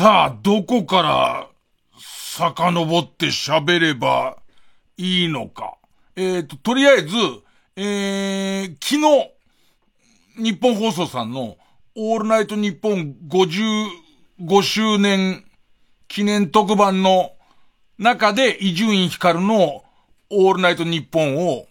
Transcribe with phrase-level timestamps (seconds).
[0.00, 1.48] さあ、どこから
[1.98, 4.38] 遡って喋れば
[4.96, 5.76] いいのか。
[6.16, 7.16] えっ、ー、と、とりあえず、
[7.76, 8.98] えー、昨
[10.38, 11.58] 日、日本放送さんの
[11.94, 15.44] オールナイト日本55周年
[16.08, 17.32] 記念特番の
[17.98, 19.84] 中で伊集院光の
[20.30, 21.66] オールナイト日本を、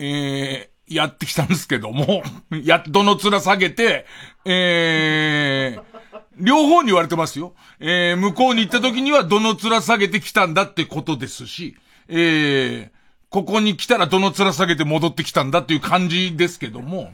[0.00, 2.24] えー、やってきたんですけども、
[2.64, 4.04] やっとの面下げて、
[4.44, 5.91] えー、
[6.38, 7.54] 両方に言われてますよ。
[7.78, 11.76] えー、向こうに行った時にはどの面下げてきたんだってことですし、
[12.08, 12.90] えー、
[13.28, 17.12] ここに来たらどの面下げて戻ってきたんだっていう感じですけども、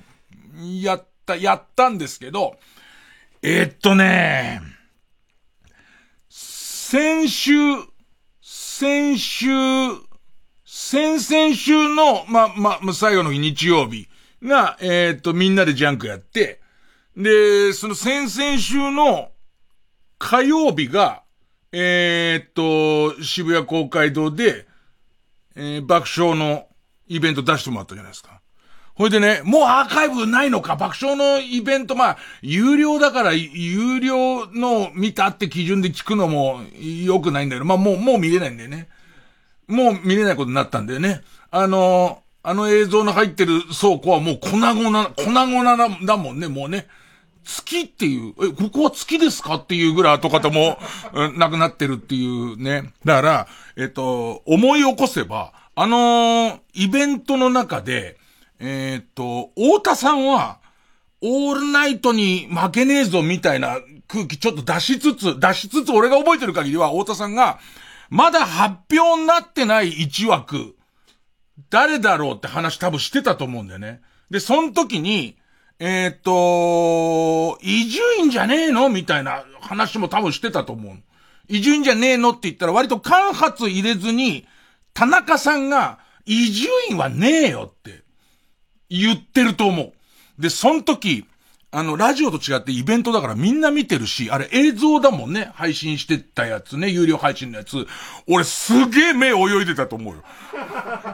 [0.80, 2.58] やった、やったんですけど、
[3.42, 4.60] えー、っとね、
[6.28, 7.52] 先週、
[8.40, 9.46] 先週、
[10.64, 14.08] 先々週の、ま、ま、最後の日日曜日
[14.42, 16.60] が、えー、っと、みんなでジャンクやって、
[17.18, 19.32] で、その先々週の
[20.18, 21.24] 火曜日が、
[21.72, 22.52] えー、っ
[23.16, 24.68] と、渋谷公会堂で、
[25.56, 26.68] えー、爆笑の
[27.08, 28.40] イベント出してもらったじゃないですか。
[28.94, 38.88] ほいでね、もうアーカイブないのか爆笑のイベント、まあ、有料だから、有料の見たって基準で聞くのも良くないんだけど、まあもう、もう見れないんだよね。
[39.66, 41.22] もう見れないことになったんだよね。
[41.50, 46.86] あのあの映像の入ってる倉庫はもう粉々、粉々だもんね、もうね。
[47.48, 50.78] 月っていう、え、ここは月ですかっていうぐらい後方も、
[51.36, 52.92] なくなってるっていうね。
[53.06, 58.18] だから、えっと、思い起こせば、あのー、イベントの中で、
[58.60, 60.58] えっと、太田さんは、
[61.22, 67.58] オールナイトに負けねえぞみたいな空気ちょっと出しつつ、出しつつ俺が覚えてる限りは、太田さんが、
[68.10, 70.76] まだ発表になってない1枠、
[71.70, 74.02] 誰だろうって話多分してたと思うんだよね。
[74.30, 75.37] で、その時に、
[75.80, 78.88] えっ、と、伊集院じゃねえの？
[78.88, 80.96] みたいな話も多分してたと思う。
[81.48, 84.46] 伊集院じゃねえのって言ったら割と間髪入れずに、
[84.92, 88.02] 田中さんが、伊集院はねえよって
[88.90, 89.92] 言ってると思う。
[90.38, 91.24] で、その時、
[91.70, 95.50] あの、ラジオと違ってイベントだからみんな見てるし、あれ映像だもんね。
[95.54, 97.86] 配信してたやつね、有料配信のやつ。
[98.26, 100.24] 俺すげえ目泳いでたと思うよ。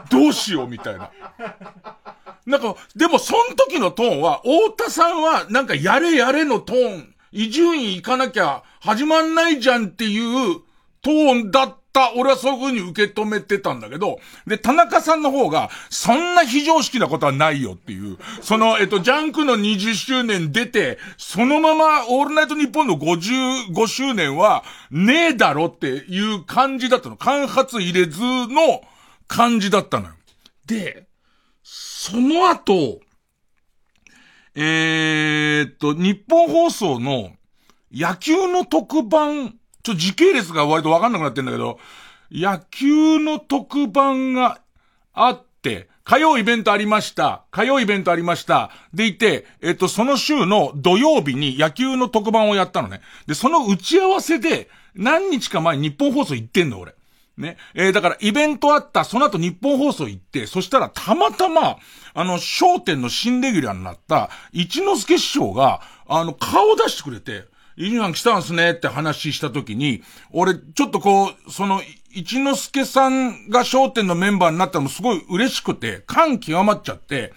[0.09, 1.11] どうしようみたいな。
[2.45, 10.61] なんか、でもその時のトーンは、太田さんはなんかやれやれのトーン、伊集院行かなきゃ始まんないじゃんっていう
[11.01, 12.13] トーンだった。
[12.17, 27.15] 俺はそういう風に受け止めてたんだけど、で、田中さんの方が、そんな非常識なことはないよっていう、その、えっと、ジャンクの20周年出て、そのままオールナイトニッポンの55周年は、ねえだろっていう感じだったの。
[27.15, 28.81] 間髪入れずの
[29.27, 30.11] 感じだったのよ。
[30.65, 31.07] で、
[32.07, 32.99] その後、
[34.53, 37.31] えー、っと、日本放送の
[37.91, 41.79] 野球の特番、ちょ、時系列が割とわかんなくなってんだけど、
[42.31, 44.61] 野球の特番が
[45.13, 47.45] あって、火曜イベントありました。
[47.49, 48.69] 火曜イベントありました。
[48.93, 53.01] でいて、えっと、その週の土曜日に野球の特番をやったのね。
[53.25, 56.93] で、その打ち合わせで、何日か前に日本放送行ってんの、俺。
[57.37, 57.57] ね。
[57.73, 61.77] えー、だからイベントあった、その後日本放送行って、そしたらたまたま、
[62.13, 67.45] あの、商店の新レギュラーになった、一之輔師匠が、あの、顔出してくれて、
[67.77, 70.01] イニさん来たんすねって話した時に、
[70.31, 71.81] 俺、ちょっとこう、その、
[72.11, 77.33] 一之輔さんが商店のメンバーになったのもすごい嬉しくて、感極まっちゃって、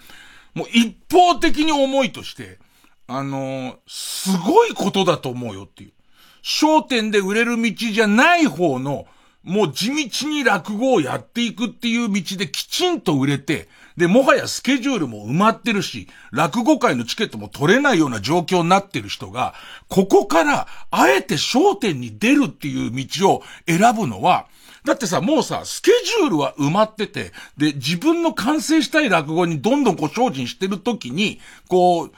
[0.53, 2.59] もう一方的に思いとして、
[3.07, 5.93] あのー、すごいことだと思うよっていう。
[6.41, 9.07] 商店で売れる道じゃない方の、
[9.43, 19.53] もう地道に落語をやっていくっていう道できちんと売れて、で、もはやスケジュールも埋まってるし、落語会のチケットも取れないような状況になってる人が、
[19.87, 24.47] ここから、あえて焦点に出るっていう道を選ぶのは、
[24.85, 32.11] だってさ、もうさ、スケジュールは埋まってて、で、自分の完成したい落語にどんどんこう精進してるときに、こう、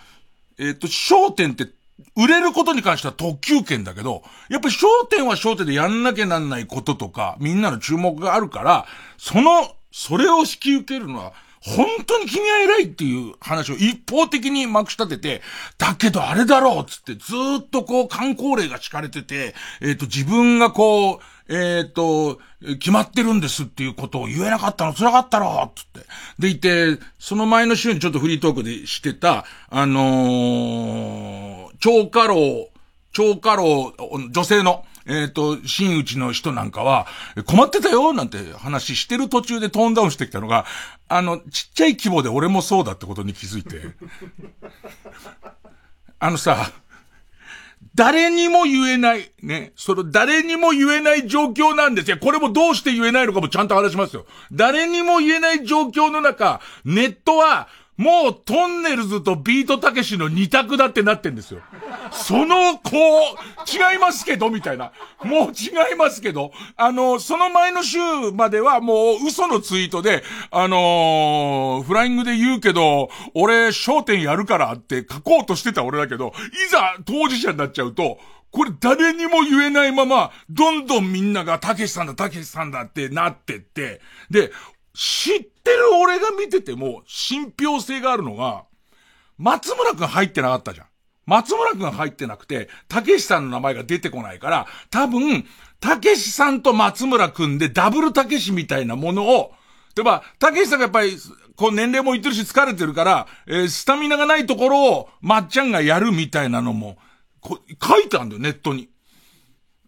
[0.59, 1.67] えっ、ー、と、焦点って
[2.16, 8.86] 売れることに関しては特急券だけど、やっぱり焦点は焦点でやんなきゃなんないこととか、みんなの注目があるから、
[9.18, 15.42] その、それを引き受けるのは、本当に君は偉いっていう話を一方的にまくし立てて、
[15.78, 21.19] だけどあれだろうつってずっとこう観光令が敷かれてて、えっ、ー、と自分がこう、
[21.50, 22.40] えっ、ー、と、
[22.80, 26.00] 決まってるんですっていうことを言えなかったの辛かったろつって。
[26.40, 32.69] でいて、その前の週にちょっとフリートークでしてた、あのー、超過労、
[33.12, 33.94] 超過労、
[34.30, 37.07] 女性の、えっ、ー、と、新内の人なんかは、
[37.45, 40.66] 困ってたよなんて話してる途中でトーンダウンしてきたのが、
[41.10, 43.81] あの、ちっちゃい規模で俺もそうだってことに気づいて。
[46.19, 46.72] あのさ、
[47.95, 52.18] 誰にも言えない、ね、その誰にも言えない状況なんですよ。
[52.22, 54.25] これもどうして言えないのかもちゃんと話しますよ。
[54.51, 57.68] 誰にも言えない状況の中、ネットは
[58.01, 61.62] もうトンネルズとビートたけしの二択だってなってんですよ。
[62.12, 64.92] その、こう、違いますけど、みたいな。
[65.24, 68.00] もう違いますけど、あの、その前の週
[68.33, 76.33] まではもう嘘のツイートで、あのー、フライングで言うけど、俺、焦点やるからって書こうとしてた俺だけど、
[76.65, 78.18] いざ当事者になっちゃうと、
[78.51, 84.51] これ誰にも言えないまま、どんどんみんなが、たけしさんだ、たけしさんだってなってって、で、
[84.93, 88.65] 知ってる俺が見てても、信憑性があるのが、
[89.38, 90.88] 松村くん入ってなかったじゃん。
[91.25, 95.45] 松村くん入ってなくて、たけしさんの名前が出てこないから、多分、
[95.79, 99.53] たけしさんと松村くんでダブルたけしみたいなものを、
[99.95, 101.17] 例えば、たけしさんがやっぱり、
[101.55, 106.97] こう年齢もいってるし疲れてるから、えー、スタミナがないところを、まっちゃんがやるみたいなのも、
[107.39, 108.89] こ書いてあるんだよ、ネットに。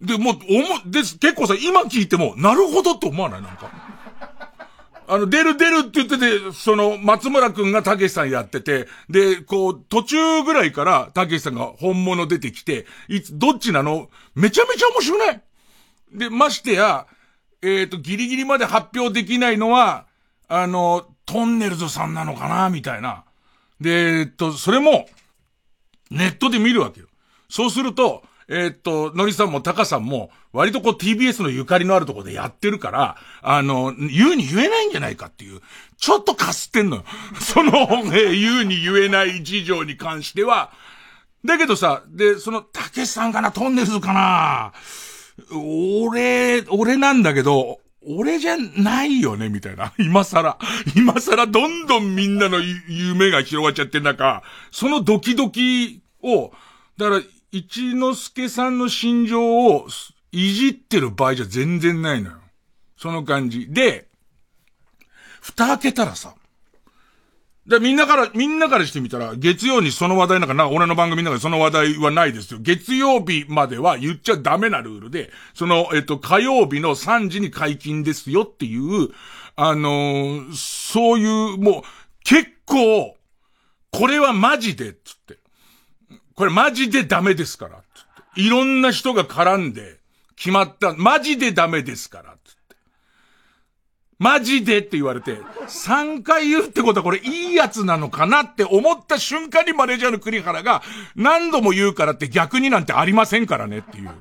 [0.02, 3.42] で、もう、おも、で、結構さ、今聞いても、なるほどって思わない？
[3.42, 3.93] なんか。
[5.08, 14.10] あの、出る出るって言ってて、その、松村くんがたけしさんやってて、で、こう、途中ぐらいからたけしさんが本物出てきて、いつ、どっちなの？
[14.36, 15.40] めちゃめちゃ面白い？
[16.14, 17.08] で、ましてや、
[17.62, 20.06] えっ、ー、と、ギリギリまで発表できないのは、
[20.48, 22.70] あの、トンネルズさんなのかな？
[22.70, 23.24] みたいな。
[23.80, 25.08] で、えっと、それも、
[26.12, 27.08] ネットで見るわけよ。
[27.50, 35.62] そうすると、えー、っと、のりさんもタカさんも、割とこう TBS のゆかりのあるところでやってるから、あの、言うに言えないんじゃないかっていう、
[35.98, 37.06] ちょっとかすってんのよ。
[37.40, 40.72] その、えー、言うに言えない事情に関しては。
[41.46, 44.74] だけどさ、で、その、たけしさんかな、トンネルズかな、
[45.52, 49.94] 俺、俺なんだけど、俺じゃないよね、みたいな。
[50.00, 50.58] 今更、
[50.96, 56.54] 今更どんどんみんなの夢が広がっちゃってん中、そのドキドキを、
[56.98, 57.22] だから、
[57.54, 59.88] 一之助さんの心情を
[60.32, 62.38] いじってる場合じゃ全然ないのよ。
[62.98, 63.72] その感じ。
[63.72, 64.08] で、
[65.40, 66.34] 蓋開けたらさ、
[67.68, 72.60] で、みんなから、みんなからしてみたら、月曜にその話題なんか、なんか俺の番組の中でその話題はないですよ。
[72.60, 79.10] 月曜日までは言っちゃダメなルールで、その、えっと、火曜日の3時に解禁ですよっていう、
[79.56, 81.84] あのー、そういう、もう、
[82.24, 83.16] 結構、
[83.92, 85.43] これはマジで、つって。
[86.36, 87.82] これマジでダメですから。
[88.36, 90.00] いろんな人が絡んで
[90.36, 92.34] 決まった、マジでダメですから。
[94.24, 95.34] マジでって言われて、
[95.68, 100.82] 3回言うってことはこれいいやつなのかなって思った瞬間にマネージャーの栗原が
[101.18, 104.12] 何度も言うからって逆になんてありませんからねっていう。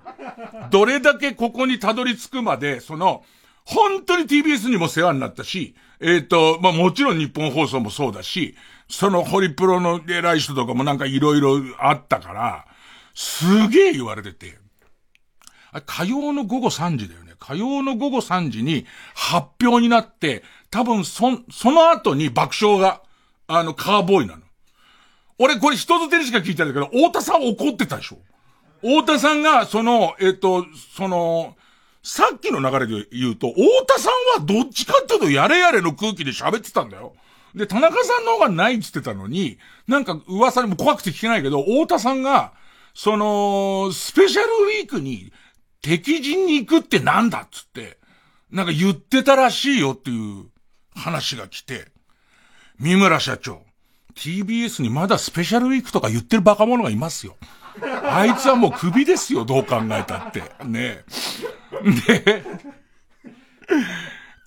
[0.71, 3.25] どれだけここにたどり着くまで、その、
[3.65, 8.57] 本当に TBS にも世話になったし、えっ、ー、と、まあ、もちろん日本放送もそうだし、
[8.93, 12.67] そのホリプロの偉い人とかもなんかいろいろあったから、
[13.15, 14.59] すげえ言われてて。
[15.73, 17.33] あ火曜の午後3時だよね。
[17.39, 18.85] 火曜の午後3時に
[19.15, 23.01] 発表になって、多分そ、その後に爆笑が、
[23.47, 24.43] あの、カーボーイなの。
[25.39, 28.19] 俺これ人づてにしか聞いてないんだけど、太田さん怒ってたでしょ
[28.83, 31.57] 太田さんが、その、えっ、と、その、
[32.03, 37.15] さっきの流れで言うと、太田さんはどっちかっていうとやれやれの空気で喋ってたんだよ。
[37.55, 42.53] で、田中さんの方がないって言ってたのに、なんか噂にも怖くて聞けないけど、太田さんが、
[42.95, 45.33] その、スペシャルウィークに
[45.81, 47.99] 敵陣に行くってなんだっつって、
[48.51, 50.47] なんか言ってたらしいよっていう
[50.95, 51.89] 話が来て、
[52.79, 53.63] 三村社長、
[54.15, 57.37] TBS にまだスペシャルウィークとか言ってるバカ者がいますよ。
[58.05, 60.43] あいつはもう首ですよ、どう考えたって。
[60.65, 61.05] ね
[62.07, 62.43] で、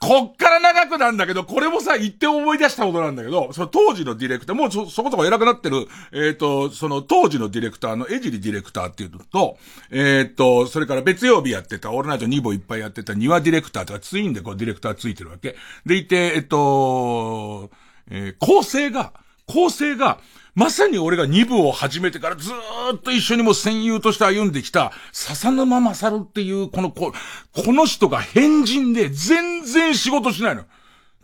[0.06, 9.58] こっから長くなんだけど、これもさ、言って思い出したことなんだけど、その当時のディレクター、もうそ、そこそこ偉くなってる、えっ、ー、と、その当時のディレクターの江尻ディレクターっていうのと、
[9.90, 15.56] えっ、ー、と、それから別曜日やってた、オールナイト2部いっぱいやってた庭ディレクターとかツインでこうディレクターついてるわけ。
[15.88, 17.72] でいて、えっ、ー、と、
[18.12, 19.14] え、構成が、
[19.48, 20.20] 構成が、
[20.56, 27.12] まさに俺が2部を始めてからずーっと一緒にも戦友として歩んできた、笹沼勝っていう、このこ、
[27.52, 30.64] この人が変人で全然仕事しないの。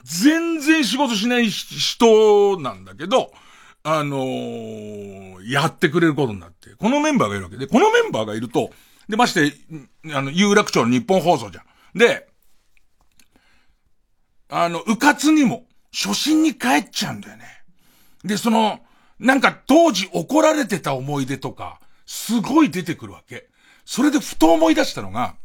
[0.04, 3.32] 全然仕事しない人なんだけど、
[3.84, 8.72] あのー、やってくれることになって、このメンバーがいるわけで、このメンバーがいると、
[9.08, 9.56] で、まして、
[10.14, 11.98] あの、有楽町の日本放送じゃん。
[11.98, 12.28] で、
[14.50, 17.46] あの、うかつにも、初心に帰っちゃうんだよね。
[18.24, 18.82] で、その、
[19.22, 23.48] なんか当時怒られてた思い出とか、すごい出てくるわけ。
[23.86, 25.36] それでふと思い出したのが、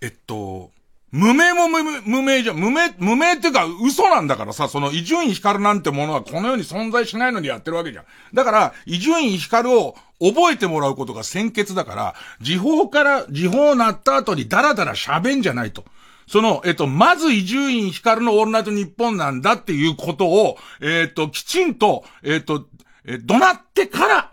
[0.00, 0.70] えっと、
[1.12, 2.54] 無名も無名、無名じゃ。
[2.54, 8.04] 無名、無名っていうか嘘なんだからさ、その伊集院光なんてものはこの世に存在しないのにやってるわけじゃん。
[8.34, 15.84] だから、伊集院光を覚えてもらうことが先決だから、時報から、時報なった後にダラダラ喋んじゃないと。
[16.26, 22.68] その、えっと、まず伊集院光のオールナイト日本なんだっていうことを、えっと、きちんと、えっと、
[23.04, 24.32] え、怒鳴ってから、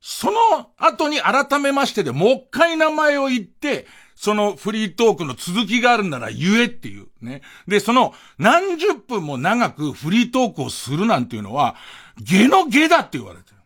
[0.00, 0.38] その
[0.76, 7.40] 後に改めましてでもう一回名前を言って、そのフリートークの続きがあるなら言えっていうね。
[7.66, 11.74] で、その何十分も長くフリートークをするなんていうのは、
[12.18, 13.56] ゲのゲだって言われてる。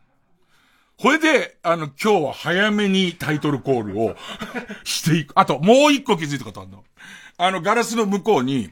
[0.96, 4.16] これで、あの、今日は早めにタイトルコールを
[4.84, 5.32] していく。
[5.34, 6.84] あと、もう一個気づいたことあるの。
[7.44, 8.70] あの、ガラスの向こうに、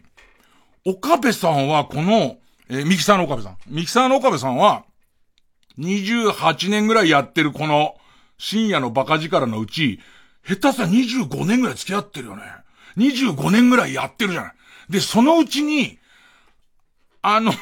[0.87, 2.38] 岡部さんはこの、
[2.71, 3.59] えー、ミキサーの岡部さん。
[3.67, 4.85] ミキサーの岡部さんは、
[5.79, 7.97] 28年ぐらいやってるこの、
[8.38, 10.00] 深夜のバカ力のうち、
[10.43, 12.43] 下手さ25年ぐらい付き合ってるよね。
[12.97, 14.52] 25年ぐらいやってるじゃない。
[14.88, 15.99] で、そのうちに、
[17.21, 17.52] あの、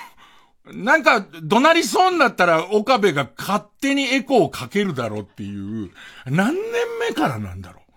[0.73, 5.91] なんか、怒鳴りそうになったら、岡部が勝手にエコーをかけるだろうっていう、
[6.27, 6.63] 何年
[7.01, 7.93] 目からなんだろう。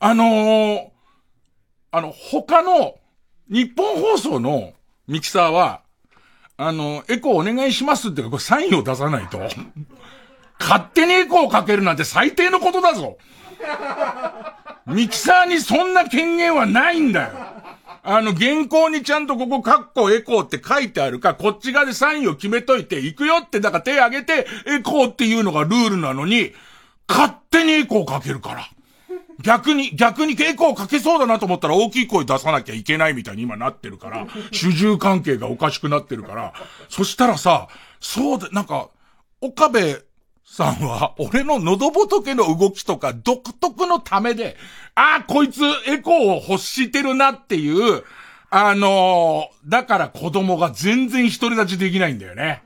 [0.00, 0.93] あのー、
[1.96, 2.96] あの、他の、
[3.48, 4.72] 日本放送の
[5.06, 5.82] ミキサーは、
[6.56, 9.38] あの、エコーお願いしますってか、これサインを出さないと。
[10.58, 13.16] 勝手にエコーかけるなんて最低のことだぞ。
[14.86, 17.30] ミキサーにそんな権限はないんだよ。
[18.02, 26.52] あの、原稿にちゃんとここカッコエコーって書いてあるか、こっち側でサインを決めといて、行くよって、だから手挙げて、エコーっていうのがルールなのに、
[27.08, 28.68] 勝手にエコーかけるから。
[29.42, 36.54] 逆に、逆にエコーかけそうだなと思ったら大きい声出さなきゃいけないみたいに今なってるから、 主従関係がおかしくなってるから、
[36.88, 37.68] そしたらさ、
[38.00, 38.88] そうで、なんか、
[39.40, 40.06] 岡部
[40.44, 44.56] さんは、俺の喉仏の動きとか独特のためで、
[44.94, 48.04] ああ、こいつエコーを欲してるなっていう、
[48.50, 52.62] あのー、だから子供が全然独り立ちできないんだよね。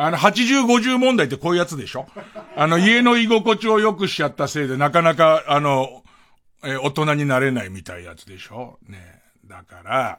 [0.00, 2.06] あの、80、50問題ってこういうやつでしょ？
[2.56, 6.04] あの、家の居心地を良くしちゃったせいで、なかなか、あの、
[6.64, 8.78] え大人になれないみたいなやつでしょ？
[8.88, 9.20] ね。
[9.46, 10.18] だから、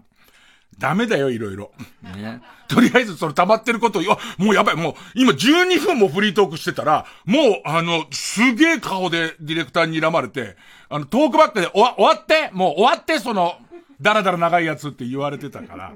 [0.77, 1.71] ダメだよ、いろいろ。
[2.03, 2.41] ね。
[2.67, 10.55] とりあえず、その溜まってることを、あ、もうやばい、もう、今12分もフリートークしてたら、もう、あの、すげえ顔でディレクターに睨まれて、
[10.89, 12.49] あの、トークバックで、終わ、終わって？
[12.53, 13.57] もう終わってその、
[14.01, 15.93] だらだら長いやつって言われてたから、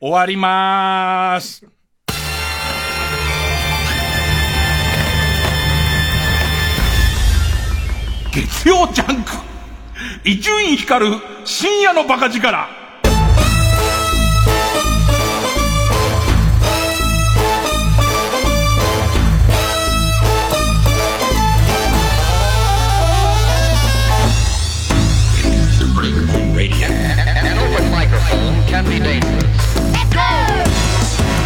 [0.00, 1.66] 終わりまーす。
[8.32, 9.32] 月曜ジャンク。
[10.24, 12.80] 伊集院光る深夜のバカ力。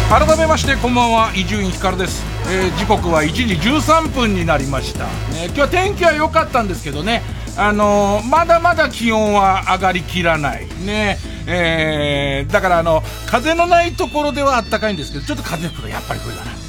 [0.09, 7.21] 改めましてこんばんは伊集院光です、えー、時刻は1時13分になりました、ね、今日は天気は良かったんですけどね。
[7.57, 10.67] あのー、まだまだ気温は上がりきらない。
[10.85, 11.17] ね。
[11.47, 16.65] えー、だからあの風のないところでは暖かいんですけどちょっと風吹くとやっぱり冬だなってね。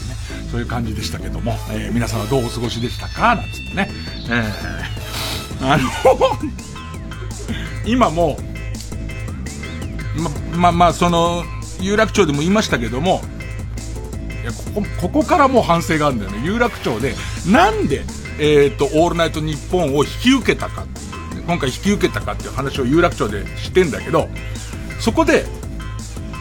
[0.51, 3.35] そういう感じでしたけども、えー、皆さんはどうお過ごしでしたか？
[3.35, 3.91] なんつってね、
[4.31, 5.91] えー、あの
[7.85, 8.39] 今も
[10.17, 11.45] ま、ま、まあ、その、
[11.81, 13.23] 有楽町でも言いましたけども、
[14.43, 16.43] いや、ここ、ここからもう反省があるんだよね。
[16.45, 17.15] 有楽町で、
[17.47, 18.05] なんで、
[18.39, 24.29] えっ、ー、と、オールナイトニッポンを引き受けたかっていう、ね、今回引き受けたかっていう話を有楽町でしてんだけど、
[25.01, 25.47] そこで、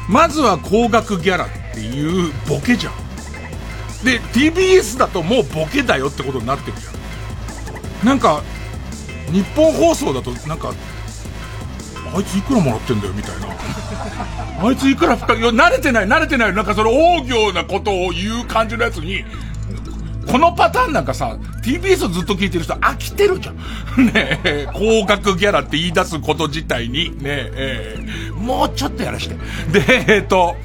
[0.09, 2.93] まずは高額ギャラっていうボケじゃん。
[4.03, 8.05] で、TBS だともうボケだよってことになってるじゃん。
[8.05, 8.43] なんか、
[9.31, 10.73] 日本放送だと、なんか、
[12.13, 13.47] あいついくらもらってんだよみたいな。
[14.67, 19.25] あいついくら深い、慣れてない、慣れてない、なんかその大行なことを言う感じのやつに、
[20.27, 23.55] このパターンなんかさ、TBS をずっと聞いてる人飽きてるじゃん。
[24.11, 27.97] ねえ、高額ギャラって言い出すこと自体に、ねえ、
[28.33, 29.35] もうちょっとやらして。
[29.71, 30.55] で、えっ、と、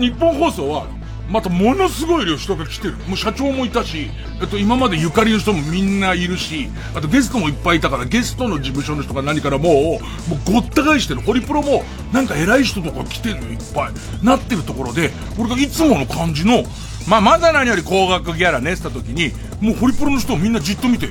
[0.00, 0.86] 日本放送は、
[1.32, 2.94] またものすごい量人が来てる。
[3.08, 4.10] もう社長もいたし、
[4.42, 11.22] えっと、今までゆかりの人もみんないるし、あとゲストもいっぱいいたから、ゲストの事務所の人が何からもう、もうごった返してる。
[11.22, 14.24] ホリプロも、なんか偉い人とか来てるのいっぱい。
[14.24, 16.64] なってるところで、俺がいつもの感じの、
[17.08, 21.08] まあ、まだ何より高額ギャラねした時に、もうホリプロの人をみんなじっと見て、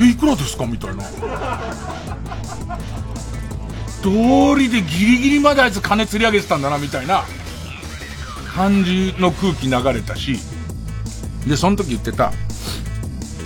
[0.00, 0.66] え、いくらですか？
[0.66, 1.02] みたいな。
[4.02, 4.10] 通
[4.56, 7.24] りでギリギリまであいつ金釣り上げてたんだな、みたいな。
[8.56, 10.38] 感じの空気流れたし、
[11.46, 12.32] で、その時言ってた、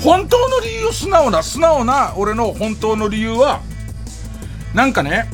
[0.05, 3.61] 本当の理由素直な、素直な俺の本当の理由は、
[4.73, 5.29] なんかね、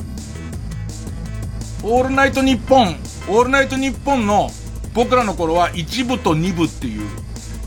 [1.83, 2.95] オールナイトニッポン、
[3.29, 4.49] オールナイトニッポンの
[4.95, 7.07] 僕らの頃は1部と2部っていう、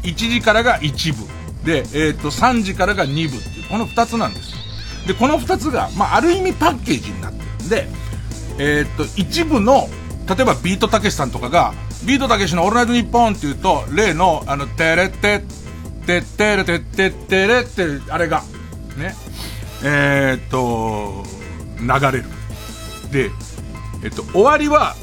[0.03, 1.25] 1時からが1部。
[1.65, 4.53] で、えっ、ー、と、3時からが2部っていう、この2つなんです。
[5.07, 7.89] で、この2つが、まあ、ある意味パッケージになってるんで、
[8.59, 9.89] えっ、ー、と、一部の、
[10.29, 11.73] 例えばビートたけしさんとかが、
[12.07, 15.43] ビートたけしのオールナイトニッポンって言うと、例の、あの、てれて、
[16.07, 18.43] てってれてってってれて、あれが、
[18.97, 19.15] ね、
[19.85, 21.25] えー、っと、
[21.81, 22.25] 流れる。
[23.11, 23.31] で、
[24.03, 24.97] えっと、終わりは、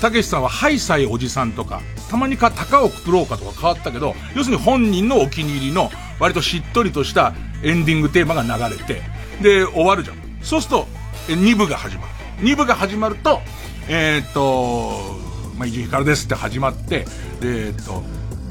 [0.00, 1.80] たけしさんはハイサイおじさんとか、
[2.10, 9.02] たまにか高をくろうかとか変わったけど、要するに本人のお気に入りの、割としっとりとしたエンディングテーマが流れて、
[9.42, 10.16] で、終わるじゃん。
[10.42, 10.86] そうすると、
[11.28, 12.08] 2部が始まる。
[12.40, 13.40] 2部が始まると、
[13.88, 15.25] えー、っと、
[15.56, 17.06] まあ、伊集院光ですって始まって、
[17.40, 18.02] で、え、っと、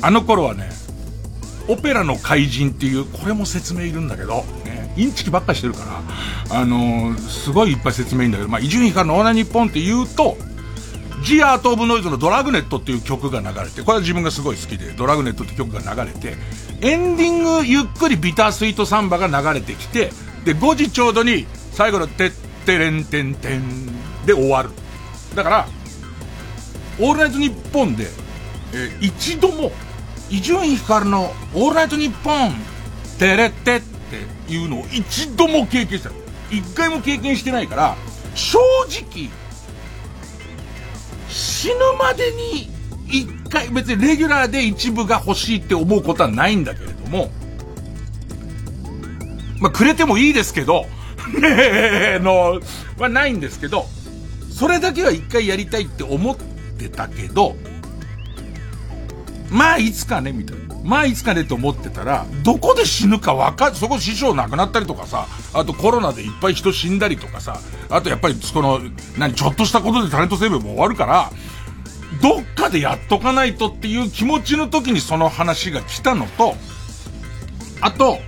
[0.02, 0.70] あの頃はね、
[1.68, 6.04] オペラの怪人っていう、これも説明いるんだけど、ね、インチキばっかしてるか
[6.50, 10.38] ら、あのー、すごいいっぱい説明いるんだけど、まあ、伊集院光のオーナー日本って言うと、
[11.24, 16.36] ジアート・オブ・ノイズのドラグネットっていう曲が流れて、これは自分がすごい好きで、ドラグネットって曲が流れて、
[16.82, 20.12] エンディングゆっくりビタースイートサンバが流れてきて、
[20.44, 22.32] で、5時ちょうどに最後のてっ
[22.66, 23.88] てれんてんてん
[24.26, 24.70] で終わる。
[25.36, 25.68] だから、
[27.00, 28.08] オールナイトニッポンで、
[28.74, 29.72] えー、一度も、
[30.30, 32.54] 伊集院光のオールナイトニッポン、
[33.20, 36.12] てれってっていうのを一度も経験した。
[36.50, 37.96] 一回も経験してないから、
[38.34, 38.60] 正
[38.90, 39.30] 直、
[41.30, 42.70] 死ぬまでに
[43.08, 47.30] 一回、別にレギュラーで一部が欲しいって思うことはないんだけれども、
[49.60, 50.86] まあ、くれてもいいですけど、
[51.40, 51.50] ね
[52.18, 52.62] え、の、
[52.98, 53.88] はないんですけど、
[54.50, 56.55] それだけは一回やりたいって思って
[56.90, 57.56] たけど、
[59.50, 60.76] まあいつかね、みたいな。
[60.84, 68.80] まあいつかねと思ってたら、どこで死ぬかわかそこ師匠亡くなったりとかさ、あとコロナでいっぱい人死んだりとかさ、あとやっぱりその、
[69.18, 71.32] 何、ちょっとしたことでタレント生命も終わるから、
[72.22, 76.56] どっかでやっとかないとっていう気持ちの時にその話が来たのと、
[77.82, 78.20] あと、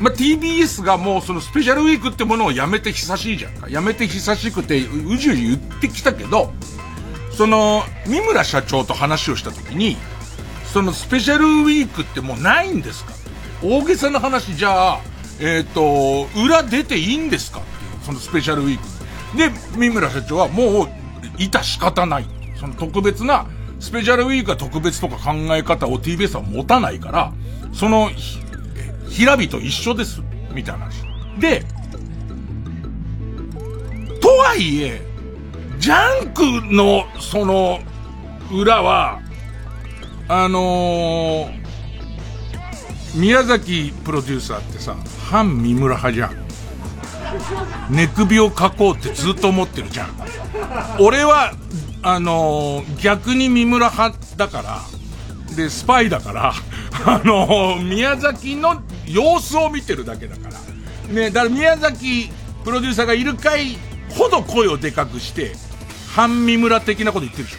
[0.00, 3.68] まあ、TBS がもうそのスペシャルウィークってものをやめて久しいじゃんか。
[3.70, 6.52] やめて久しくて、うじうじ言ってきたけど、
[7.34, 9.96] その、三村社長と話をした時に、
[10.72, 13.12] そのスペシャルウィークってもうないんですか？
[13.62, 15.00] 大げさな話じゃあ、
[15.40, 17.60] えっ、ー、と、裏出ていいんですか？
[17.60, 19.36] っていう、そのスペシャルウィーク。
[19.36, 20.88] で、三村社長はもう、
[21.38, 22.26] いた仕方ない。
[22.58, 23.46] その特別な、
[23.80, 27.32] スペシャルウィークは特別とか考え方を TBS は持たないから、
[27.72, 28.10] その、
[29.10, 30.22] 平日と一緒です。
[30.52, 31.02] みたいな話。
[31.40, 31.64] で、
[34.20, 35.02] とはいえ、
[35.84, 37.78] ジャンクの、その、
[38.50, 39.20] 裏は、
[40.28, 44.96] あのー、宮崎プロデューサーってさ、
[45.28, 47.94] 反三村派じゃん。
[47.94, 50.16] 寝首をかこうってずっと思ってるじゃん。
[51.00, 51.52] 俺は、
[52.00, 54.80] あのー、逆に三村派だから、
[55.54, 56.54] で、スパイだから、
[57.04, 61.12] あのー、宮崎の様子を見てるだけだから。
[61.12, 62.30] ね、だから宮崎
[62.64, 63.76] プロデューサーがいる回
[64.16, 65.52] ほど声をでかくして、
[66.14, 67.58] 半三村的なこと言ってるでしょ。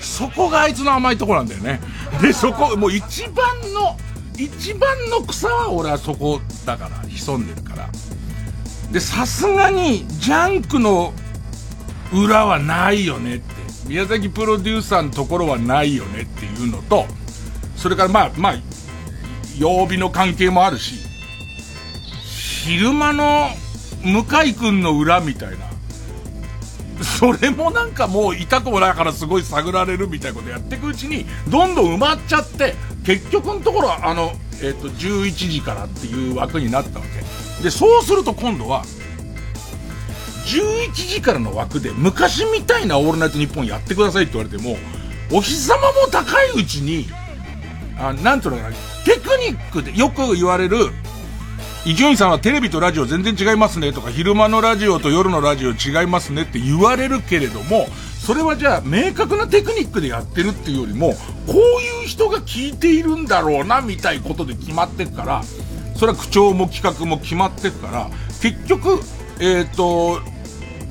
[0.00, 1.80] そこがあいつの甘いとこなんだよね。
[2.22, 3.34] で、そこ、もう一番
[3.74, 3.96] の、
[4.38, 7.88] 一番の草は俺はそこだから、潜んでるから。
[8.90, 11.12] で、さすがに、ジャンクの
[12.12, 13.56] 裏はないよねって。
[13.86, 17.06] 宮崎プロデューサーのところはないよねっていうのと、
[17.76, 18.54] それからまあ、まあ、
[19.58, 20.96] 曜日の関係もあるし、
[22.66, 23.50] 昼間の
[24.02, 25.65] 向井くんの裏みたいな、
[27.16, 32.74] それもなんかもう痛くもないからすごい探られるみたいなことやっていくうちに、どんどん埋まっちゃって、
[33.06, 37.62] 結局のところはあの、えっ、と、11時からっていう枠になったわけ。
[37.62, 38.84] で、そうすると今度は、
[40.44, 44.76] 11時からの枠で昔みたいなオールナイトニッポンやってくださいって言われても、
[45.32, 47.06] お日様も高いうちに、
[47.98, 50.90] あなんというのかな、テクニックでよく言われる、
[51.86, 57.86] 伊集院さんはテレビとラジオ全然違いますねとか、昼間のラジオと夜のラジオ違いますねって言われるけれども、
[58.18, 61.12] それはじゃあ明確なテクニックでやってるっていうよりも、
[61.46, 61.56] こう
[62.02, 65.42] いう人が聞いているんだろうな、みたいことで決まってくから、
[65.94, 68.10] それは口調も企画も決まってくから、
[68.42, 68.98] 結局、
[69.38, 70.18] えっ、と、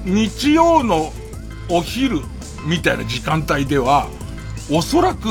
[0.06, 1.12] 日曜の
[1.70, 2.22] お昼
[2.66, 4.08] みたいな時間帯では、
[4.72, 5.28] おそらく、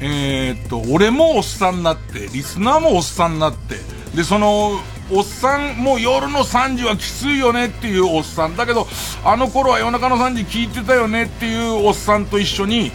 [0.00, 3.76] えっ、と、俺もおっさんになって、リスナーもおっさんになって、
[4.16, 8.56] で、その、おっさん、もう夜の3時はきついよねっていうおっさん。
[8.56, 8.88] だけど、
[9.24, 12.90] あの頃は夜中の3時聞いてたよねっていうおっさんと一緒に、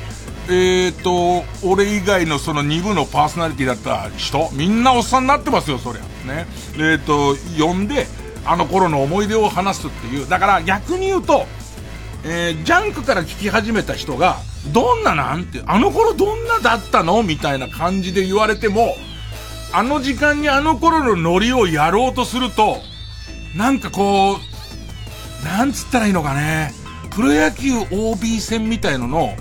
[0.50, 6.02] えっ、ー、と、俺以外のその2部のパーソナリティだった人、みんなおっさんになってますよ、そりゃ。
[6.28, 6.48] ね。
[6.76, 8.08] えっ、ー、と、呼んで、
[8.46, 10.28] あの頃の思い出を話すっていう。
[10.28, 11.46] だから逆に言うと、
[12.26, 14.38] えー、ジャンクから聞き始めた人が、
[14.74, 18.98] どんななんて、あの頃どんなだったのみたいな感じで言われても、
[19.74, 22.78] あの時間にあの頃のノリをやろうとすると、
[23.56, 26.74] なんかこう、なんつったらいいのかね。
[27.12, 29.36] プロ野球 OB 戦みたいのの、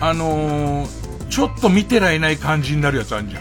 [0.00, 3.40] あのー、ちょっと見てられない感じになるやつあるじゃ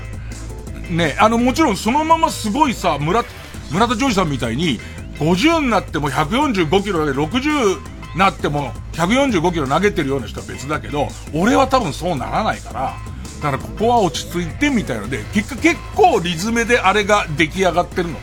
[0.90, 0.98] ん。
[0.98, 3.24] ね、あの、もちろんそのまますごいさ、村、
[3.72, 4.80] 村田ジョージさんみたいに、
[5.20, 12.96] 50になっても145キロで60なっても145キロ投げてるような人は別だけど、俺は多分そうならないから、
[13.46, 18.18] だからここは落ち着いてみたいので、結果結構リズムであれが出来上がってるの。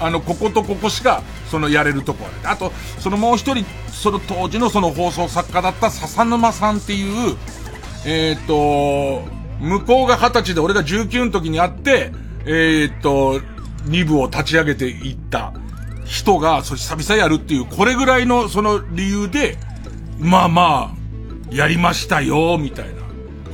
[0.00, 2.50] あの、こことここしか、そのやれるとこある。
[2.50, 7.36] あと、そのもう一人、その当時のその放送作家だった笹沼さんっていう、
[8.04, 9.22] えっ、ー、と、
[9.60, 12.10] 向こうが二十歳で俺が19の時に会って、
[12.44, 13.40] えっ、ー、と、
[13.86, 15.52] 2部を立ち上げていった
[16.04, 19.56] 人が、それ久々やるっていう、これぐらいのその理由で、
[20.18, 23.03] まあまあ、やりましたよ、みたいな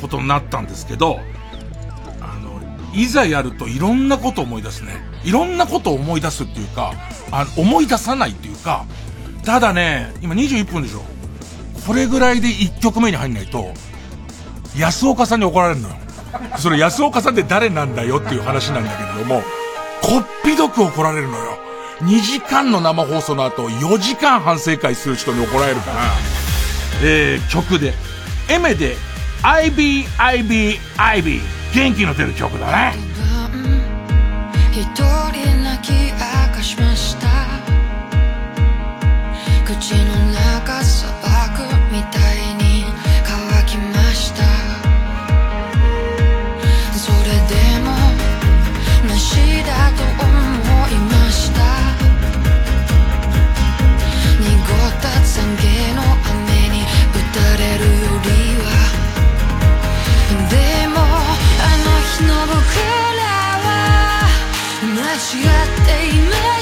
[0.00, 1.20] ことになったんですけど、
[2.20, 2.60] あの、
[2.94, 4.92] いざやるといろんなこと思い出すね。
[5.24, 6.92] いろんなことを思い出すっていうか、
[7.30, 8.84] あの、思い出さないっていうか、
[9.44, 11.02] ただね、今21分でしょ。
[11.86, 13.72] これぐらいで1曲目に入んないと、
[14.76, 15.94] 安岡さんに怒られるのよ。
[16.58, 19.42] それ安岡さんって誰なんだよっていう話なんだけれども、
[20.02, 21.58] こっぴどく怒られるのよ。
[22.02, 26.02] 2時間の生放送の後、4時間反省会する人に怒られるから、
[27.02, 27.92] えー、曲で、
[28.48, 28.96] エメで、
[29.42, 31.40] IB, IB, IB、
[31.72, 32.92] 元気の出る曲だね。
[34.70, 35.02] 一人
[35.64, 36.18] 泣き明
[36.54, 37.26] かしました。
[39.64, 42.84] 口の中砂漠みたいに
[43.24, 44.44] 乾きました。
[46.98, 47.92] それでも
[49.08, 50.28] マシだと思
[50.88, 51.60] いました。
[54.38, 56.84] 濁った懺悔の雨に打
[57.32, 57.99] たれる
[65.20, 66.59] 間違っていない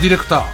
[0.00, 0.44] ディレクター。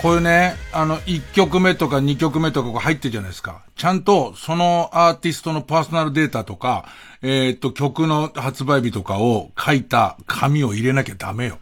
[0.00, 3.62] こういうね、あの、1曲目とか2曲目とか入ってるじゃないですか。
[3.76, 6.86] ちゃんと、そのアーティストのパーソナルデータとか、
[7.20, 11.58] えっ、と、曲の発売日とかを書いた紙を入れなきゃダメよ。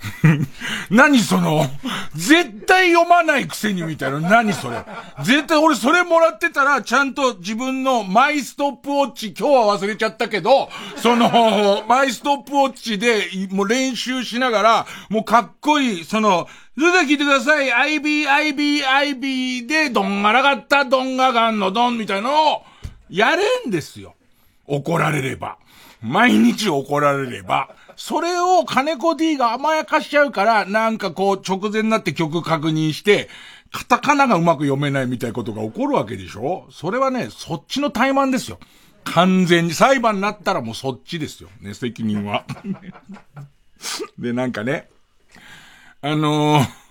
[0.90, 1.66] 何その、
[2.14, 4.20] 絶対読まないくせにみたいな。
[4.20, 4.84] 何それ。
[5.22, 17.70] 絶対俺それもらってたら、ちゃんと自分のマイストップウォッチ、今日は忘れちゃったけど、その、マイストップウォッチで、もう練習しながら、もうかっこいい、その、それでは聞いてください。
[17.98, 22.62] IB、IB、IB で、どんがらがった、どんががんのどんみたいなのを、
[23.10, 24.14] やれんですよ。
[24.66, 25.58] 怒られれば。
[26.00, 27.70] 毎日怒られれば。
[28.00, 33.28] それを金子 D が甘やかしちゃうから、なんかこう直前になって曲確認して、
[33.72, 36.68] カタカナがうまく読めないみたいなことが起こるわけでしょ？
[36.70, 38.60] それはね、そっちの怠慢ですよ。
[39.02, 39.74] 完全に。
[39.74, 41.48] 裁判になったらもうそっちですよ。
[41.60, 42.44] ね、責任は。
[44.16, 44.88] で、なんかね、
[46.00, 46.87] あのー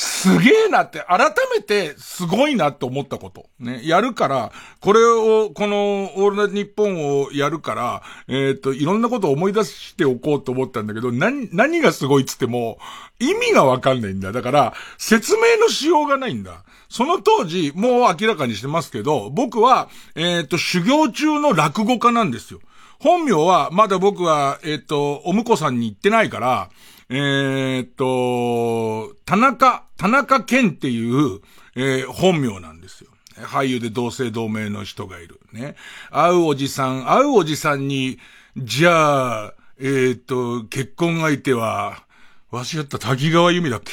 [0.00, 3.46] すげえなって、改めてすごいなって思ったこと。
[3.58, 3.80] ね。
[3.82, 12.78] やるから、これを、この、オールナイトニッポンをやるから、えっ、ー、と、いろんなことを思い出しておこうと思ったんだけど、何、何がすごいっつっても、
[13.18, 14.30] 意味がわかんないんだ。
[14.30, 16.62] だから、説明のしようがないんだ。
[16.88, 22.60] その当時、もう明らかにしてますけど、僕は、えっ、ー、と、修行中の落語家なんですよ。
[23.00, 26.70] 本名は、まだ僕は、えっ、ー、と、お婿さんに行ってないから、
[27.08, 31.40] えー、っと、田中、田中健っていう、
[31.76, 33.10] えー、本名なんですよ。
[33.36, 35.40] 俳優で同姓同名の人がいる。
[35.52, 35.76] ね。
[36.10, 38.18] 会うおじさん、会うおじさんに、
[38.56, 42.02] じゃあ、え、っと、結婚相手は、
[42.50, 43.92] わしやった滝川由美だっけ？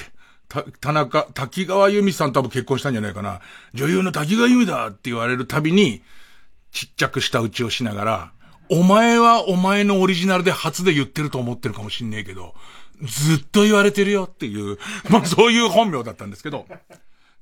[0.50, 3.42] た、田中、滝川由美さん多分結婚したんじゃないかな。
[3.76, 6.02] 女優の滝川由美だって言われるたびに、
[6.72, 8.32] ちっちゃくした打ちをしながら、
[8.70, 12.56] お前はお前のオリジナルで初で言ってると思ってるかもしんねえけど、
[13.02, 14.78] ずっと言われてるよっていう、
[15.10, 16.66] まあそういう本名だったんですけど、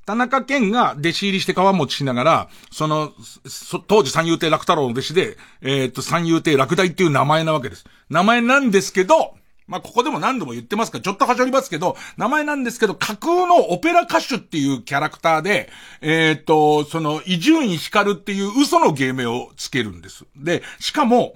[0.05, 3.13] 田中健が弟子入りして川持ちしながら、その、
[3.47, 7.85] そ当時三遊亭楽太郎の弟子で、えー、っと、三遊亭楽大っていう名前なわけです。
[8.09, 9.35] 名前なんですけど、
[9.67, 15.69] まあ、ここでも何度も言ってますから、ちょっとはしょりますけど、名前なんですけど、架空のオペラ歌手っていうキャラクターで、
[16.01, 20.25] えー、と、その、伊集院光っていう嘘の芸名をつけるんです。
[20.35, 21.35] で、しかも、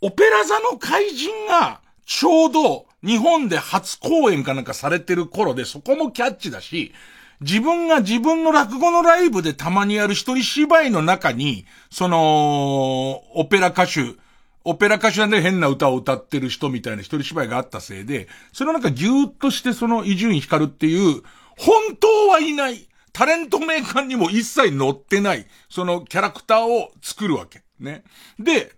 [0.00, 6.92] オペラ座の怪人が、ちょうど、日本で初公演かなんかされてる頃で、そこもキャッチだし、
[7.40, 14.16] 自分が自分の落語のライブでたまにやる一人芝居の中に、その、オペラ歌手、
[14.64, 21.22] オペラ歌手なんで変な歌を歌ってる人みたいな一人芝居があったせいで、それをなんかぎゅーっとしてその伊集院光っていう、
[21.56, 27.62] 本当はいない、タレント名鑑にも一切載ってない、そのキャラクターを作るわけ。
[27.78, 28.04] ね。
[28.38, 28.72] で、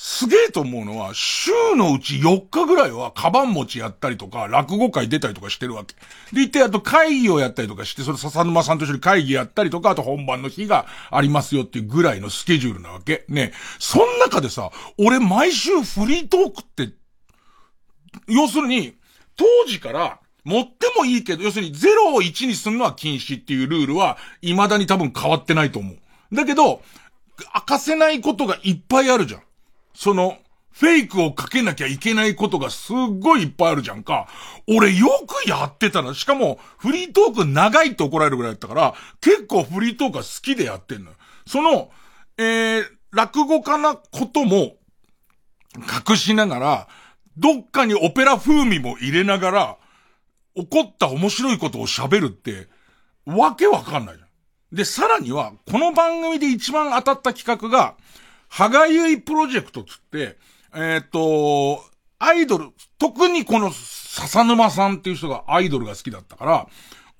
[0.00, 5.96] すげえと思うのは、週のうち4日ぐらいはカバン持ちやったりとか、落語会出たりとかしてるわけ。
[6.32, 13.24] で、行って、あと会議をやったりとかして、それ笹沼さんと一緒に会議やったりとか、あと本番の日がありますよっていうぐらいのスケジュールなわけ。
[13.28, 13.52] ね。
[13.80, 16.92] そん中でさ、俺毎週フリートークって、
[18.28, 18.94] 要するに、
[19.34, 25.98] 当時から、持ってもいいけど、要するに0を1にするのは禁止っていうルールは、未だに多分変わってないと思う。
[26.32, 26.82] だけど、
[27.52, 29.42] 明かせないことがいっぱいあるじゃん。
[29.98, 30.38] その、
[30.70, 34.28] フェイクをかけなきゃいけないことがすっごいいっぱいあるじゃんか。
[34.68, 36.14] 俺よくやってたな。
[36.14, 41.16] しかも、フリートーク長いって怒られるぐらいだったから、結構フリートークは好きでやってんのよ。
[41.48, 41.90] その、
[42.36, 44.76] えー、落語家なことも、
[46.08, 46.88] 隠しながら、
[47.36, 49.76] どっかにオペラ風味も入れながら、
[50.54, 52.68] 怒った面白いことを喋るって、
[53.26, 54.28] わけわかんないじゃん。
[54.76, 57.96] で、さらには、この番組で一番当たった企画が、
[58.48, 60.36] はがゆいプロジェクトつって、
[60.74, 61.82] えっ、ー、と、
[62.18, 66.66] アイドル、特にこの笹沼さんっていう人がアイドルが好きだったから、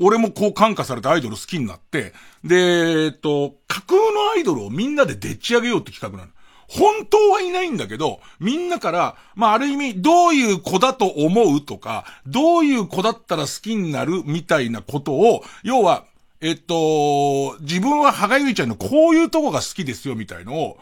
[0.00, 2.12] 俺もこう感化されてアイドル好きになって、
[2.44, 6.32] で、えっ、ー、と、架空のアイドルをみんなででっち上げようって企画なの。
[6.68, 16.04] 本当はいないんだけど、みんなから、まあ、ある意味、どういう子だと思うとか、どういう子だったら好きになるみたいなことを、要は、
[16.40, 20.78] えっと、自分ははがゆいちゃんのこういうとこが好きですよみたいのを、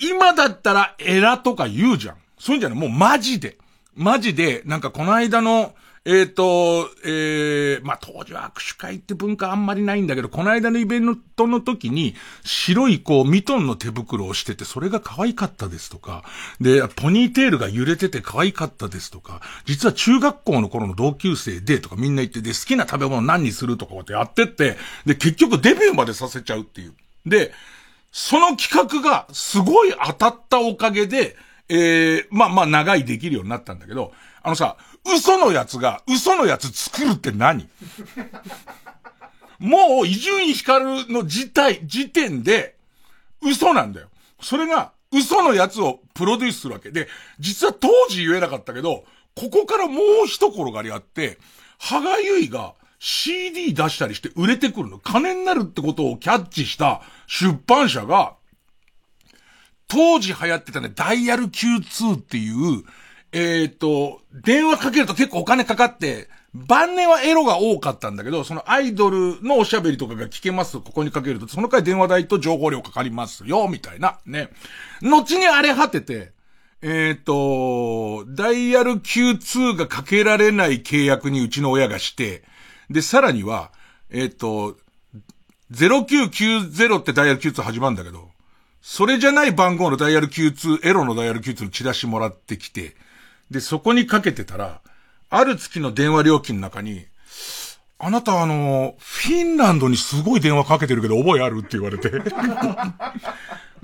[0.00, 2.16] 今だったらエラとか言うじゃん。
[2.38, 3.58] そういうんじゃないもうマジで。
[3.94, 5.74] マジで、なんかこの間の、
[6.06, 16.22] えっ、ー、と、ええー、まあ、当時は握手会って文化あんまりないんだけど、この間のイベントの時に、白いこう、ミトンの手袋をしてて、それが可愛かったですとか、
[16.60, 24.76] で、ポニーテールが揺れてて可愛かったですとか、実は中学校の頃の同級生でとかみんな言って、で、好きな食べ物何にするとかってやってって、
[25.06, 26.94] で、結局デビューまでさせちゃうっていう。
[27.24, 27.52] で、
[28.16, 31.34] その企画がすごい当たったおかげで、
[31.68, 37.68] えー、まあまあ長いできるようになったんだけど、あのさ、嘘のやつが嘘のやつ作るって何？
[39.58, 42.76] もう、伊集院光の自体、時点で、
[43.42, 44.06] 嘘なんだよ。
[44.40, 46.92] それが、嘘のやつをプロデュースするわけ。
[46.92, 47.08] で、
[47.40, 51.38] 実は当時言えなかったけど、ここからもう一転がりあって、
[51.80, 52.74] 羽賀結衣が
[53.06, 54.98] CD 出したりして売れてくるの。
[54.98, 58.36] 金になるってことをキャッチした出版社が、
[59.88, 62.82] 当時流行ってたね、ダイヤル Q2 っていう、
[63.32, 74.48] えっ、ー、と、電話かけると結構お金かかって、晩年はエロが多かったんだけど、そのアイドルのおしゃべりとかが聞けますここにかけると、その回電話代と情報料かかりますよ、みたいな、ね。
[75.02, 76.32] 後にあれ果てて、
[76.80, 82.44] えっ、ー、と、ダイヤル Q2 がかけられない契約にうちの親がして、
[82.90, 83.72] で、さらには、
[84.10, 84.76] えっ、ー、と、
[85.72, 88.30] 0990ってダイヤル Q2 始まるんだけど、
[88.80, 92.94] それじゃない番号のダイヤル Q2、エロのダイヤル Q2 のチラシもらってきて、
[93.50, 94.80] で、そこにかけてたら、
[95.30, 97.06] ある月の電話料金の中に、
[97.98, 102.10] あなたあの、フィンランドにすごい電話かけてるけど覚えあるって言われて。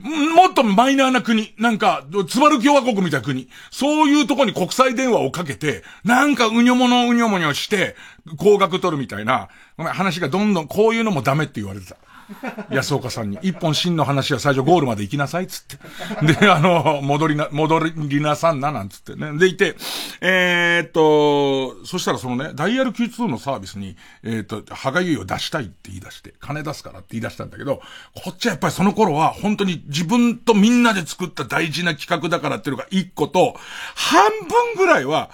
[0.01, 7.97] もっとマイナーな国、なんか、つまる共和国みたいな国、そういうとこに国際電話をかけて、なんかうにょものうにょもにょして、
[8.39, 11.97] 高額取るみたいな、ごめん、話がどんどんこういうのもダメって言われてた。
[12.71, 15.63] 安岡さんに、一本真の話は最初ゴールまで行きなさい、つっ
[16.27, 16.35] て。
[16.35, 19.37] で、あの、戻りな、戻りなさんな、なんつってね。
[19.39, 19.77] でいて、
[20.21, 27.83] えー、っと、そしたらそのね、ダイヤル Q2 のサービスに、えー、っと、歯がゆいを出したいって言い出して、金出すからって言い出したんだけど、
[28.15, 33.57] こっちはやっぱりその頃は、本当に自分とみんなで作った大事な企画だからっていうのが一個と、
[33.95, 35.31] 半分ぐらいは、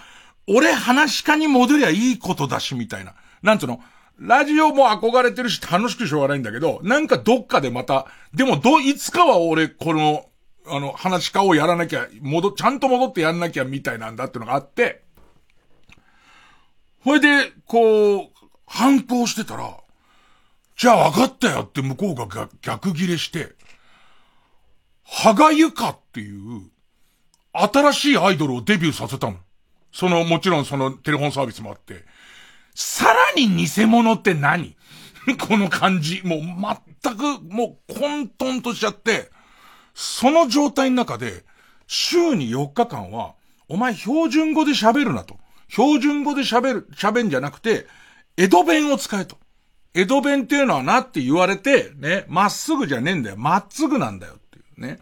[0.48, 3.14] 俺話し家に戻りゃいいことだし、みたいな。
[3.42, 3.80] なんつうの？
[4.18, 10.26] ラジオも憧れてるし楽しくしょうがないんだけど、なんかどっかでまた、でもど、いつかは俺、この、
[10.66, 15.02] あの、話し家をやらなきゃ、戻、ちゃんと戻ってやんなきゃみたいなんだってのがあって、
[17.04, 18.30] ほいで、こう、
[18.66, 19.76] 反抗してたら、
[20.76, 23.54] じゃあ分かったよって向こうが逆ギレして、
[25.04, 26.70] はがゆかっていう、
[27.52, 29.36] 新しいアイドルをデビューさせたの。
[29.92, 32.04] その、もちろんそのテレフォンサービスもあって。
[32.76, 34.76] さらに偽物って何？
[35.48, 36.20] この感じ。
[36.24, 36.40] もう
[37.02, 39.30] 全く、もう混沌としちゃって、
[39.94, 41.44] その状態の中で、
[41.86, 43.34] 週に4日間は、
[43.68, 45.38] お前標準語で喋るなと。
[45.68, 47.86] 標準語で喋る、喋んじゃなくて、
[48.36, 49.38] 江戸弁を使えと。
[49.94, 53.36] 江戸弁っていうのはなって言われて、ね、まっすぐじゃねえんだよ。
[53.38, 54.98] まっすぐなんだよっていうね。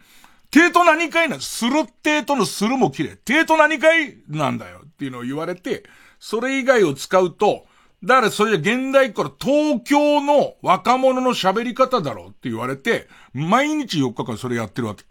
[0.52, 3.16] 帝と何回なする帝とのするも綺麗。
[3.16, 5.82] 帝と何回なんだよっていうのを言われて、
[6.24, 7.66] それ以外を使うと、
[8.02, 15.04] だからそれじゃ現代から東京の若者の喋り方だろうって言われて、毎日4日間それやってるわけ。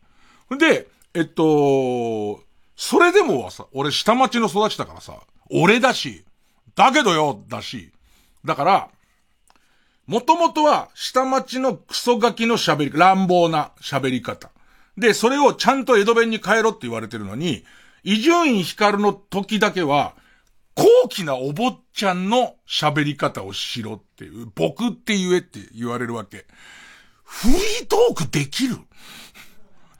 [0.57, 2.41] で、えっと、
[2.75, 5.19] それでもはさ、俺下町の育ちだからさ、
[5.51, 6.25] 俺だし、
[6.75, 7.91] だけどよ、だし、
[8.43, 8.89] だから、
[10.07, 14.49] もともとは下町のクソガキの喋り、乱暴な喋り方。
[14.97, 17.63] で、それをちゃんと江戸弁に変えろって言われてるのに、
[18.03, 20.15] 伊集院光の時だけは、
[20.75, 26.45] 高貴なお坊ちゃんの喋り方をしろっていう、僕って言えって言われるわけ。
[27.23, 28.77] フリートークできる？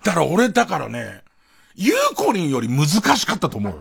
[0.04, 1.23] だから俺だからね、
[1.76, 3.80] ユーコリンより難しかったと思う。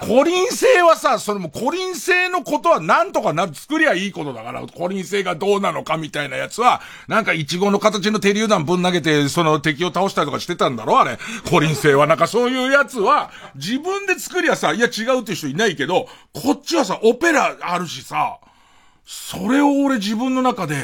[0.00, 11.00] コリン星はさ、それもコリン星のことはなんとかな、作りゃいいことだから、コリン星がどうなのかみたいなやつは、なんかイチゴの形の手榴弾ぶん投げて、その敵を倒したりとかしてたんだろ？
[11.00, 11.18] あれ。
[11.50, 12.06] コリン星は。
[12.06, 18.38] なんかそういうやつは、自分で作りゃさ、いや違うって人いないけど、こっちはさ、オペラあるしさ、
[19.04, 20.76] それを俺自分の中で、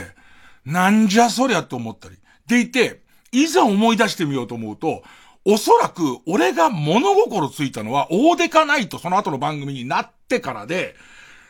[0.67, 2.17] なんじゃそりゃと思ったり。
[2.49, 5.03] でいて、いざ思い出してみようと思うと、
[5.45, 10.95] おそらく、俺が物心ついたのは、大デカナイトその後の番組になってからで、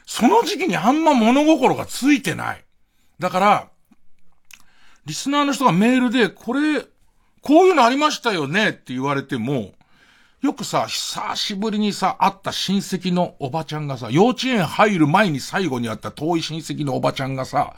[0.07, 2.65] その時期にあんま物心がついてない。
[3.19, 3.69] だから、
[5.07, 6.81] リスナーの人がメールで、これ、
[7.41, 9.75] こういうのありましたよねって言われても、
[10.41, 17.75] よくさ、久しぶりにさ、会った親戚のおばちゃんがさ、幼稚園入る前に最後に会った遠い親戚のおばちゃんがさ、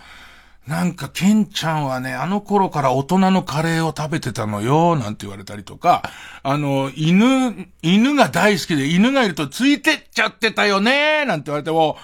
[0.67, 6.03] なんか、ケンちゃんはね、あの頃から大人のカレーを食べてたのよ、なんて言われたりとか、
[6.43, 11.97] あの、犬、犬が大好きで、犬がいるとついてっちゃってたよね、なんて言われても、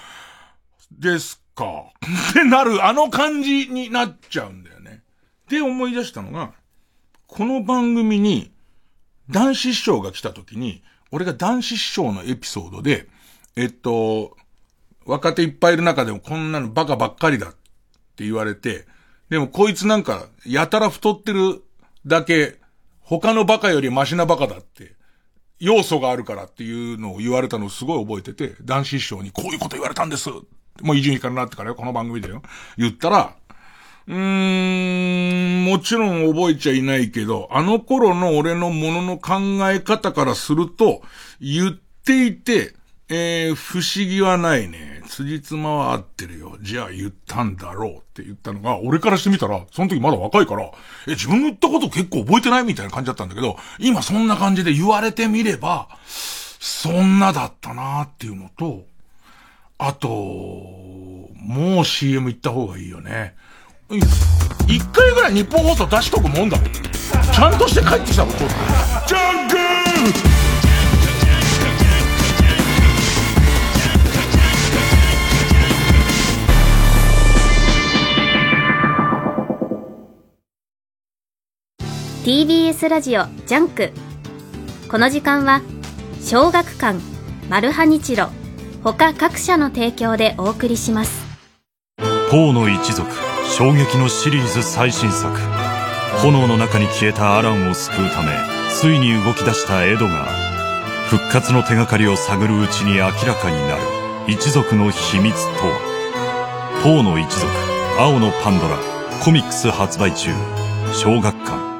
[0.97, 1.65] ですか。
[2.31, 5.01] ってなる、あの感じになっちゃうんだよね。
[5.49, 6.53] で、思い出したのが、
[7.27, 8.53] この番組に、
[9.29, 13.07] 男子師匠が来た時に、俺が男子師匠のエピソードで、
[13.57, 14.37] えっと、
[15.05, 17.62] 若手いっぱいいる中でもこんなのバカばっかりだって
[18.13, 18.85] って言われて、
[19.29, 21.63] でもこいつなんか、やたら太ってる
[22.05, 22.59] だけ、
[23.01, 24.95] 他のバカよりマシなバカだって、
[25.59, 30.29] 要素があるからっていうのを言われたのをすごい覚えてて、男子師匠にこういうこと言われたんです。
[30.81, 32.41] もう伊集院からなってからよ、この番組でよ。
[32.77, 33.35] 言ったら、
[34.07, 39.35] うーん、もちろん覚えちゃいないけど、あの頃の俺のものの考
[39.71, 41.01] え方からすると、
[41.39, 41.71] 言っ
[42.05, 42.75] ていて、
[43.15, 45.03] えー、不思議はないね。
[45.07, 46.57] 辻褄は合ってるよ。
[46.61, 50.71] じゃあ言ったんだろうって言ったのが、俺からしてみたら、その時まだ若いから、
[51.07, 58.85] え、自分の言ったこと結構覚えてないみたいな感じだったんだけど、今そんな感じで言われてみれば、そんなだったなーっていうのと、
[59.77, 63.35] あと、もう CM 行った方がいいよね。
[64.67, 66.71] 一回ぐらいニッポン放送出しとくもんだもん。
[66.71, 69.62] ちゃんとして帰ってきたもん、ちょっと。
[82.23, 83.91] TBS ラジオジャンク。
[84.89, 85.61] この時間は
[86.21, 86.97] 小学館
[87.49, 88.29] マルハニチロ
[88.81, 91.21] 他各社の提供でお送りします。
[92.31, 93.11] ポーの一族
[93.57, 95.37] 衝撃のシリーズ最新作。
[96.21, 98.29] 炎の中に消えたアランを救うため
[98.71, 100.25] ついに動き出したエドが
[101.09, 103.81] 復活の手がかりを探るうちに明らかになる
[104.29, 106.81] 一族の秘密とは。
[106.83, 107.51] ポーの一族
[107.99, 108.77] 青のパンドラ
[109.21, 110.29] コミックス発売中。
[110.93, 111.72] 小学館。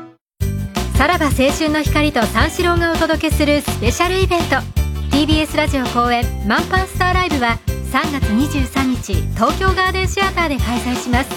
[1.03, 4.55] さらば青春の光と三四郎がお届けするスペシャルイベント。
[5.13, 7.59] TBS ラジオ公演「マンパンスターライブ」は
[7.91, 11.29] 3月23日東京ガーデンシアターで開催します。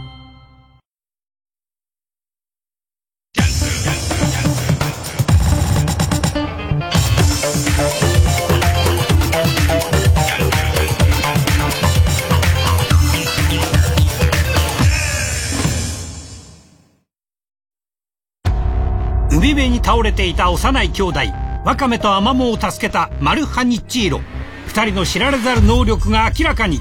[19.50, 21.20] 海辺に倒れていた幼い兄弟
[21.64, 24.20] ワカメとアマモを助けたマルハニッチーロ。
[24.68, 26.80] 二人の知られざる能力が明らかに。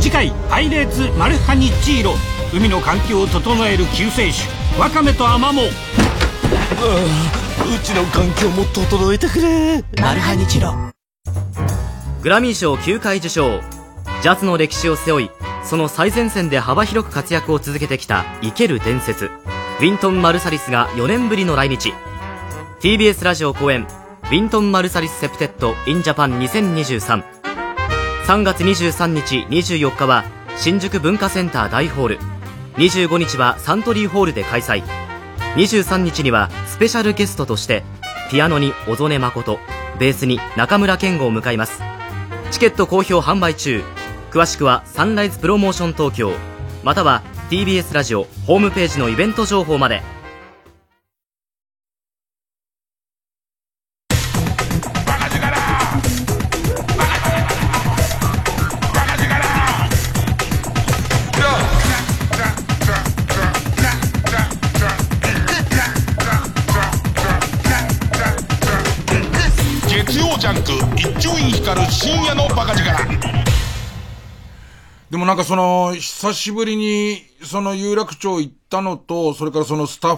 [0.00, 2.14] 次回「パイレーツマルハニッチーロ」
[2.52, 5.62] 海の環境を整える救世主ワカメとアマモ。
[5.62, 5.68] う
[7.84, 9.84] ちの環境も整えてくれ。
[10.00, 10.74] マルハニチロ。
[12.22, 13.60] グラミー賞9回受賞。
[14.20, 15.30] ジャズの歴史を背負い
[15.64, 19.30] その最前線で幅広く活躍を続けてきた生ける伝説
[19.80, 21.94] ウィントン・マルサリスが4年ぶりの来日。
[22.80, 23.86] TBS ラジオ公演
[24.24, 27.24] ウィントン・マルサリス・セプテット・イン・ジャパン20233
[28.26, 30.24] 3月23日24日は
[30.58, 32.18] 新宿文化センター大ホール。
[32.74, 34.82] 25日はサントリーホールで開催。
[35.56, 37.82] 23日にはスペシャルゲストとして
[38.30, 39.58] ピアノに小曽根真
[39.98, 41.80] ベースに中村健吾を迎えます。
[42.50, 43.82] チケット好評販売中。
[44.30, 46.34] 詳しくはサンライズプロモーション東京
[46.82, 50.02] または TBS ラジオホームページのイベント情報まで。
[69.88, 73.40] 月曜ジャンク一丁院光る深夜のバカ力。
[75.10, 80.16] でもなんかその、久しぶりに、その有楽町行ったのと、それからそのスタッ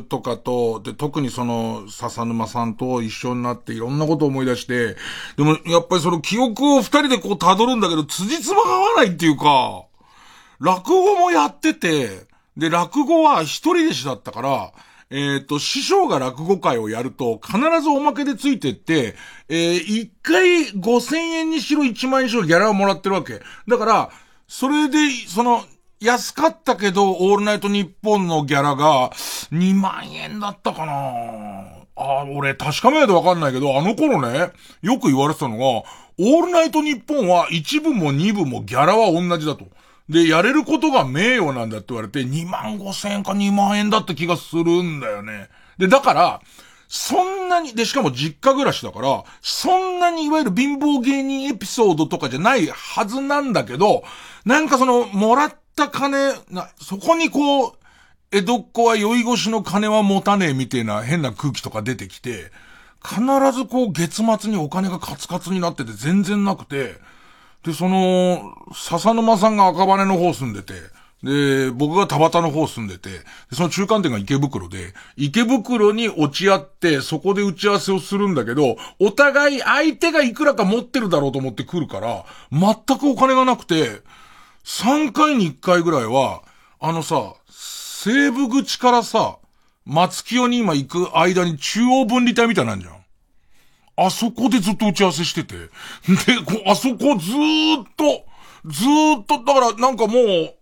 [0.00, 4.96] フとかと、で、特にその、笹沼さんと一緒になっていろんなことを思い出して、
[5.36, 9.84] でもやっぱりその記憶を二人でこう辿るんだけど、辻褄が合わないっていうか、
[10.58, 12.26] 落語もやってて、
[12.56, 14.72] で、落語は一人弟子だったから、
[15.12, 19.16] えっ、と、師匠が落語会をやると、必ずおまけでついてって、
[19.48, 23.40] えー、一回5000円にしろ1万円にしろギャラをもらってるわけ。
[23.66, 24.10] だから、
[24.50, 24.98] それで、
[25.28, 25.64] その、
[26.00, 29.10] 安かったけど、オールナイトニッポンのギャラが、
[29.52, 30.92] 2万円だったかな
[31.94, 34.50] あ、俺、確かめないとわかんないけど、あの頃ね、
[34.82, 39.66] よく言われてたのが、オールナイトニッポンは1部も2部もギャラは同じだと。
[40.08, 45.48] で、やれることが名誉なんだって言われて、2万5千円か2万円だった気がするんだよね。
[45.78, 46.40] で、だから、
[46.88, 54.02] そんなに、で、しかも実家暮らしだから、そんなにいわゆる貧乏芸人エピソードとかじゃないはずなんだけど、
[54.44, 57.72] なんかその、もらった金、な、そこにこう、
[58.32, 62.52] 江戸っ子は酔い越しの金は持たねえみたいな変な空気とか出てきて、
[63.04, 63.22] 必
[63.52, 66.94] ずこう月末にお金がカツカツになってて全然なくて、
[67.64, 70.74] で、その、笹沼さんが赤羽の方住んでて、
[71.22, 73.10] で、僕が田端の方住んでて、
[73.52, 84.00] その中間点が池袋で、池袋に落ち合って、そこで打ち合わせをするんだけど、お互い相手がいくらか持ってるだろうと思って来るから、全くお金がなくて、
[84.64, 86.42] 3回に1回ぐらいは、
[86.80, 89.38] あのさ、西部口からさ、
[89.84, 93.00] 松清に今行く間に中央分離帯みたいなんじゃん。
[93.96, 95.56] あそこでずっと打ち合わせしてて。
[95.56, 95.68] で、
[96.66, 98.24] あそこずーっと、
[98.64, 100.54] ずーっと、だからなんかもう、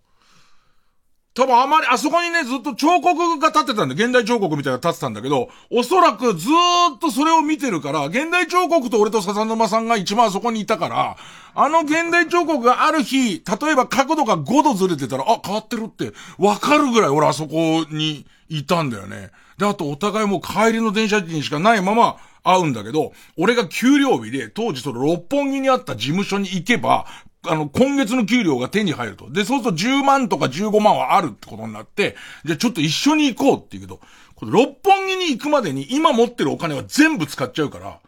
[1.39, 11.17] 多分あまり、あそこにね、ずっと彫刻が立ってたんで、現代彫刻みたいな立ってたんだけど、おそらくずーっとそれを見てるから、現代彫刻と俺と笹沼さんが一番あそこにいたから、
[11.55, 19.31] あの現代彫刻がある日、例えば角度が5度ずれてたら、あ、変わってるって、わかるぐらい俺あそこにいたんだよね。
[19.59, 27.07] で、あとお互いもう帰りの電車にしかないまま会うんだけど、俺が給料日で、当時その六本木にあった事務所に行けば、
[27.49, 29.31] あの、今月の給料が手に入ると。
[29.31, 34.01] で、そうすると10万とか15万はあるってことになって、じゃあちょっと一緒に行こうって言うけど、
[34.35, 37.99] これ六本木に行くまでに今持ってるお金は全部使っちゃうから、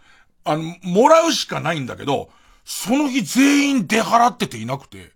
[0.44, 2.30] あの、もらうしかないんだけど、
[2.64, 5.12] その日全員出払ってていなくて、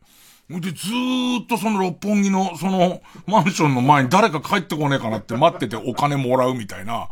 [0.51, 7.09] で、ずーっとその六本木の、その、マンションの前に誰か帰ってこねえかなって待っててお金もらうみたいな、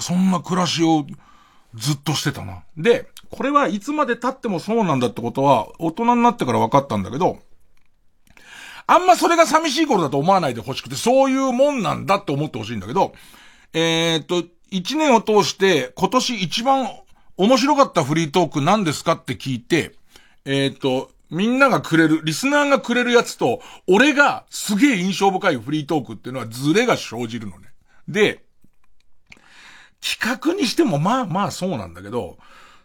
[0.00, 1.04] そんな暮らしを
[1.74, 2.62] ずっとしてたな。
[2.76, 7.38] で、これはいつまで経ってもそうなんだってことは、大人になってから分かったんだけど、
[8.86, 13.12] あんまそれが寂しい頃だと思わないでほしくて、そういうもんなんだって思ってほしいんだけど、
[13.72, 16.88] え、っと、一年を通して今年一番
[17.36, 19.94] 面白かったフリートーク何ですかって聞いて、
[20.44, 27.68] え、っと、みんながくれる、リスナーがくれるやつと、俺がすげえ印象深いフリートークっていうのはズレが生じるのね。
[28.08, 28.42] で、
[30.00, 32.38] 企画にしてもまあまあそうなんだけど、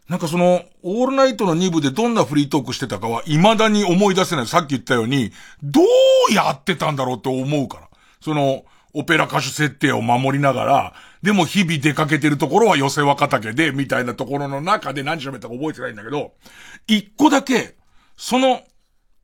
[0.09, 4.47] なんかその、オールナイトの2部でどんなフリートークしてたかは未だに思い出せない。
[4.47, 5.31] さっき言ったように、
[5.63, 7.89] どうやってたんだろうって思うから。
[8.21, 10.93] その、オペラ歌手設定を守りながら、
[11.23, 16.33] でも日々出かけてるところは寄せ若竹で、みたいなところの中で何喋ったか覚えてないんだけど、
[16.87, 17.75] 一個だけ、
[18.15, 18.61] その、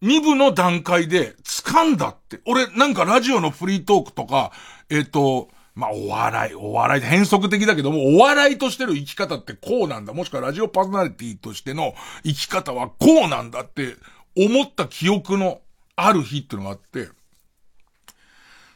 [0.02, 2.40] 2部の段階で掴んだって。
[2.48, 4.52] 俺、なんかラジオのフリートークとか、
[4.90, 10.13] えっ、ー、と、まあ、お笑い、お笑い、変則的だけども、お笑いとしての生き方ってこうなんだ。
[10.13, 11.93] もしくはラジオパーソナリティとしての
[12.24, 13.95] 生き方はこうなんだって
[14.36, 15.61] 思った記憶の
[15.95, 17.09] ある日っていうのがあって、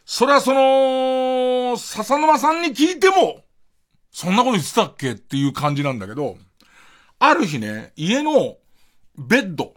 [0.05, 3.41] それはその、笹沼さんに聞いても、
[4.11, 6.37] そんなこと言ってたっけっていう感じなんだけど、
[7.19, 8.57] ある日ね、家の
[9.17, 9.73] ベッド、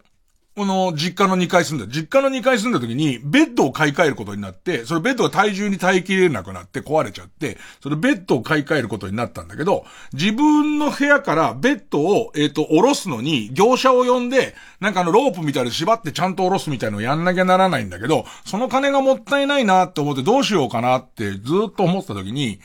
[0.59, 21.39] この実家の2階住んだ、実家の2階住んだ時に、ベッドを買い替えることになって、そのベッドが体重に耐えきれなくなって壊れちゃって、そのベッドを買い替えることになったんだけど、自分の部屋からベッドを、えっ、ー、と、下ろすのに、業者を呼んで、なんかあの、ロープみたいで縛ってちゃんと下ろすみたいのをやんなきゃならないんだけど、その金がもったいないなって思ってどうしようかなってず
[21.69, 22.59] っと思った時に、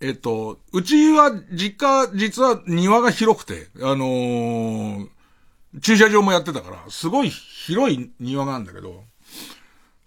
[0.00, 5.08] えっと、うちは実家、実は庭が広くて、あのー
[5.82, 9.04] 駐車場もやってたから、すごい広い庭があるんだけど、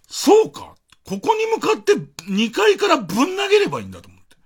[0.06, 0.74] そうか。
[1.04, 1.92] ここに向かって
[2.30, 4.36] 2階からぶん投げればいいんだと思って。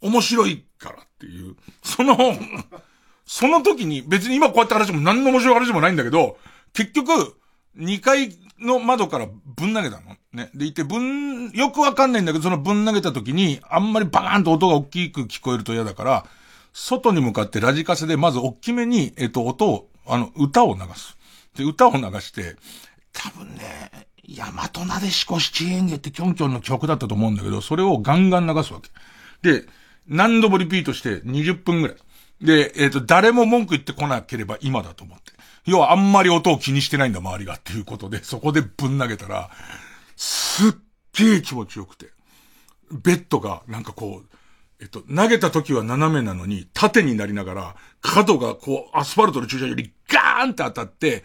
[0.00, 1.56] 面白いからっていう。
[1.82, 2.16] その
[3.26, 6.38] その時に別に今こうやって話も何の面白い話もないんだけど、
[6.72, 7.36] 結局、
[7.78, 10.16] 2階の窓からぶん投げたの。
[10.32, 10.50] ね。
[10.54, 16.26] でいて、ぶん、よくわかんないんだけど、そのぶん投げた時に、あんまりバーンと音が大きく聞こえると嫌だから、
[16.72, 21.16] 外に向かってラジカセでまず大きめに、えっと、音をあの、歌を流す。
[21.56, 22.56] で、歌を流して、
[23.12, 28.90] 多分ね、大和なでしこ七演芸ってキョンキョンの曲だったと思うんだけど、それをガンガン流すわけ。
[29.42, 29.66] で、
[30.08, 31.96] 何度もリピートして20分ぐらい。
[32.40, 35.32] で、えっ、ー、と、誰も文句言ってこなければ今だと思って。
[35.66, 39.50] 要はあんまり音を気にしてないんだ、周りがっていうことで、そこでぶん投げたら、
[40.16, 40.72] すっ
[41.14, 42.10] げえ気持ちよくて。
[42.90, 44.36] ベッドがなんかこう、
[44.80, 51.24] えっと、投げた時は斜めなのに、縦になりながら、角がこう、アスファルトの駐車場よりガーンって当たって、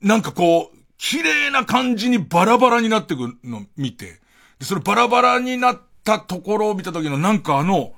[0.00, 4.20] なんかこう、綺麗な感じにバラバラになってくるのを見て、
[4.58, 7.92] で、それバラバラになったところを見た時のなんかあの、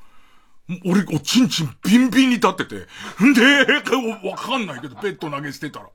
[0.85, 2.87] 俺、おちんちんビンビンに立ってて、
[3.25, 3.43] んで、
[4.29, 5.89] わかんないけど、ペット投げ捨てたら。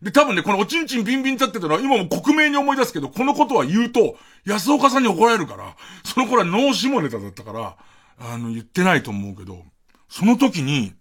[0.00, 7.76] で、多分ね、このおちんちんビンビン立ってたのは、今も克明に思い出すけど、このことは言うと、安岡さんに怒られるから、その頃は脳死もネタだったから、
[8.18, 9.64] あの、言ってないと思うけど、
[10.08, 10.94] その時に、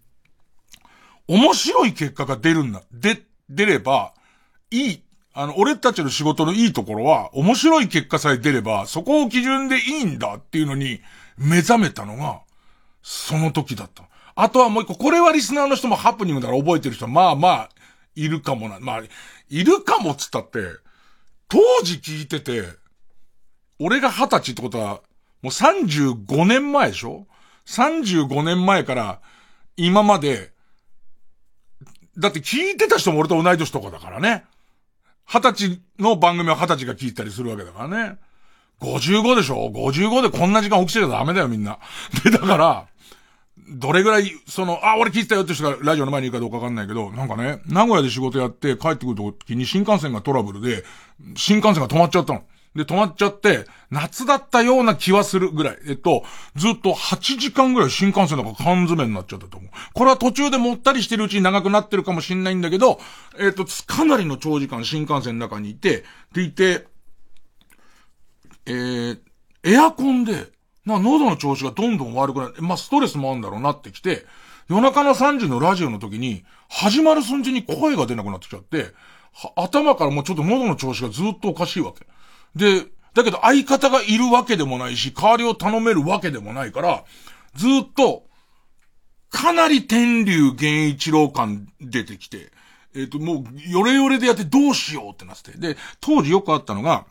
[1.28, 2.84] 面白い結果が出るんだ。
[2.92, 4.14] で、出れば、
[4.72, 5.02] いい。
[5.34, 11.02] あの、俺たちの仕事のいいところは、面白い結果さえ出れば、そこを基準でいいんだっていうのに、
[11.38, 12.42] 目覚めたのが、
[13.02, 14.04] その時だった。
[14.36, 17.70] あとはもう一個、これはリスナーの人もハプニングだから覚えてる人、まあまあ、
[18.16, 18.80] いるかもな。
[18.80, 19.04] まあ、
[19.50, 20.60] いるかもっつったって、
[21.48, 22.64] 当時聞いてて、
[23.80, 25.02] 俺が二十歳ってことは、
[25.42, 27.28] もう35年前でしょ
[27.68, 29.22] ?35 年前から
[29.76, 30.55] 今まで、
[32.18, 34.46] だって聞いてた人も俺と同い年とかだからね。
[35.26, 38.18] 二十歳の番組は二十歳が聞いたりするわけだからね。
[38.80, 41.80] 55でしょ ?55 でこんな時間起きてちゃダメだよみんな。
[42.24, 42.88] で、だから、
[43.70, 50.84] どれぐらい、その、あ、俺聞いてたよって人がラジオの前にいるかどうかわかんないけど、なんかね、名古屋で仕事やって帰ってくる時に新幹線がトラブルで、
[51.36, 52.44] 新幹線が止まっちゃったの。
[52.76, 55.78] で、止まっちゃって、夏だったような気はするぐらい。
[55.88, 56.24] えっと、
[56.56, 59.70] ずっと8時間ぐらい新幹線なんか缶詰になっちゃったと思う。
[59.94, 63.00] これは途中でもったりしてるうちに長くなってるかもしんないんだけど、
[63.40, 66.04] えっと、かなりの長時間新幹線の中にいて、
[66.34, 66.86] でいて、
[68.66, 69.20] えー、
[69.64, 70.48] エアコンで、
[70.86, 72.56] な、喉の調子がどんどん悪くなる。
[72.60, 74.26] まあ、ストレスもあるんだろうなってきて、
[74.68, 78.88] 夜中の3時のラジオの時に、始まる寸前に声が出なくなってきちゃって、
[79.56, 82.06] 頭からもうちょっと喉の調子がずっとおかしいわけ。
[82.56, 87.04] で、だけど相方がいるわけでもないし、代わりを頼めるわけでもないから、
[87.56, 88.26] ずっと、
[89.30, 92.52] かなり天竜源一郎感出てきて、
[92.94, 95.58] えっ、ー、と、もう、よれよれでやってどうしようってなってて。
[95.58, 97.06] で、当時よくあったのが、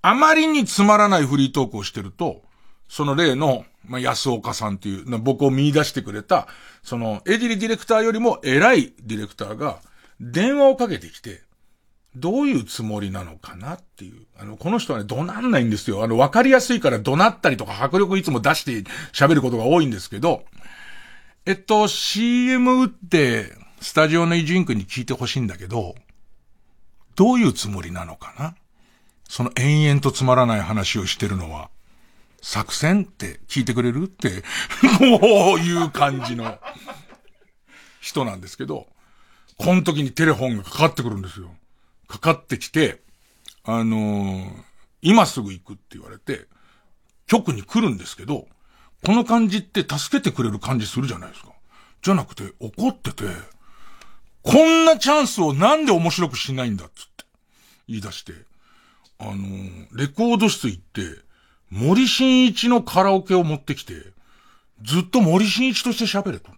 [0.00, 2.42] あまりにつまらないフリートークをしてると、
[2.88, 6.48] その例の、まあ、安岡さんっていう、僕を見出してくれた、
[6.82, 9.80] その、エジリディレクターよりも偉いディレクターが、
[10.20, 11.42] 電話をかけてきて、
[12.16, 14.26] どういうつもりなのかなっていう。
[14.38, 16.02] あの、この人はね、怒鳴んないんですよ。
[16.02, 20.44] あの、わかりやすいから怒鳴ったりとか迫力いつも出して喋ることが多いんですけど、
[21.44, 25.94] えっと、CM 打って、スタジオのイジンクに聞いてほしいんだけど、
[27.14, 28.54] どういうつもりなのかな？
[29.28, 31.68] その延々とつまらない話をしてるのは、
[32.40, 34.42] 作戦って聞いてくれるって、
[34.98, 36.58] こういう感じの
[38.00, 38.86] 人なんですけど、
[39.58, 41.50] この時にテレフォンがかかってくるんですよ。
[42.06, 43.00] かかってきて、
[43.64, 44.50] あのー、
[45.02, 46.46] 今すぐ行くって言われて、
[47.26, 48.46] 局に来るんですけど、
[49.04, 51.52] この感じって助けてくれる感じするじゃないですか。
[52.02, 53.24] じゃなくて、怒ってて、
[54.42, 57.24] こんなチャンスをなんで面白くしないんだっつって
[57.88, 58.32] 言い出して、
[59.18, 61.02] あのー、レコード室行って、
[61.70, 63.94] 森進一のカラオケを持ってきて、
[64.82, 66.50] ずっと森進一として喋れと。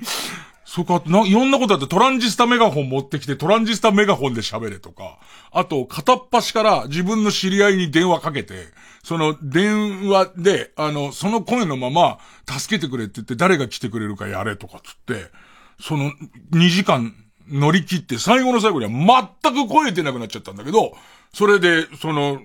[0.72, 5.18] そこか、な、いろんなことあってトランジスタメガホン持ってきてトランジスタメガホンで喋れとか、
[5.50, 8.66] あと、片っ端から自分の知り合いに電話かけて、
[9.02, 15.32] その電話で、あの、その声のまま、助けてくれって言って誰が来てくれるかやれとかつって、
[15.80, 16.12] その
[16.52, 17.16] 2時間
[17.48, 20.92] 乗り切って最後の最後には全く声出なくなっちゃったんだけど、
[21.34, 22.40] それで、その、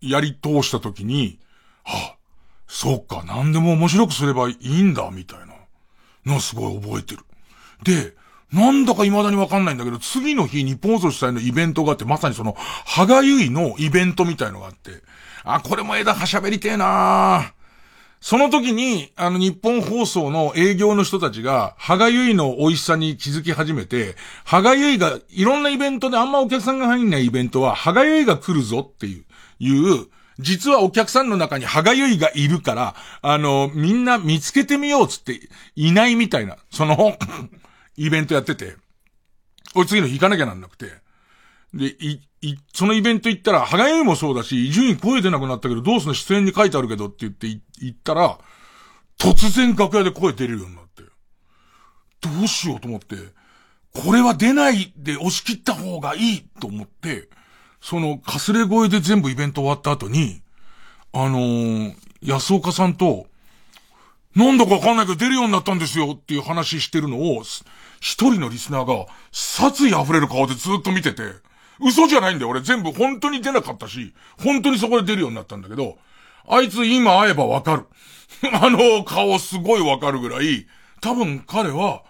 [0.00, 1.40] やり通した時に、
[1.84, 2.16] はあ、
[2.66, 5.57] そうか、何でも面白くすればいいんだ、みたいな。
[6.28, 7.22] のすごい覚えてる。
[7.82, 8.14] で、
[8.52, 15.02] なんだか未だにわかんないんだけど、次の日、日本放送主催のイベントがあって、まさにその、はがゆいのイベントみたいのがあって、
[15.44, 17.52] あ、これも枝はしゃべりてえな
[18.20, 29.24] その時に、あの、日本放送の営業の人たちが、はがゆいの美味しさに気づき始めて、はがゆいが、いろんなイベントであんまお客さんが入んないイベントは、はがゆいが来るぞっていう、
[29.60, 30.06] いう、
[30.38, 35.40] 実はお客さんの中に歯がゆいがいるから、あの、みんな見つけてみようつって、
[35.74, 37.18] いないみたいな、その
[37.96, 38.76] イベントやってて、
[39.74, 40.92] 俺次の日行かなきゃなんなくて、
[41.74, 46.14] で、い、い、そのイベント行ったら、歯がゆいもそうだし、伊集院声出なくなったけど、どうすんの？
[46.14, 48.38] 出演に書いてあるけどって言って行ったら、
[49.18, 51.02] 突然楽屋で声出れるようになって、
[52.20, 53.16] どうしようと思って、
[53.92, 57.28] これは出ないで押し切った方がいいと思って、
[57.80, 60.42] その、かすれ声で全部イベント終わった後に、
[61.12, 63.26] あのー、安岡さんと、
[64.34, 67.42] なんだかわかんないけど出るようになったんですよっていう話してるのを、
[68.00, 71.22] 一人のリスナーが殺意溢れる顔でずっと見てて、
[71.80, 72.50] 嘘じゃないんだよ。
[72.50, 74.12] 俺全部本当に出なかったし、
[74.42, 75.96] 本当にそこで出るようになったんだけど、
[76.48, 77.86] あいつ今会えばわかる。
[78.52, 80.66] あの顔すごいわかるぐらい、
[81.00, 82.02] 多分彼は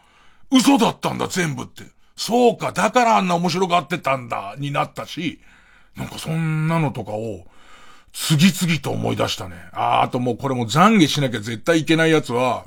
[0.50, 1.84] 嘘だったんだ全部って。
[2.16, 5.40] そうか、だからあんな面白がってたんだ、になったし、
[5.98, 7.44] なんかそんなのとかを、
[8.12, 9.56] 次々と思い出したね。
[9.72, 12.66] ああ、あともうこれも懺悔しなきゃ絶対いけないやつは、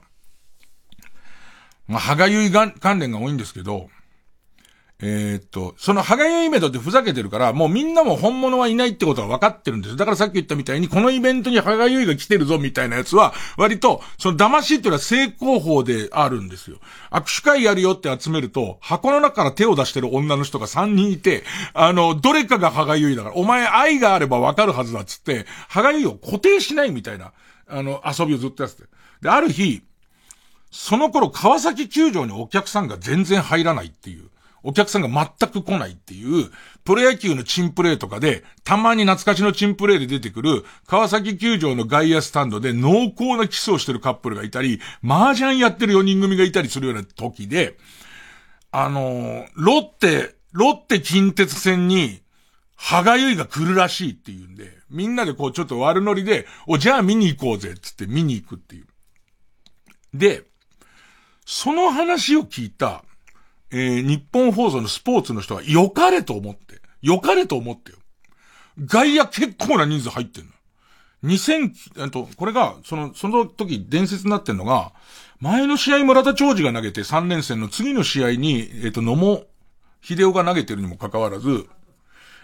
[1.88, 3.90] まあ、歯がゆい関連が多いんですけど、
[5.04, 9.98] えー、っと、そのハガユイベントってふざけてるから、もうみんなも本物はいないってことは分かってるんです。
[9.98, 16.78] だからさっき言ったみたいに、このイベントにハガユイが来てるぞみたいなやつは、割と、その騙しっていうのは成功法であるんですよ。
[17.10, 21.44] 握手会やるよって集めると、箱の中から手を出してる女の人が3人いて、
[21.74, 27.34] あの、どれかがハガユイだから、お前愛があれば分かるはずだっつって、ハガユイを固定しないみたいな。
[27.68, 28.88] あの、遊びをずっとやってて。
[29.22, 29.82] で、ある日、
[30.70, 34.31] その頃川崎球場にお客さんが全然入らないっていう。
[34.64, 36.52] お客さんが全く来ないっていう、
[36.84, 47.78] プロ野球のチンプレーとかで、たまに懐かしのチンプレーで出てくる、川崎球場の外野スタンドで濃厚なキスをしてるカップルがいたり、麻雀やってる4人組がいたりするような時で、
[48.72, 52.22] あの、ロッテ、ロッテ近鉄戦に、
[52.76, 58.88] 歯がゆいが来るらしいっていうんで、みんなでこうちょっと悪ノリで、お、じゃあ見に行こうぜっ、つって見に行くっていう。
[60.14, 60.44] で、
[61.46, 63.04] その話を聞いた、
[63.72, 67.98] えー、日本放送のスポーツの人は良かれと思って、良かれと思ってよ。
[68.86, 70.52] 外野結構な人数入ってんの。
[71.24, 74.92] 2000、えっと、これが、その、その時伝説になってんのが、
[75.40, 79.48] 前の試合村田長治が投げて3連戦の次の試合に、えっと、野茂
[80.02, 81.68] 秀夫が投げてるにもかかわらず、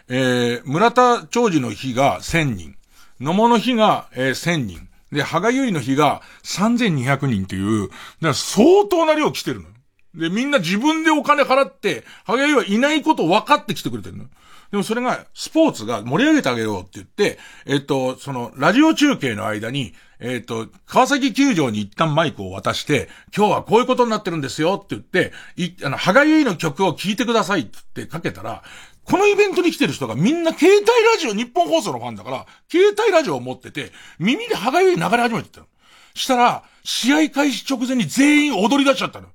[0.09, 2.75] えー、村田長治の日が1000人、
[3.19, 9.67] 野茂の日が、えー、1000人、で、羽賀結衣の日が3200人っていう、だから相当な量来てるの。
[10.16, 14.26] で、みんな自分でお金払って、羽賀結衣はいないことを分かって来てくれてるの。
[14.72, 28.64] でもそれが、スポーツが盛り上げてあげようって言って、えっと、その、ラジオ中継の間に、えっと、川崎球場に一旦マイクを渡して、今日はこういうことになってるんですよって言って、い、あの、羽賀結衣の曲を聴いてくださいって言ってかけたら、
[29.05, 35.68] このイベントに来てる人がみんな携帯ラジオ、日本放送のファンだから、携帯ラジオを持ってて、耳で歯がゆい流れ始めてたの。
[36.14, 39.28] したら、試合開始直前に全員踊り出しちゃったの。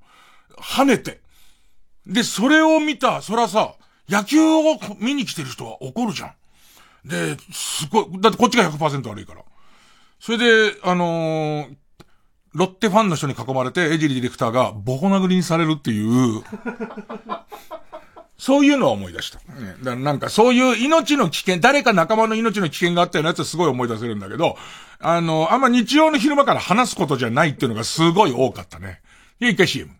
[0.63, 1.21] 跳ねて。
[2.05, 3.75] で、それを見た、そらさ、
[4.09, 4.63] 野球を
[4.99, 6.33] 見に来てる人は怒るじゃん。
[7.05, 9.41] で、すごい、だってこっちが100%悪いから。
[10.19, 11.75] それで、あのー、
[12.53, 16.43] ロッテファンの人に囲まれて、エジリディレクターがボコ殴りにされるっていう
[18.37, 19.39] そういうのは思い出した。
[19.39, 24.57] ね、だなんかそういう命の危険、誰か仲間の命の危険があったようなやつはすごい思い出せるんだけど、
[24.99, 29.01] あの、あんま日曜の昼間から話すことじゃないっていうのがすごい多かったね。
[29.39, 29.91] で、一回 CM。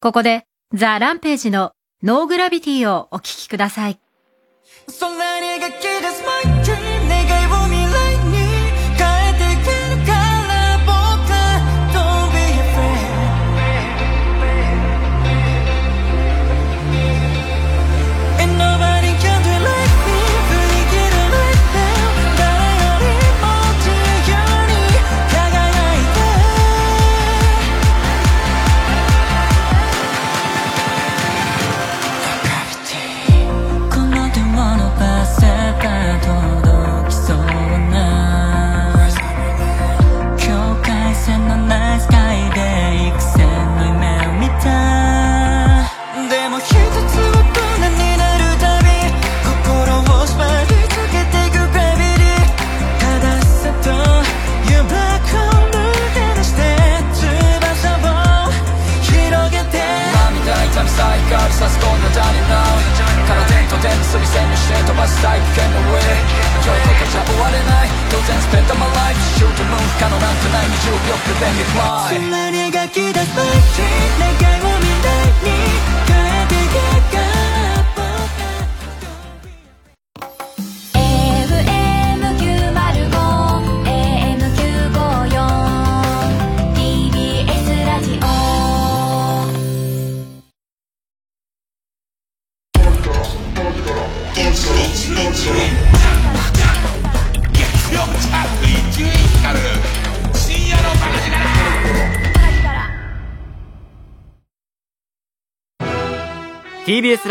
[0.00, 1.70] ここでザ・ランページの
[2.02, 4.00] ノーグラビティをお聴きください。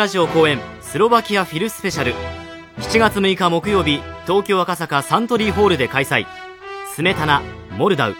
[0.03, 2.13] ラジオ公演スロバキアフィルスペシャル。
[2.79, 6.25] 7月6日木曜日東京赤坂サントリーホールで開催。
[6.93, 7.41] スメタナ
[7.77, 8.15] モルダウ。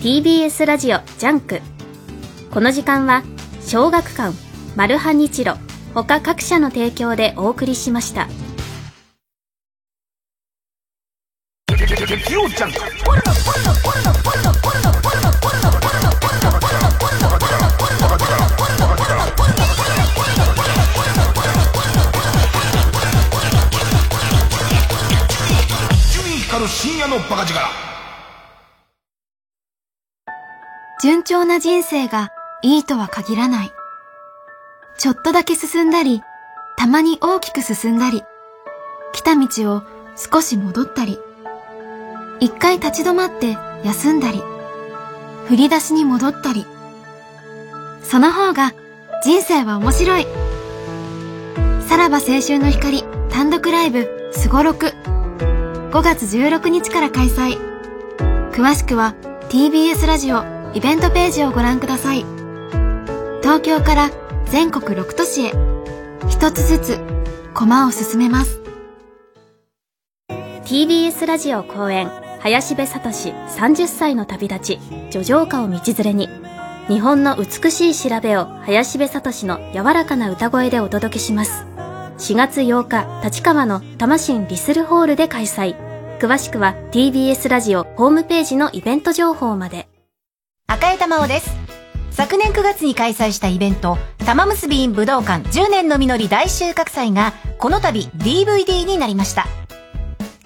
[0.00, 1.60] TBS ラジオジャンク
[2.52, 3.24] この時間は
[3.62, 4.32] 小学館
[4.76, 5.56] マルハニチロ
[5.92, 8.28] 他各社の提供でお送りしました
[27.00, 27.58] 夜のバカ力
[31.02, 32.28] 順調な人生が
[32.60, 33.70] いいとは限らない。
[34.98, 36.20] ちょっとだけ進んだり、
[36.76, 38.22] たまに大きく進んだり、
[39.14, 39.82] 来た道を
[40.14, 41.18] 少し戻ったり、
[42.38, 44.42] 一回立ち止まって休んだり、
[45.46, 46.66] 振り出しに戻ったり。
[48.02, 48.74] その方が
[49.24, 50.26] 人生は面白い。
[51.88, 54.92] さらば青春の光単独ライブすごろく
[55.90, 57.58] 5月16日から開催。
[58.52, 59.16] 詳しくは
[59.48, 62.24] TBS ラジオイベントページをご覧ください。
[63.42, 64.10] 東京から
[64.46, 65.52] 全国6都市へ
[66.28, 67.00] 一つずつ
[67.54, 68.60] 駒を進めます。
[70.64, 74.80] TBS ラジオ公演林部聡30歳の旅立ち
[75.10, 76.28] 叙情歌を道連れに
[76.86, 81.66] 日本の美しい調べを林部聡の柔らかな歌声でお届けします
[82.20, 85.74] 4月8日立川の魂リスルホールで開催。
[86.18, 89.88] 詳しくは TBS ラジオホームページのイベント情報まで。
[90.66, 91.50] 赤江玉緒です。
[92.10, 99.46] 昨年9月に開催したイベント玉結び in 武道館10年の実り大収穫祭がこの度 DVD になりました。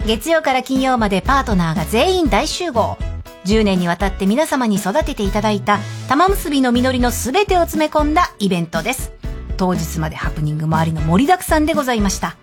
[0.05, 2.97] 月曜から金曜までパートナーが全員大集合。
[3.43, 9.11] 10年にわたって皆様に育てていただいた玉結びの実りの全てを詰め込んだイベントです。
[9.55, 12.37] 当日までハプニングもありの盛りだくさんでございました。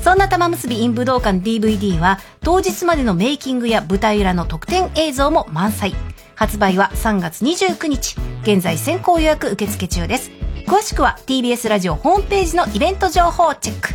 [0.00, 5.94] そんな玉結び in 武道館 DVD は当日までのメイキングや舞台裏の特典映像も満載。
[6.34, 8.16] 発売は3月29日。
[8.42, 10.30] 現在先行予約受付中です。
[10.66, 13.88] 詳しくは TBS ラジオホームページのイベント情報をチェック。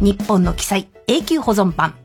[0.00, 1.99] 日本の記載永久保存版。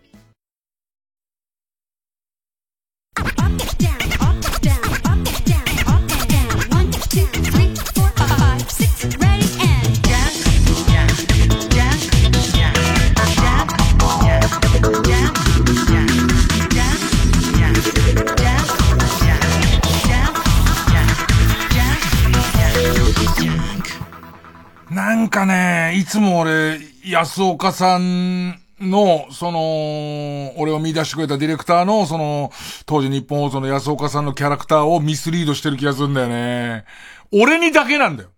[25.16, 32.52] なんかね、いつも俺、安岡さんの、その、俺を見出してくれたディレクターの、その、
[32.86, 36.84] 当時日本放送の安岡さんのキャラクターをミスリードしてる気がするんだよね。
[37.32, 38.30] 俺にだけなんだよ。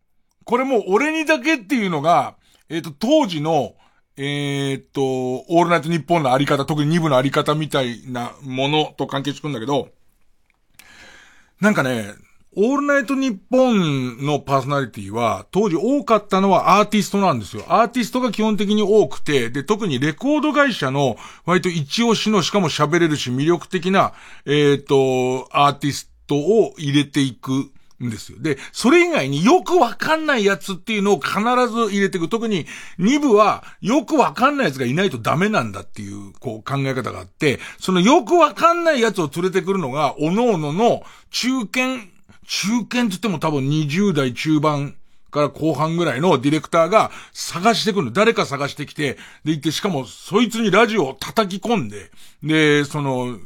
[0.44, 2.36] これもう俺にだけっていうのが、
[2.70, 3.74] えっ、と、当時の、
[4.16, 9.90] えっ、と、オールナイト日本のあり方、特に2部のあり方みたいなものと関係してくんだけど、
[11.60, 12.14] なんかね、
[12.60, 17.64] オールナイトニッポンのパーソナリティは、当時多かったのはアーティストなんですよ。
[17.68, 24.14] アーティストが基本的に多くて、で、特にレコード会社の、割と一押しの、しかも喋れるし魅力的な、
[24.48, 27.70] えっ、と、アーティストを入れていく
[28.04, 28.40] んですよ。
[28.42, 32.28] で、それ以外によくわかんないやつっていうのを必ず入れていく。
[32.28, 32.66] 特に
[32.98, 42.17] 2部はよくわかんないやつがいないとダメなんだっていう、こう考え方があって、そのよくわかんないやつを連れてくるのが、各々の中堅、
[42.48, 44.96] 中堅って言っても多分20代中盤
[45.32, 48.12] から後半ぐらいのディレクターが探してくるの。
[48.12, 52.10] 誰か探してきて、で行って、しかもそいつにラジオを叩き込んで、
[52.42, 53.38] で、その、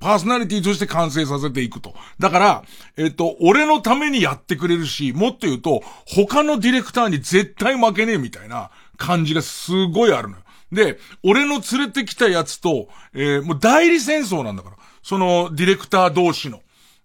[0.00, 1.94] パーソナリティとして完成させていくと。
[2.18, 2.64] だから、
[2.96, 10.42] えっと、俺のためにやってくれるし、もっと言うと、他のディレクターに絶対負けねえみたいな感じがすごいあるのよ。
[10.72, 14.76] で、俺の連れてきたやつと、えー、もう代理戦争なんだから。
[15.02, 16.60] その、ディレクター同士の。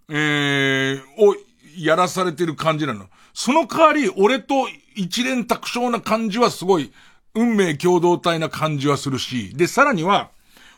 [0.09, 1.35] えー、を
[1.77, 3.05] やらされてる感じなの。
[3.33, 6.91] その代わり、俺と一連卓勝な感じはすごい、
[7.35, 10.31] 運命共同体な感じはするし、で、さらには、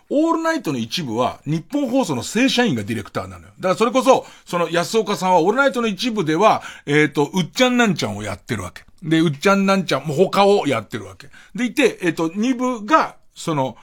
[0.10, 3.54] オールナイトの一部は、日本放送の正社員がディレクターなのよ。
[3.60, 8.84] だからそれこそ、その安岡さんは、オールナイトの一部では、えっ、ー、と、うっちゃんなんちゃんをやってるわけ。
[9.02, 11.30] で、うっちゃんなんちゃんも他をやってるわけ。
[11.56, 13.78] でいて、えっ、ー、と、二部が、その、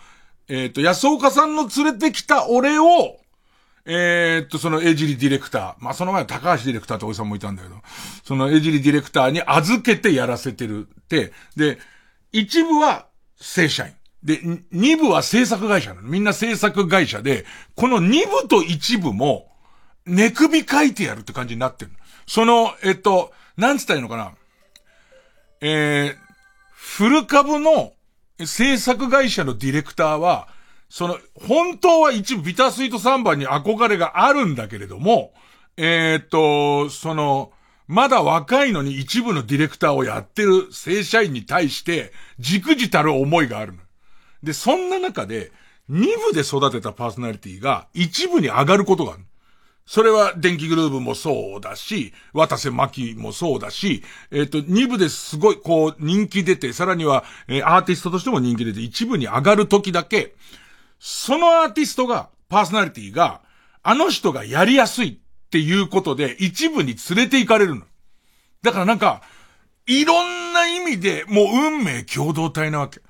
[0.48, 3.17] えっ、ー、と、安岡さんの連れてきた俺を、
[3.90, 5.74] えー、っと、そのエジリディレクター。
[5.78, 7.76] まあ、その前は高橋ディレクターっておじさんもいたんだけど、
[8.22, 11.78] そのエジリディレクターに預けてやらせてるって、で、
[12.30, 13.06] 一部は
[13.40, 13.94] 正社員。
[14.22, 16.08] で、2部は制作会社なの。
[16.08, 19.50] みんな制作会社で、この2部と1部も、
[20.04, 21.92] 寝首書いてやるって感じになってる。
[22.26, 24.32] その、えっと、なんつったらいいのかな。
[25.62, 26.16] えー、
[26.74, 27.94] フル株の
[28.44, 30.48] 制作会社のディレクターは、
[30.88, 35.32] その、本当は一部ビタスイート3番に憧れがあるんだけれども、
[35.76, 37.52] えー、っと、その、
[37.86, 43.78] まだ若いのに一部のディレクターをやってる正社員に対して、じくじたる思いがあるの。
[44.42, 45.52] で、そんな中で、
[45.88, 49.24] 二部で育てたパーソナリティが一部に上がることがある。
[49.86, 60.34] それは電気グルーヴもそうだし、渡瀬巻もそうだし、えっ、ー、と、二部ですごい、こう、人気出て、さらには、えー、アーティストとしても人気出て、一部に上がる時だけ、
[60.98, 63.42] そのアーティストが、パーソナリティが、
[63.82, 67.82] あの人がやりやすいっていうことで、一部に連れて行かれるの。
[68.62, 69.22] だからなんか、
[69.86, 73.00] いろんな意味で、もう運命共同体なわけ。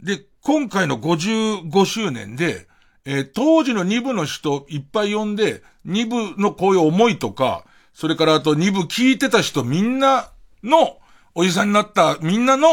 [0.00, 2.68] で、今回の55周年で、
[3.04, 10.30] えー、当時の2部の人いっぱい呼んで、2部のこういう思いとか、それからあと2部聞いてた人みんな
[10.62, 10.98] の、
[11.34, 12.68] おじさんになったみんなの、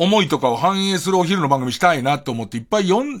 [0.00, 3.18] 思いとかを反映するお昼の番組したいなと思っていっぱい呼ん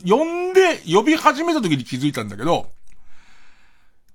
[0.54, 2.70] で、呼び始めた時に気づいたんだけど、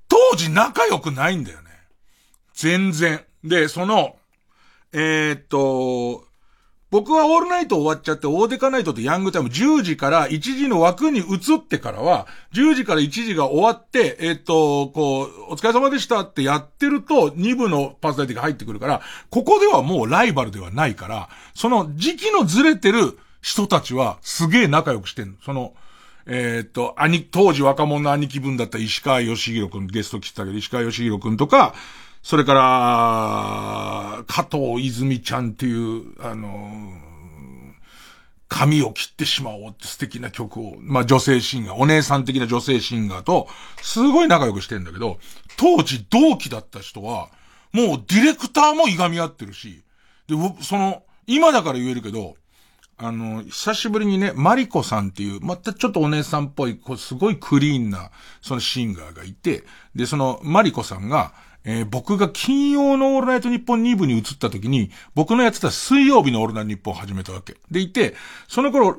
[0.07, 1.69] 当時仲良くないんだよね。
[2.55, 3.23] 全然。
[3.43, 4.15] で、その、
[4.93, 6.24] えー、っと、
[6.95, 25.33] 僕はオールナイト終わっちゃって、オーデカナイトとヤングタイム10時から1時の枠に移ってからは、10時から1時が終わって、えっと、こう、お疲れ様でしたってやってると、2部のパーソナリティが入ってくるから、ここではもうライバルではないから、その時期のずれてる人たちはすげえ仲良くしてんの。
[25.43, 25.73] その、
[26.27, 31.75] えっと、兄、当時若者の兄貴分だった石川義弘くん、ゲスト来てたけど、石川義弘くんとか、
[32.25, 36.91] それから、加藤泉ちゃんっていう、あの
[38.47, 43.47] 髪を切ってしまおうって素敵な曲を、まあ女性シンガー、お姉さん的な女性シンガーと、
[43.83, 45.19] すごい仲良くしてんだけど、
[45.55, 47.29] 当時同期だった人は、
[47.71, 49.83] もうディレクターもいがみ合ってるし、
[50.27, 52.37] で、その、今だから言えるけど、
[52.97, 58.09] あの、久しぶりにね、マリコさんっていう、またちょっとお姉さんっぽい、こうすごいクリーンな、
[58.41, 59.63] そのシンガーがいて、
[59.93, 67.57] で、その、マリコさんが、えー、僕が金曜のオールナイトニッポン2部に移った時に、僕のやってた水曜日のオールナイトニッポンを始めたわけ。
[67.71, 68.15] でいて、
[68.47, 68.97] その頃、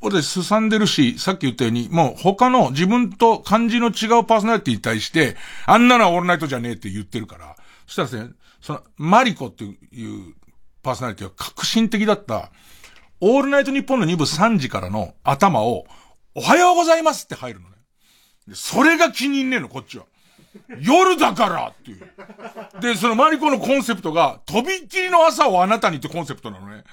[0.00, 7.56] 俺すさんでるし、さっき言ったように、もう他の自分と感じの違うパーソナリティに対して、あんなのはオールナイトじゃねえって言ってるから、
[7.86, 10.34] そしたらですね、その、マリコっていう
[10.82, 12.50] パーソナリティは革新的だった、
[13.20, 15.84] オールナイトニッポンの2部3時からの頭を、
[16.34, 17.74] おはようございますって入るのね。
[18.54, 20.04] それが気に入んねえの、こっちは。
[20.80, 22.80] 夜だからっていう。
[22.80, 26.84] で、そのマリコのコンセプトが、とびっきりの朝をあなたにってコンセプトなのね。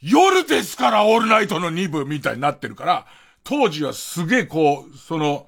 [0.00, 3.06] 夜ですからオールナイトの2部みたいになってるから、
[3.44, 5.46] 当時はすげえこう、その、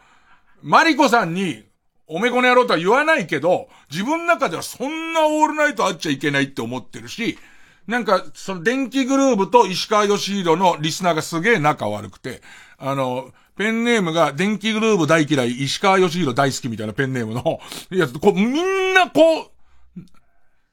[0.62, 1.64] マリコさんに、
[2.06, 7.38] おめこの野郎とは言わないけど、自分の中ではそんなオールナイトあっちゃいけないって思ってるし、
[7.86, 12.42] なんか、その電気グルーブと石川義弘のリスナーがすげえ仲悪くて、
[12.78, 17.60] あの、ペンネームが電気グルーブ大嫌い、石川義弘大好きみたいなペンネームの
[17.92, 19.50] やつ、こう、みんなこう、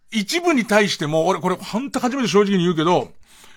[0.09, 3.11] 一部に対しても、俺これ本当初めて正直に言うけど、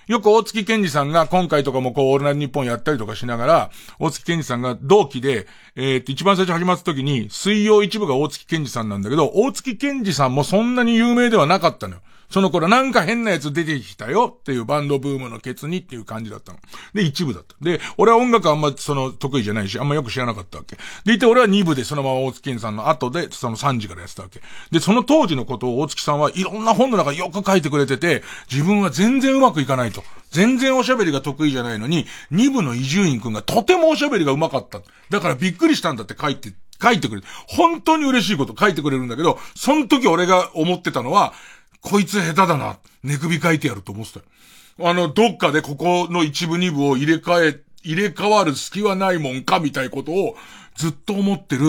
[0.07, 12.01] よく大月健二さんが今回とかもこう、オールナイト日本やったりとかしながら、大月健二さんが同期で、え、っと、一番最初始まった時に、水曜一部が大月健二さんなんだけど、大月健二さんもそんなに有名ではなかったのよ。
[12.31, 16.59] その頃なんか変なやつ出てきたよっていうバンドブームのケツにっていう感じだったの。
[16.93, 17.55] で、一部だった。
[17.61, 20.77] で、俺は音楽あんまその得意じゃないし、あんまよく知らなかったわけ。
[21.05, 24.41] でいて俺は二部でそのまま大月さんの後で、その3時からやってたわけ。
[24.71, 30.03] で、その当時のことを大月さんはいろんな本の中よく書いてくれてて、自分は全然うまくいかないと。
[30.31, 34.81] 全然おしゃべりが得意じゃないのに、二部の伊集院くんがとてもおしゃべりがうまかった。
[35.09, 37.27] だからびっくりしたんだって書いて、書いてくれる。
[37.47, 41.33] 本当に嬉しいこと書いてくれるんだけど、その時俺が思ってたのは、
[41.81, 42.77] こいつ下手だな。
[43.03, 44.89] 寝首書いてやると思ってた。
[44.89, 50.35] あの、どっかでここの一部二部を入れ替え、入れ替わる隙はないもんか、みたいことを
[50.75, 51.63] ずっと思ってる。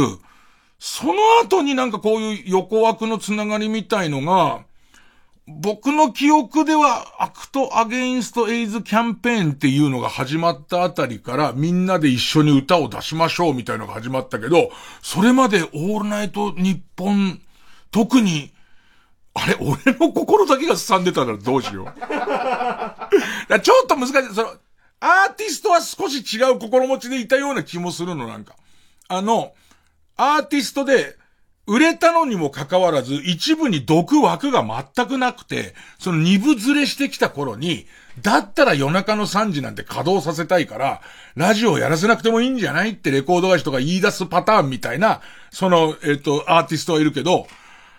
[0.78, 4.64] その後になんかこういう横枠のつながりみたいのが、
[5.46, 14.70] 僕の記憶では Act Against AIDS キャンペーンっていうのが始まったあたりからみんなで一緒に歌を出しましょうみたいのが始まったけど、
[15.02, 17.40] それまでオールナイトニッポン、
[17.90, 18.52] 特に
[19.34, 21.86] あれ、俺の心だけがすさんでたらどうしよう。
[23.60, 24.34] ちょっと難しい。
[24.34, 24.52] その、
[25.00, 28.54] アーティストは少し違う心持ちでいたような気もするの、なんか。
[29.08, 29.52] あの、
[30.16, 31.16] アーティストで、
[31.66, 34.64] 売れたのにもかかわらず、一部に毒枠が
[34.94, 37.86] 全くなくて、その二部ずれしてきた頃に、
[38.20, 41.00] だったら夜中の3時なんて稼働させたいから、
[41.36, 45.20] ラジオやらせなくてもいいんじゃないってレコード会社とか言い出すパターンみたいな、
[45.50, 47.46] その、えっ、と、アーティストはいるけど、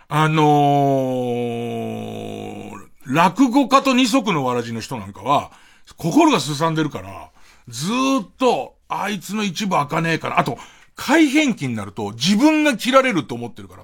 [0.07, 2.73] あのー、
[3.05, 5.51] 落語家と二足のわらじの人なんかは、
[5.97, 7.29] 心がすさんでるから、
[7.67, 10.57] ずーっと、あいつの一部開かねえから、あと、
[10.95, 13.83] 改変期になると自分が切られると思ってるから。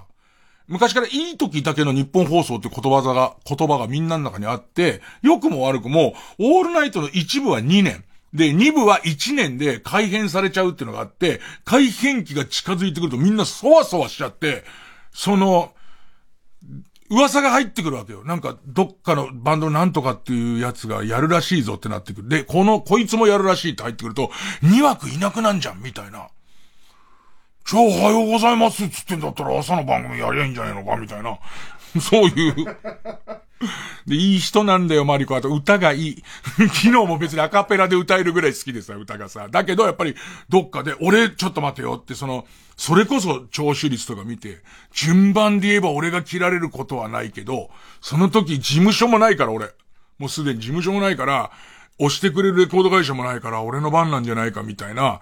[0.68, 8.04] 昔からいい時だけの日本放送って言葉が、言葉がみんなの中にあって、良くも悪くも、オールナイトの一部は2年。
[8.36, 14.64] で、2部は1年で改変されちゃうっていうのがあって、改変期が近づいてくるとみんなそわそわしちゃって、
[15.12, 15.74] その、
[17.10, 18.24] 噂が入ってくるわけよ。
[18.24, 22.30] なんか、どっかのバンドなんとかっていうやつがやるらしいぞってなってくる。
[22.30, 24.32] で、この、こいつもやるらしいって入ってくると、
[24.64, 26.28] 2枠いなくなんじゃん、みたいな。
[27.66, 31.38] じゃあおはようございますっつってんだったら朝の番組やりゃいいんじゃないのかみたいな。
[32.02, 32.78] そういう
[34.08, 35.36] で、いい人なんだよ、マリコ。
[35.36, 36.24] あと歌がいい。
[36.58, 39.48] 昨日も別にアカペラで歌えるぐらい好きでさ、歌がさ。
[39.50, 40.16] だけどやっぱり
[40.48, 42.48] どっかで、俺ちょっと待てよって、その、
[42.80, 44.60] それこそ聴取率とか見て、
[44.94, 47.70] 順番で言えば俺が切られることはないけど、
[48.00, 49.72] その時事務所もないから俺。
[50.18, 51.52] もうすでに事務所もないから、
[51.98, 55.20] 押してくれるレコード会社もないから、俺の番なんじゃないかみたいな、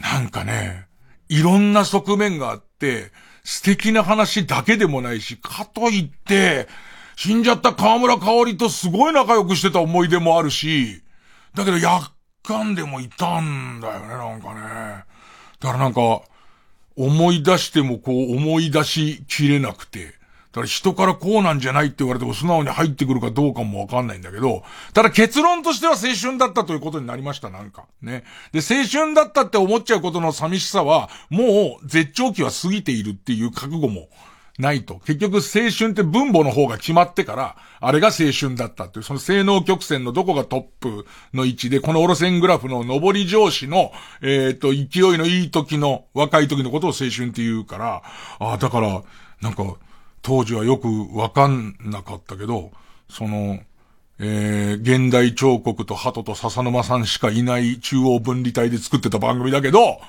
[0.00, 0.86] なんかね、
[1.28, 3.12] いろんな側面があって、
[3.44, 6.66] 素敵な話だけでもないし、かといって、
[7.14, 11.02] 死んじゃった河村香織とすごい仲良くしてた思い出もあるし、
[11.54, 15.04] だけど、やっかんでもいたんだよね、なんかね。
[15.60, 16.22] だからなんか、
[16.96, 20.14] 思い出してもこう思い出しきれなくて、
[20.52, 24.62] だから人からこうなんじゃないって言われても素直に入ってくるかどうかもわかんないんだけど、
[24.94, 27.84] ただ結論としては青春だったということになりました、なんか。
[28.00, 28.24] ね。
[28.52, 34.08] で、青春だったって思っちゃうことの寂しさは、もう絶頂期は過ぎているっていう覚悟も
[34.58, 35.00] ないと。
[35.00, 43.92] 結局青春って分母の方が決まってから、あれが青春だったっていう、その性能曲線のどこがトップの位置で、このオロセングラフの上り上司の、
[44.22, 48.02] えっ、ー、と、勢いのいい時の、若い時のことを青春って言うから、
[48.38, 49.02] ああ、だから、
[49.42, 49.76] なんか、
[50.22, 52.72] 当時はよくわかんなかったけど、
[53.10, 53.60] その、
[54.18, 60.00] えー、現代彫刻と鳩と笹沼さんしかいない中央分離帯で作ってた番組だけど、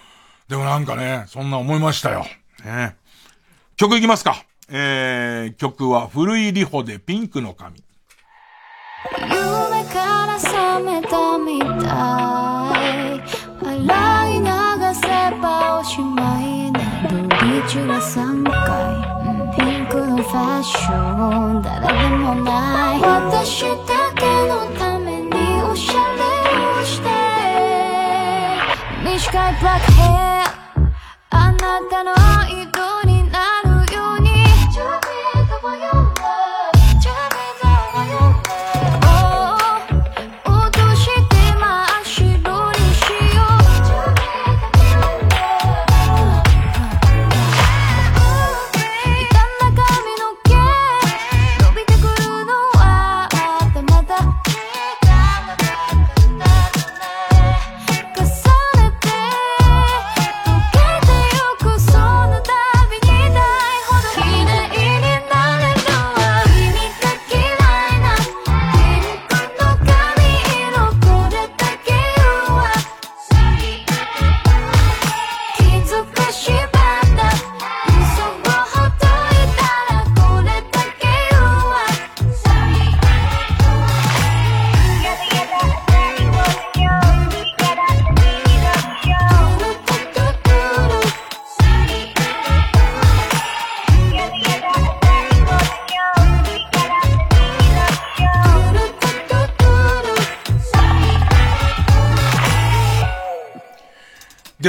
[0.48, 2.26] でもなんかね、そんな思いましたよ。
[2.64, 2.96] ね。
[3.78, 4.44] 曲いきますか。
[4.70, 7.84] えー、曲は古いリホでピンクの髪。
[9.22, 9.30] 夢
[9.94, 13.22] から覚めたみたい
[13.64, 14.46] 洗い流
[14.96, 15.06] せ
[15.40, 23.70] ばおしまいなブリッジは3回、ピンクのファッション誰でもない私だ
[24.16, 26.24] けのためにおしゃれ
[26.82, 27.10] をして
[29.04, 30.17] 短いブラックヘア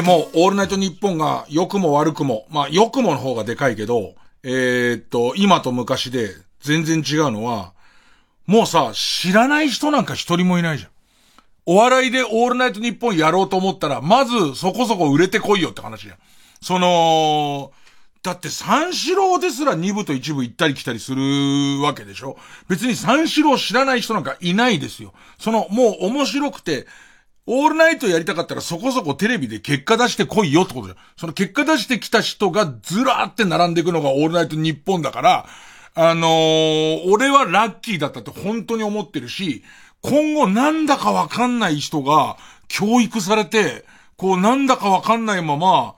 [0.08, 6.30] もう、オールナイトニッポンが良くも悪くも、まあ良くもの方がでかいけど、えー、っと、今と昔で
[6.60, 7.74] 全然違うのは、
[8.46, 10.90] もうさ、知らない人なんか一人もいないじゃん。
[11.66, 16.16] お笑いでオールナイトニッポンやろうと思ったら、まずそこそこ売れてこいよって話じゃん。
[16.62, 17.72] その、
[18.22, 22.36] だって三四郎ですら二部と一部行ったり来たりするわけでしょ
[22.68, 25.12] 別に三四郎知らない人なんかいないですよ。
[25.38, 26.86] その、もう面白くて、
[27.50, 30.98] オールナイトやりたかったらそこそこテレビで結果出してこいよってことじゃん。
[31.16, 35.46] その結果出してきた人がずらーって並んでいくのがオールナイト日本だから、
[35.94, 39.64] あのー、俺はラッキーだったって本当に思ってるし、
[40.02, 42.36] 今後なんだかわかんない人が
[42.68, 43.86] 教育されて、
[44.18, 45.94] こうなんだかわかんないまま、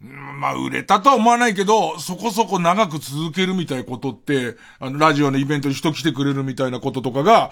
[0.00, 7.50] まあ、売れたとは思わないけど、そこそこ長く続けるみたいなことって、あの、ラジオのイベントに人来てくれるみたいなこととかが、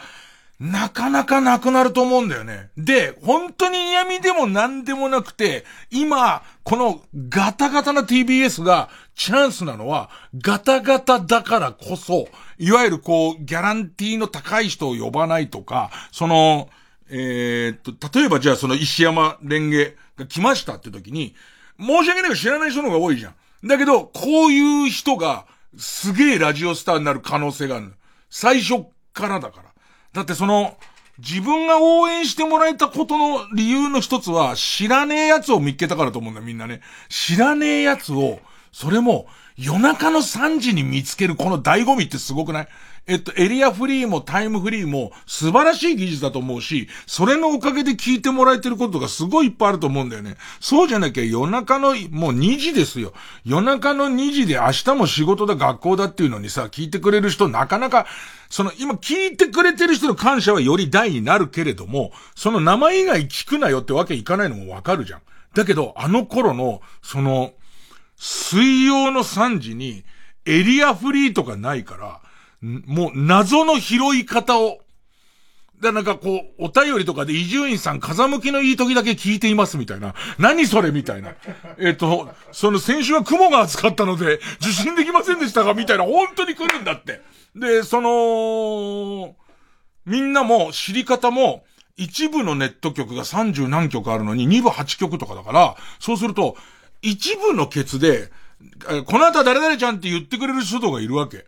[0.61, 2.69] なかなかなくなると思うんだよね。
[2.77, 7.01] で、本当に嫌味でも何でもなくて、今、この
[7.31, 12.29] ガタガタな TBS がチャンスなのは、ガタガタだからこそ、
[12.59, 16.69] いわゆるこう、ギャランティーの高い人を呼ばないとか、その、
[17.09, 21.35] えー、っと、例えばじゃあその石山レンゲが来ましたって時に、
[21.79, 23.67] 申し訳ないけど知らない人の方が多いじゃん。
[23.67, 25.47] だけど、こういう人が、
[25.79, 27.95] すげえラジオスターになる可能性がある。
[28.29, 28.85] 最初
[29.15, 29.70] からだから。
[30.13, 30.77] だってその、
[31.19, 36.81] 自分が応援してもらえたことの理由の一つは、知らねえ奴を見っけたからと思うんだよ、みんなね。
[37.09, 38.41] 知らねえ奴を、
[38.73, 39.27] それも、
[39.57, 42.69] 夜中の3時に見つけるこの醍醐味ってすごくない？
[43.11, 50.37] えっと、エリアフリーもタイムフリーも素晴らしい技術だと思うし、それのおかげで聞いてもらえてることがすごいいっぱいあると思うんだよね。
[50.61, 53.13] そうじゃなきゃ夜中の、もう2時ですよ。
[53.45, 58.07] 夜中の2時で明日も仕事だ学校だっていうのにさ、聞いてくれる人なかなか、
[58.49, 65.21] その今聞いてくれてる人の感謝はより大になるけれども、その名前以外聞くなよってわけいかないのもわかるじゃん。
[65.53, 67.55] だけど、あの頃の、その、
[68.17, 70.05] 水曜の3時に
[70.47, 72.20] エリアフリーとかないから、
[72.63, 74.81] もう謎の拾い方を、
[75.81, 80.15] で、なんかこう、お便りとかで伊集院さん風向きのいい時だけ聞いていますみたいな。
[80.39, 81.35] 何それみたいな。
[81.79, 87.23] えっ、と、その先週は雲が厚かったので受信できませんでしたがみたいな、本当に来るんだって。
[87.57, 89.37] で、その、
[90.05, 91.65] みんなも知り方も、
[91.97, 96.57] 一部のネット局が30何曲あるのに、2部8曲とかだから、そうすると、
[97.03, 98.31] 一部のケツで、
[99.07, 101.47] この後誰々ちゃんって言ってくれる人がいるわけ。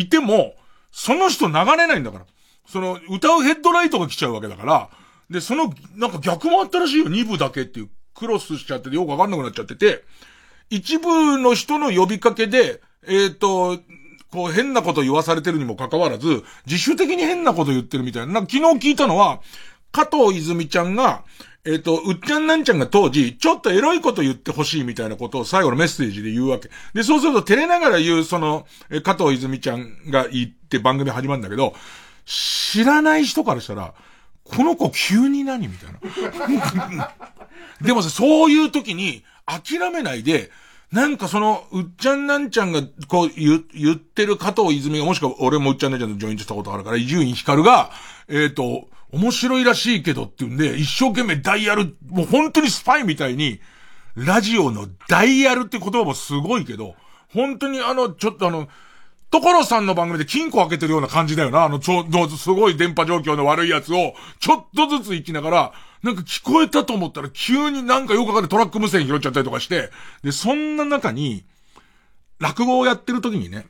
[0.00, 0.54] いても、
[0.90, 2.26] その人流れないんだから。
[2.66, 4.88] その、歌うヘッドライトが来ちゃうわけだから、
[5.30, 7.06] で、その、なんか逆もあったらしいよ。
[7.06, 10.04] 2部だけっていう、クロスしちゃっててよくわかんなくなっちゃってて、
[10.70, 13.78] 一部の人の呼びかけで、えっ、ー、と、
[14.30, 18.32] こう変なこと言わされてるにもかかわらず、自主的に変なこと言ってるみたいな。
[18.32, 19.40] なんか昨日聞いたのは、
[19.92, 21.24] 加藤泉ちゃんが、
[21.66, 26.68] えっ、ー、と、うっちゃんなんちゃんが当時、ちょっとエロいこと言ってほしいみたいなことを最後のメッセージで言うわけ。
[26.92, 31.74] で、そうすると照れながら言う、その、え加藤泉ちゃんが言って番組始まるんだけど、
[32.26, 33.94] 知らない人からしたら、
[34.44, 35.92] この子急に何みたい
[36.96, 37.12] な。
[37.80, 40.50] でもさ、そういう時に諦めないで、
[40.92, 47.90] なんかその、うっちゃんなんちゃんが、こう、言、言ってる加藤泉が、もしくは俺もうっちゃんなんちゃんとジョイントしたことあるから、伊集院光が、
[48.28, 53.60] えっ、ー、と、面白いらしいけどって言うんで、一生懸命ダイヤル、もう本当にスパイみたいに、
[54.16, 56.94] ラジオのダイヤルって言葉もすごいけど、
[57.32, 58.68] 本当にあの、ちょっとあの、
[59.30, 61.64] 所さんの番組で金庫開けてるような感じだよな。
[61.64, 62.04] あの、ちょ、
[62.36, 65.72] すごい電波状況の悪いやつを、ちょっとずつ行きながら、
[66.02, 69.90] なんか聞こえたと思ったら急になんかよくわかんないトラック無線拾っちゃったりとかして、
[70.22, 71.44] で、そんな中に、
[72.38, 73.64] 落語をやってる時にね、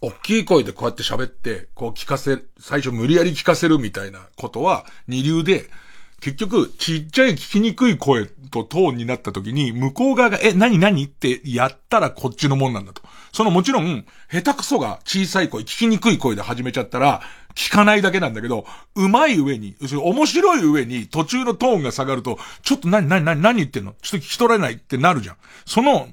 [0.00, 5.68] 大きい声でこうやって喋って、こう聞かせ、最初無理やり聞かせるみたいなことは二流で、
[6.20, 11.04] 結局、ちっちゃい聞きにくい声とトーンになった時に、向こう側が、え、何何？
[11.04, 13.02] ってやったらこっちのもんなんだと。
[13.32, 17.22] そのもちろん、下手くそが小さい声、聞きにくい声で始めちゃったら、
[17.54, 18.66] 聞かないだけなんだけど、
[18.96, 23.94] うまい上に、面白い上に途中のトーンが下がると、ちょっと何何何何言ってんの？
[24.02, 25.36] ちょっと聞き取れないってなるじゃん。
[25.66, 26.08] その、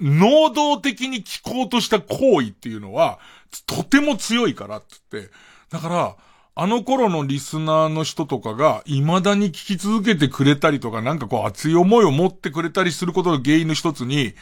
[0.00, 3.18] 能動的に聞こうとした行為っていうのは、
[3.66, 5.32] とても強いからって言って、
[5.70, 6.16] だから、
[6.54, 14.34] あの頃のリスナーの人とかが、未だに聞き続けてくれたりとか、なんかこう熱い思いを持ってくれたりすることの原因の一つに、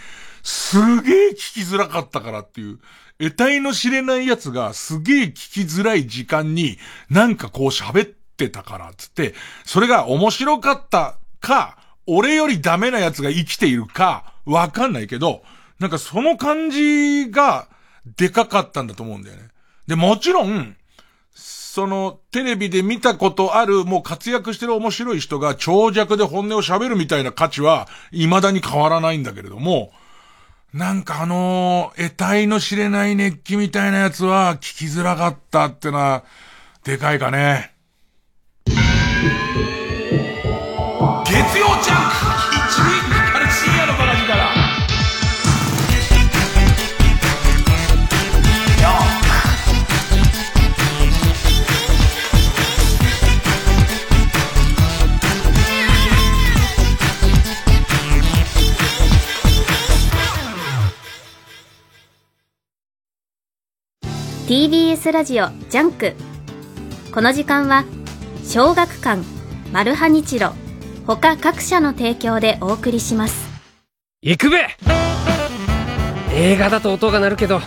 [0.43, 2.79] すげえ聞きづらかったからっていう、
[3.21, 6.79] 得体の知れない奴がすげえ聞きづらい時間に、
[7.11, 15.43] なんかこう喋ってたからつって、それが面白かったか、俺よりダメな奴が生きているか、わかんないけど、
[15.79, 17.69] なんかその感じが、
[18.17, 19.49] でかかったんだと思うんだよね。
[19.87, 20.77] で、もちろん、
[21.35, 29.93] その、テレビで見たことある、もう活躍してる面白い人が長尺で本音を喋るみたいな価値は、未だに変わらないんだけれども、
[30.73, 36.25] なんかあのー、得体の知れない熱気みたいなやつは聞きづらかったってのは、
[36.85, 37.75] でかいかね。
[38.67, 38.77] 月
[41.59, 42.30] 曜ジャンク
[64.51, 66.15] TBS ラジオジャンク。
[67.15, 67.85] この時間は
[68.45, 69.23] 小学館
[69.71, 70.55] マルハニチロ
[71.07, 73.49] 他各社の提供でお送りします。
[74.23, 74.67] 行くべ!
[76.35, 77.59] 映画だと音が鳴るけど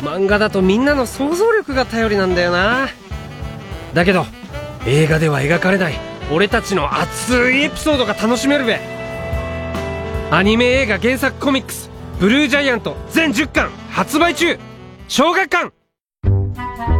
[0.00, 2.88] 漫画だとみんなの想像力が頼りなんだよな。
[3.92, 4.24] だけど
[4.86, 6.00] 映画では描かれない
[6.32, 8.80] 俺たちの熱いエピソードが楽しめるべ。
[10.30, 14.58] アニメ映画原作コミックス「BLUE GIANT」全10巻発売中!
[15.08, 15.81] 小学館!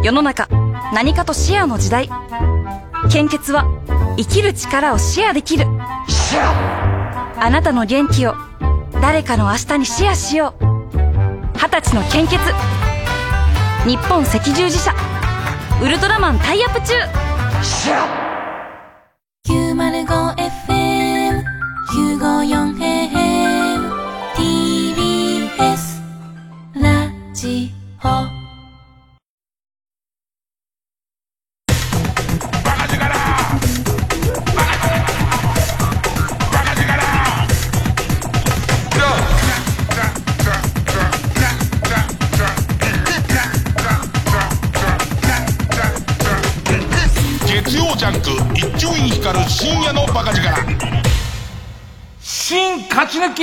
[0.03, 0.49] 世の中
[0.93, 2.11] 何かとシェアの時代。
[3.11, 3.65] 献血は
[4.17, 5.67] 生きる力をシェアできる。
[7.37, 8.35] あなたの元気を
[9.01, 10.65] 誰かの明日にシェアしよう。
[11.55, 12.39] 二十歳の献血。
[13.87, 14.95] 日本赤十字社。
[15.83, 16.95] ウルトラマンタイアップ中。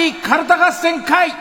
[0.09, 1.31] 勝ち抜きカルタ合戦会。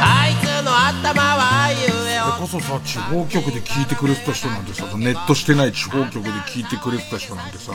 [0.00, 7.72] あいつの頭はあいうえそれこそさ地方局で聞いてくれてた人なんてさネットしてない地方局で聞いてくれてた人なんてさ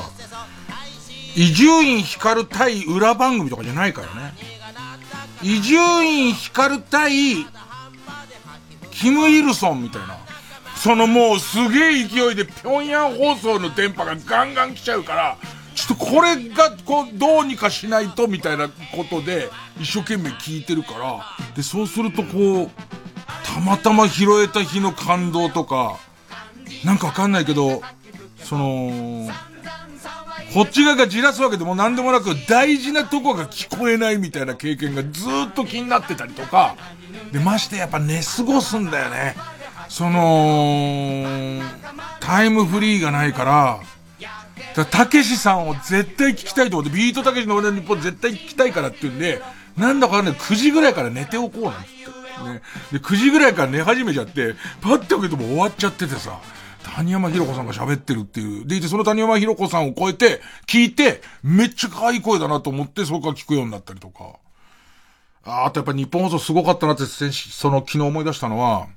[1.35, 4.33] 伊集院光対裏番組とかじゃないからね。
[5.41, 7.45] 伊集院光対
[8.91, 10.17] キム・イルソンみたいな。
[10.75, 15.37] そのもうすげえ勢いで平壌放送の電波がガンガン来ちゃうから、
[15.95, 19.49] これがこうどうにかしないとみたいなことで
[19.79, 22.71] 一生懸命聞いてるから、で、そうするとこう、
[23.43, 25.97] たまたま拾えた日の感動とか、
[26.85, 27.81] なんかわかんないけど、
[28.43, 29.29] その、
[30.53, 36.75] こっち側がじらすわけでも何でもなく大事なとこが聞こえないみたいな経験がずっと気になってたりとか、
[37.31, 39.35] で、ましてやっぱ寝過ごすんだよね。
[39.87, 41.61] その、
[42.19, 43.79] タイムフリーがないから、
[44.73, 49.41] たけしさんを絶対聞きたいと思って、ビートたけしの俺の日本絶対聞きたいからって言うんで、
[49.77, 52.21] なんだかね、9時ぐらいから寝ておこうなんつって。
[52.43, 52.61] ね。
[52.91, 56.39] で、9時ぐらいから寝始めちゃって、パッて開けても終わっちゃっててさ、
[56.95, 58.65] 谷山ひろ子さんが喋ってるっていう。
[58.65, 64.35] でいて、その谷山ひろ子さんを超えて、聞いて、めっちゃ可愛い声だなと思って、そこから聞くようになったりとか。
[65.43, 68.87] ああとやっぱ日本放送すごかったなって、その昨日思い出したのは、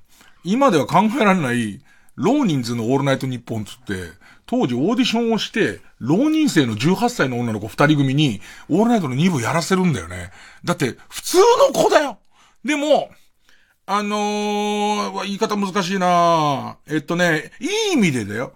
[0.44, 1.80] 今では考えられない、
[2.16, 10.30] 浪人図のオールナイトニッポンつって、当時オーディションをして、浪人生の18歳の女の子2人組に、オールナイトの2部やらせるんだよね。
[10.64, 11.38] だって、普通
[11.72, 12.18] の子だよ
[12.64, 13.10] でも、
[13.86, 18.52] あのー、言い方難しいなえっとね、いい意味でだよ。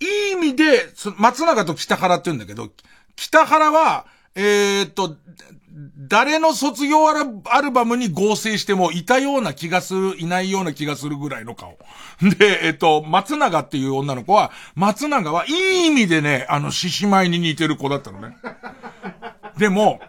[0.00, 0.86] いい意味で、
[1.18, 2.70] 松永と北原って言うんだけど、
[3.16, 5.16] 北原は、えー、っと、
[5.96, 11.78] 誰の卒業アルアルバムに合成してもいたような気がする、いないような気がするぐらいの顔。
[12.38, 18.36] で、えっと、松永っていう女の子は、松永はいい意味でね、あの、獅子舞に似てる子だったのね。
[19.58, 20.00] でも、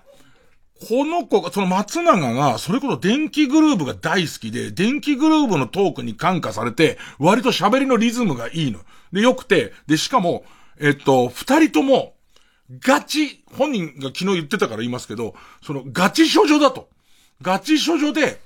[0.87, 8.79] この子が、その松永が、それこそ電気グルーヴが大好きで、電気グルーヴのトークに感化されて、割と喋りのリズムがいいの。
[9.13, 10.43] で、良くて、で、しかも、
[10.79, 12.13] えっと、二人とも、
[12.79, 16.89] ガチ、本人が昨日言ってたから言いますけど、そのガチ処女だと。
[17.41, 18.39] ガチ処女で、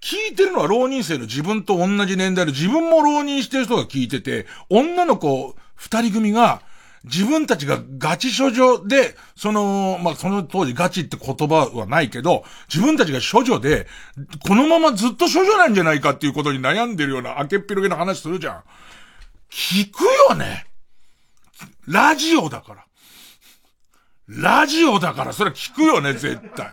[0.00, 6.62] 聞いてるのは浪人生の自分と同じ年代で自分も浪人してる人が聞いてて、女の子二人組が、
[7.04, 13.86] 自分たちがガチ処女で、その、まあ、その当時ガチって言葉はないけど、自分たちが処女で、
[14.46, 18.62] このままずっと処女なんじゃないかっていうことに悩んでるような明けっぴろげな話するじゃん。
[19.50, 20.66] 聞くよね。
[21.86, 22.87] ラジオだから。
[24.28, 26.70] ラジオだから、それ聞くよね、絶対。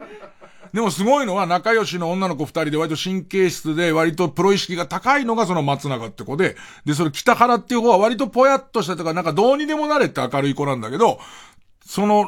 [0.74, 11.20] でもすごいのは仲良しの女の子二人で割と神経質で割とプロ意識が高いのがその松永って子で、で、それ北原っていう方は割とぽやっとしたとかなんかどうにでもなれって明るい子なんだけど、
[11.86, 12.28] その、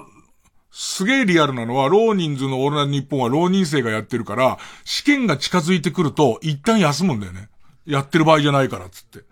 [0.71, 7.49] すげえリアルなのは、浪人図のオールナイト日本は浪人生がやってるから、試験が近づいてくると一旦休むんだよね。
[7.85, 9.25] やってる場合じゃないからつって。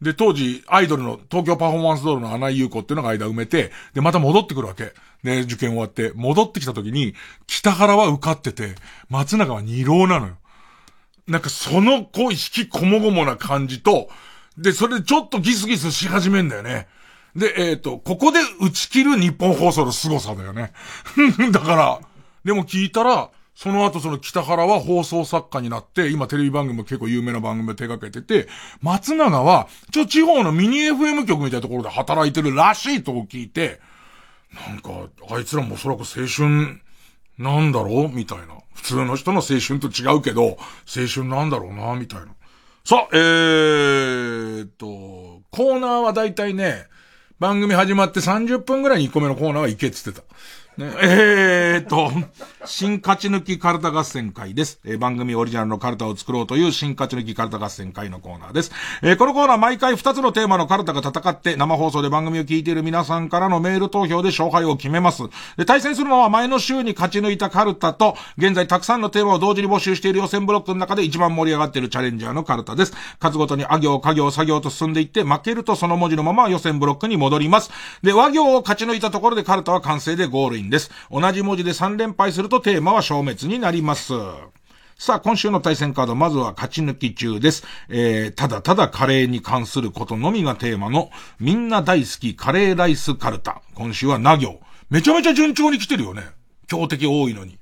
[0.00, 4.92] で、当時、アイドルの、東京パフォーマンスドールの穴井優子っていうのが間埋めて、で、また戻ってくるわけ。
[5.24, 7.14] で、受験終わって、戻ってきた時に、
[7.46, 8.76] 北原は受かってて、
[9.08, 10.36] 松永は二浪なのよ。
[11.26, 14.08] なんかその、こう、引きこもごもな感じと、
[14.56, 16.86] で、それでちょっとギスギスし始めんだよね。
[17.34, 20.72] で、えっ、と、ここで打ち切る日本放送の凄さだよね。
[21.52, 22.00] だから、
[22.44, 28.48] でも聞いたら、その後その北原は放送作家になって、今テレビ番組も結構有名な番組を手掛けてて、
[28.82, 33.80] 松永は、ちょ、地方のミニ FM 局みたいなところで働いてるらしいと聞いて、
[34.68, 34.90] なんか、
[35.28, 36.80] あいつらもおそらく青春、
[37.36, 38.08] なんだろう？
[38.08, 38.46] みたいな。
[38.74, 40.56] 普通の人の青春と違うけど、
[40.86, 41.96] 青春なんだろうな？
[41.96, 42.26] みたいな。
[42.84, 46.86] さあ、えーと、コーナーはだいたいね、
[47.40, 50.36] 番組始まって30分ぐらいに1個目のコーナーは行けって言ってた。
[50.78, 52.08] ね、えーと、
[52.64, 54.78] 新勝ち抜きカルタ合戦会です。
[54.84, 58.70] えー、番組オリジナルのカルタを作ろうという新勝ち抜きカルタ合戦会のコーナーです。
[59.02, 65.24] えー、このコーナー毎回2つのテーマのカルタが戦って生放送で番組を聞いている皆さんからのメール投票で勝敗を決めます。
[65.56, 72.92] で、対戦するのは前の週に勝ち抜いたカルタと、現在たくさんのテーマを同時に募集している予選ブロックの中で一番盛り上がっているチャレンジャーのカルタです。
[73.18, 77.72] 数ごとにあ行、家行、作業と進んでいって、負けるとその文字のまま予選ブロックに戻ります。
[78.04, 80.90] で、和行を勝ち抜いたところでカルタは完成でゴールインです。
[81.10, 84.12] 同じ文字で3連敗するとテーマは消滅になります。
[85.00, 87.64] さあ、今週の対戦カード、まずは勝ち抜き中です。
[87.88, 93.62] えー、ただただカレーに関することのみがテーマの、みんな大好きカレーライスカルタ。
[93.74, 94.60] 今週はな行。
[94.90, 96.24] めちゃめちゃ順調に来てるよね。
[96.66, 97.58] 強敵多いのに。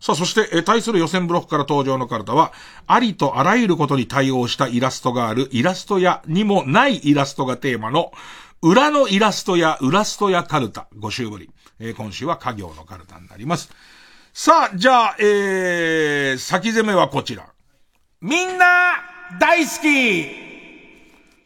[0.00, 2.52] さあ、そして、え対する予選ブロックから登場のカルタは、
[2.88, 8.10] ありとあらゆることに対応したイラストがある、イラスト屋にもないイラストがテーマの、
[8.62, 11.50] 裏のイラストや、裏ストやカルタ、5週ぶり。
[11.80, 13.70] えー、今週は家業のカルタになります。
[14.34, 17.46] さあ、じゃあ、えー、先攻めはこちら。
[18.20, 19.00] みんな、
[19.40, 20.28] 大好き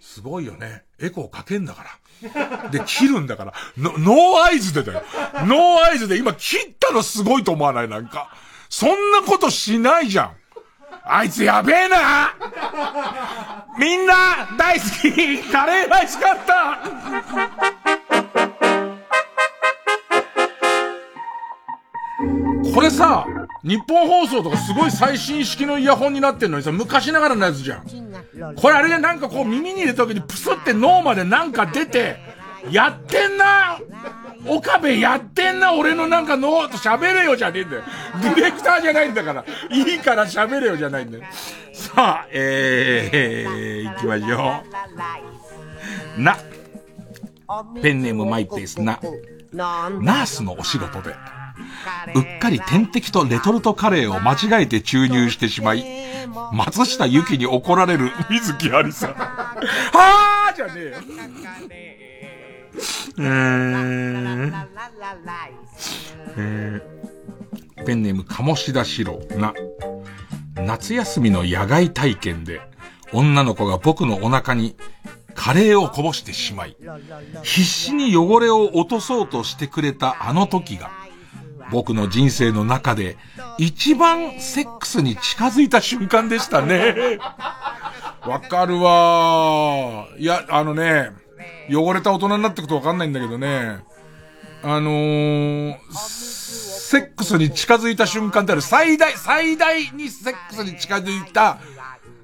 [0.01, 0.83] すごいよね。
[1.01, 2.71] エコーかけんだから。
[2.71, 3.55] で、切るんだから。
[3.77, 5.03] ノーアイズでだよ。
[5.47, 7.89] ノーアイズで今切ったのすごいと思わない？
[7.89, 8.31] なんか。
[8.69, 10.37] そんなことしないじゃん。
[11.05, 12.35] あいつやべえな
[13.79, 16.81] みんな大好きカレーライス買った
[22.75, 23.27] これさ、
[23.63, 27.85] ニッポン放送とかすごい最新式のイヤホンになってんのにさ、昔ながらのやつじゃん。
[28.57, 32.17] これあれでなんかこう耳に入れた時にプスって脳までなんか出て、
[32.71, 33.79] やってんな
[34.47, 37.83] 岡部やってんな俺のなんかノート喋れよじゃねえんだよ。
[38.23, 39.45] ディレクターじゃないんだから。
[39.71, 41.25] いいから喋れよじゃないんだよ。
[41.73, 44.63] さあ、えー、行きましょ
[46.19, 46.21] う。
[46.21, 46.37] な。
[47.81, 48.99] ペンネームマイペースな。
[49.53, 51.15] ナースのお仕事で、
[52.15, 55.85] うっかり点滴とレトルトカレーを間違えて注入してしまい、
[56.53, 59.15] 松下由紀に怒られる水木有さん。
[59.95, 60.97] はーじゃねえよ。
[63.19, 64.67] えー、
[66.37, 69.55] えー、ペンネーム鴨志田四郎な、
[70.57, 72.61] 夏休みの野外体験で、
[73.13, 74.75] 女の子が僕のお腹に
[75.35, 76.77] カレーをこぼしてしまい、
[77.43, 80.91] 必死に汚れを落とそうとしてくれたあの時が、
[81.75, 83.17] 僕の人生の中で
[83.59, 87.19] 一番セックスに近づいた瞬間でしたね。
[88.25, 91.11] わかるわいや、あのね、
[91.69, 93.81] 汚れた大人になってくとわかんないんだけどね、
[94.63, 98.61] あのー、セックスに近づいた瞬間ってある。
[98.61, 101.59] 最大、最大にセックスに近づいた。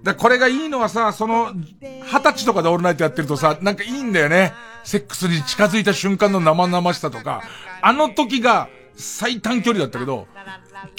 [0.04, 4.54] だこれがいいのはさ、その、二十歳とかでオールナイトやってるとさ、なんかいいんだよね。
[4.84, 7.42] セックスに近づいた瞬間の生々しさとか、
[7.82, 8.68] あの時が
[9.00, 10.26] 最短距離だったけど、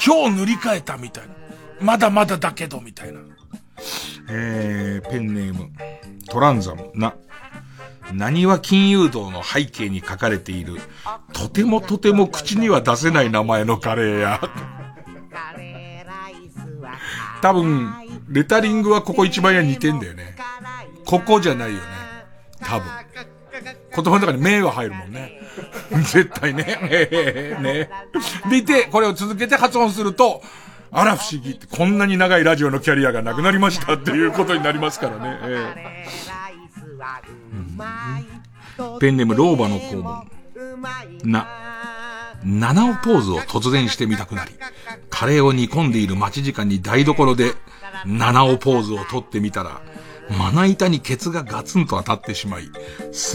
[0.03, 1.35] 今日塗り替えたみたいな。
[1.79, 3.21] まだまだだけど、みたいな。
[4.29, 5.71] えー、ペンネーム、
[6.29, 7.15] トランザム、な、
[8.13, 10.77] 何は金融道の背景に書かれている、
[11.33, 14.41] とてもとても口には出せない名前のカレーや。
[17.41, 17.93] 多分、
[18.29, 20.35] レタリングはここ一番や似てんだよね。
[21.05, 21.83] ここじゃないよね。
[22.61, 22.87] 多分。
[23.93, 25.39] 言葉の中に名が入るもんね。
[25.91, 26.79] 絶対ね。
[26.83, 27.89] えー、ね。
[28.49, 30.41] でいて、これを続けて発音すると、
[30.91, 35.39] あら不思議って、こんなに長いラジオのキャリアがなくなりましたっていうことになりますからね。
[35.43, 40.29] えー、ペンネーム老婆の肛門。
[41.23, 41.47] な。
[42.43, 44.51] 七尾ポーズを突然してみたくなり、
[45.09, 47.53] カレーを煮込んでいる待ち時間に台所で、
[48.05, 49.81] 七尾ポーズを取ってみたら、
[50.37, 52.69] まな板にケツがガツンと当たってしまい、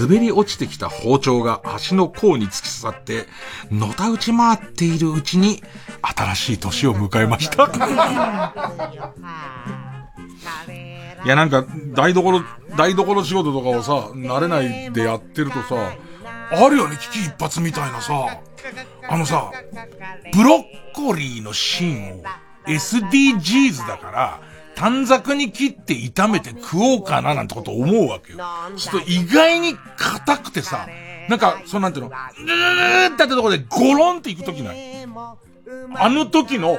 [0.01, 3.27] 滑り落ちてきた包丁が足の甲に突き刺さって、
[3.71, 5.63] のた打ち回っているうちに、
[6.03, 7.71] 新しい年を迎えました。
[11.25, 11.65] いやなんか、
[11.95, 12.43] 台所、
[12.77, 15.93] 台所仕事とかをさ、慣れないでやってるとさ、
[16.51, 18.41] あるよね、危機一髪みたいなさ、
[19.09, 19.51] あのさ、
[20.33, 20.63] ブロッ
[20.95, 22.23] コリーのシーンを
[22.67, 24.41] SDGs だから、
[24.77, 28.39] 短冊に切って炒めて食おうかななんてこと思うわけよ。
[28.77, 30.87] ちょっと意外に硬くてさ、
[31.29, 34.77] なんか、そうなんていうの、ぬーってやったところでゴロンっていくときない？
[35.97, 36.79] あの時の、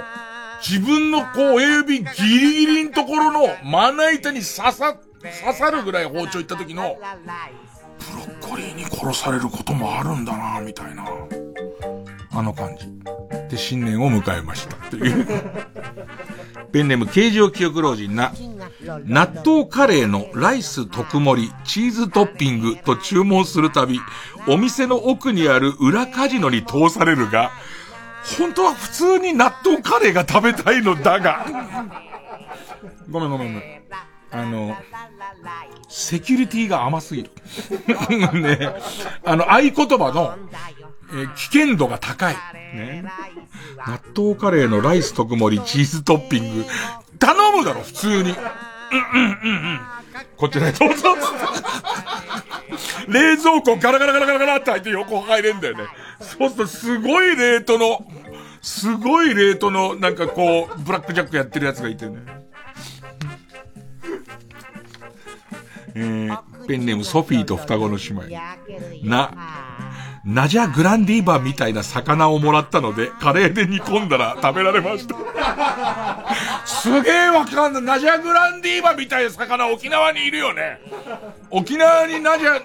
[0.61, 6.97] 自分のこう、親指ギリギリのところのまな板に刺さ、刺さるぐらい包丁いった時の、
[7.99, 11.03] ブロッコリーに殺されることもあるんだなみたいな。
[12.37, 12.85] あの感じ。
[13.49, 14.75] で新年を迎えました。
[14.91, 15.25] という。
[16.71, 18.31] ペンネーム形状記憶老人な、
[19.05, 23.99] 納豆カレーのライス特盛り、チーズトッピングと注文するたび、
[24.47, 27.51] お店の奥にある裏カジノに通されるが、
[28.37, 31.45] 本当は普通に納豆カレーが食べたいのだが、
[33.09, 33.77] ごめんごめんごめん。
[34.29, 34.77] あの、
[35.87, 37.31] セキュリティが甘すぎる。
[38.39, 38.75] ね。
[39.23, 40.37] あの、合言葉の、
[41.09, 42.35] えー、危険度が高い。
[42.73, 43.03] ね。
[43.85, 46.65] 納豆カレーのライス特盛りチーズトッピング。
[47.19, 48.13] 頼むだろ、普通に。
[48.13, 49.79] うんうんうんうん。
[50.37, 51.15] こちらへどうぞ。
[53.07, 55.85] 冷蔵庫ガラガラガラガラガラって入って横入れんだよね。
[56.19, 58.05] そうするとすごいレートの、
[58.61, 62.19] すごいレートの、なんかこう、ブラックジャックやってるやつがいてね。
[65.95, 69.09] えー、ペンネームソフィーと双子の姉妹。
[69.09, 69.31] な、
[70.27, 75.15] ナジャグランディーバみたいな魚をもらったので、カレーで煮込んだら食べられました。
[76.65, 77.81] すげえわかんない。
[77.81, 80.81] ナジャグランディーバみたいな魚沖縄にいるよね。
[81.49, 82.59] 沖縄にナジャ、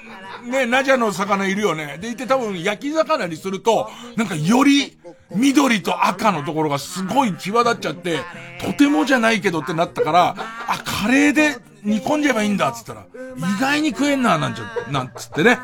[0.51, 1.99] ね、ナジャの魚いるよね。
[2.01, 4.99] でいて多分焼き魚にすると、なんかより
[5.33, 8.19] 緑と赤のところがすごい際立っちゃって、
[8.61, 10.35] とてもじゃないけどってなったから、
[10.67, 13.07] あ、カレーで煮込んじゃえばいいんだっつったら、
[13.37, 15.59] 意外に食えんな、なんちゃ、なんつってね。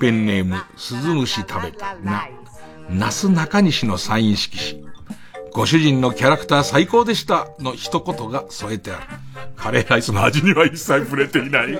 [0.00, 2.28] ペンネーム、鈴虫食べた、な、
[2.90, 4.84] なす中西のサイン色紙。
[5.52, 9.06] ご主人のキャラクター最高でしたの一言が添えてある。
[9.54, 11.78] カレーライスの味には一切触れていない。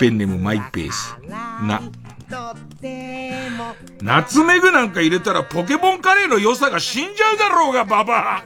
[0.00, 1.14] ペンネームマイペース。
[1.28, 1.82] な。
[4.02, 8.44] ナツメグなんか入れたらポケモンカレーの良さが死んじゃうだろうが、ババア。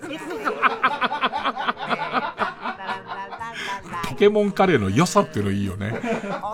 [4.09, 6.01] ポケモンカレーの良さっていうのいいよね。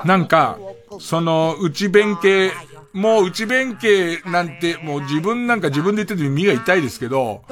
[0.04, 0.58] なんか、
[1.00, 2.52] その、内弁慶、
[2.92, 7.42] もう内弁慶なんて、もう自分なんか自分で言ってて耳が痛いですけど、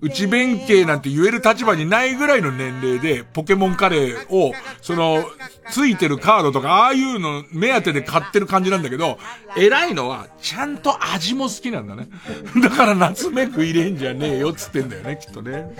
[0.00, 4.52] 内弁慶なんて言える立場にないぐらいの年齢で、ポケモンカレーを、
[4.82, 5.24] その、
[5.70, 9.18] ついてるカードとか、ああいうの目当てで買ってる感じなんだけど、
[9.56, 12.08] 偉いのは、ちゃんと味も好きなんだね。
[12.62, 15.74] だから夏目食いれんじゃねえよつってんだよね、きっとね。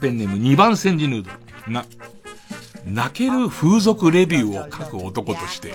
[0.00, 1.30] ペンネーム2番煎じヌード
[1.66, 1.72] ル。
[1.72, 1.84] な。
[2.86, 5.72] 泣ける風俗レビューを書く男として、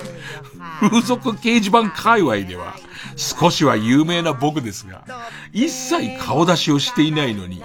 [0.79, 2.75] 風俗掲示板界隈では
[3.15, 5.03] 少しは有名な僕ですが、
[5.53, 7.61] 一切顔出しをしていないのに、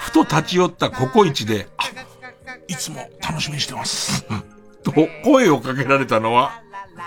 [0.00, 1.84] ふと立ち寄ったココイチで、あ、
[2.68, 4.24] いつも楽しみにしてます。
[4.82, 4.92] と
[5.24, 6.60] 声をかけられたのは、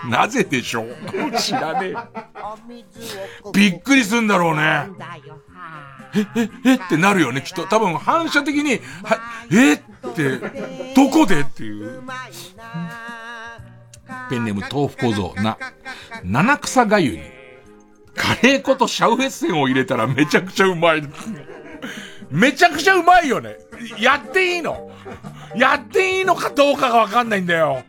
[0.08, 0.96] なぜでしょう？
[1.38, 1.94] 知らねえ。
[3.52, 4.88] びっくりすんだろうね。
[6.14, 7.66] え、え、えってなるよね、きっと。
[7.66, 9.18] 多分反射的に、は、
[9.52, 9.78] えっ
[10.14, 10.38] て、
[10.94, 12.02] どこでっていう。
[14.30, 15.58] ペンネーム豆腐小僧な、
[16.24, 17.22] 七草がゆに、
[18.16, 21.02] カレー粉とシャウエッセンを入れたらめちゃくちゃうまい。
[22.30, 23.56] めちゃくちゃうまいよね。
[23.98, 24.90] やっていいの
[25.54, 27.84] やっていいのかどうかがわかんないんだよ。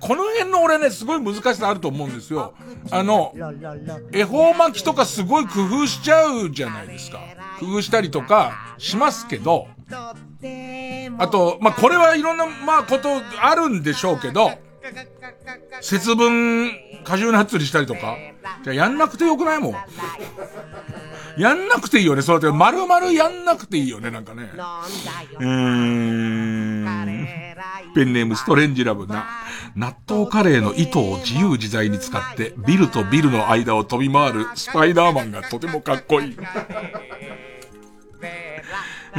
[0.00, 2.54] この辺の俺ね、すごい難しさあると思うんですよ。
[2.90, 3.32] あの、
[4.12, 7.20] 恵方巻きとかすごい工夫しちゃうじゃないですか。
[7.60, 9.68] 工夫したりとかしますけど、
[11.18, 13.08] あと、まあ、これはいろんな、まあ、こと
[13.40, 14.50] あるんでしょうけど、
[15.80, 16.70] 節分、
[17.04, 18.16] 果汁ナッツにしたりとか、
[18.64, 19.74] じゃやんなくてよくないもん。
[21.38, 22.22] やんなくていいよね。
[22.22, 24.50] そうやって、丸々やんなくていいよね、なんかね。
[24.54, 26.86] うーん。
[27.94, 29.26] ペンネームストレンジラブな、
[29.74, 36.36] 納豆カレーの糸を自由自在に使って、ビルとビルの間を飛び回るスパイダーマンがとてもかっこいい。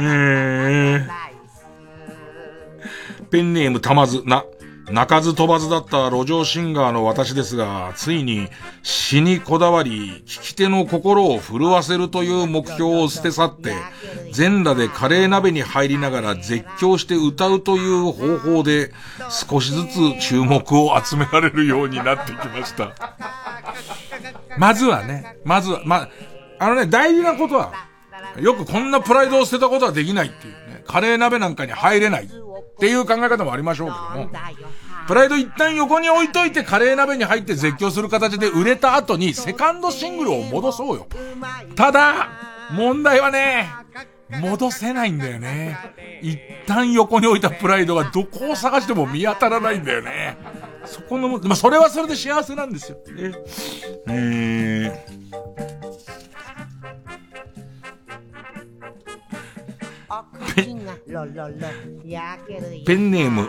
[0.00, 1.08] ー、
[3.30, 4.44] ペンネームたまずな、
[4.90, 8.48] 泣かず飛ばずだった路上シンガーの私ですが、ついに
[8.82, 13.74] 死にこだわり、聞き手の心を震わせるという目標を捨て去って、
[14.32, 18.92] 全裸でカレー鍋に入りながら絶叫して歌うという方法で、
[19.30, 22.94] 少しずつ注目を集められるようになってきました。
[24.56, 26.08] まずはね、まずは、ま、
[26.58, 27.72] あのね、大事なことは、
[28.40, 32.28] よくこんなプライドを捨てたことはできないっていうね、カレー鍋なんかに入れないっ
[32.80, 34.30] ていう考え方もありましょうけども、
[35.08, 41.06] プライド一旦横に置いといてカレー鍋に入って絶叫する形で売れた後にセカンドシングルを戻そうよ。
[41.74, 42.28] ただ、
[42.72, 43.70] 問題はね、
[44.28, 45.78] 戻せないんだよね。
[46.20, 50.36] 一旦横に置いたプライドがどこを探しても見当たらないんだよね。
[50.84, 52.98] そこの、まあ、それはそれで幸せなんですよ。
[53.16, 53.32] ね、
[54.08, 55.18] えー
[62.86, 63.48] ペンネーム、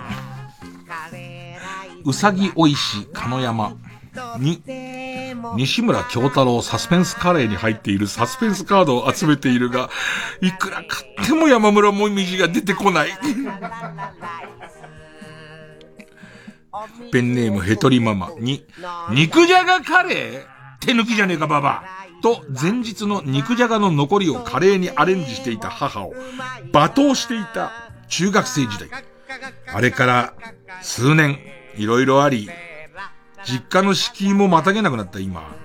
[2.05, 3.75] うさぎおいし鹿山
[4.39, 4.61] に、
[5.55, 9.89] 西村京太郎サスペンスカレーに入っているサスペンスカードを集めているが、
[10.41, 13.09] いくら買っても山村もみじが出てこない。
[17.11, 18.65] ペンネームヘトリママに、
[19.11, 21.83] 肉じゃがカレー手抜きじゃねえかババ
[22.21, 26.13] と前日の肉じゃがの残りをカレーにアレンジしていた母を
[26.71, 27.71] 罵倒していた
[28.07, 28.89] 中学生時代。
[29.73, 30.33] あれから
[30.81, 31.39] 数年、
[31.75, 32.49] いろいろあり、
[33.45, 35.55] 実家の敷居もまたげなくなった今。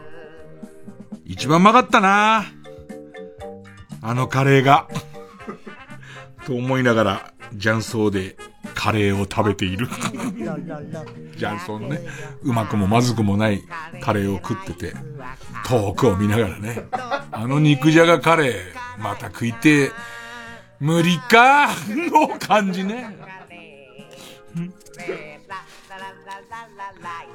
[1.25, 2.45] 一番うまかったな
[4.03, 4.89] あのカレーが。
[6.47, 8.37] と思いながら、雀荘で
[8.75, 9.89] カレーを食べている。
[11.37, 12.01] 雀荘のね、
[12.43, 13.63] うまくもまずくもない
[14.03, 14.95] カレーを食ってて、
[15.67, 19.91] 遠くを見ながらね、あの肉じゃがカレー、また食いて、
[20.81, 21.69] 無理か？
[21.89, 23.17] の感じね。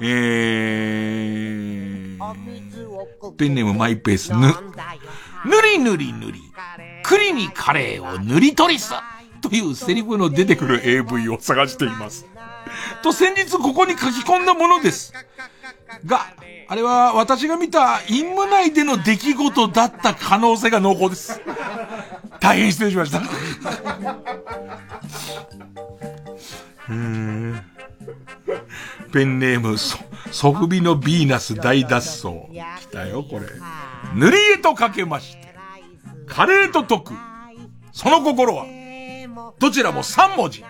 [0.02, 4.54] えー、ペンネームマイペースぬ。
[5.44, 6.40] ぬりぬりぬり、
[7.02, 8.92] 栗にカレーを塗り取りす
[9.40, 12.26] というセリフの出てくる AV を探しています。
[13.02, 15.12] と先日ここに書き込んだものです。
[16.04, 16.26] が、
[16.68, 21.40] あれは私が見た陰務内での出来事だった可能性が濃厚です。
[22.40, 23.22] 大変失礼しました。
[26.88, 27.69] うん。
[29.12, 29.98] ペンネーム、ソ、
[30.30, 32.28] ソフビのヴィーナス大脱走。
[32.80, 33.46] 来たよ、これ。
[34.14, 35.54] 塗り絵とかけまして、
[36.26, 37.12] カレーと解く。
[37.92, 38.66] その心は、
[39.58, 40.64] どちらも3文字。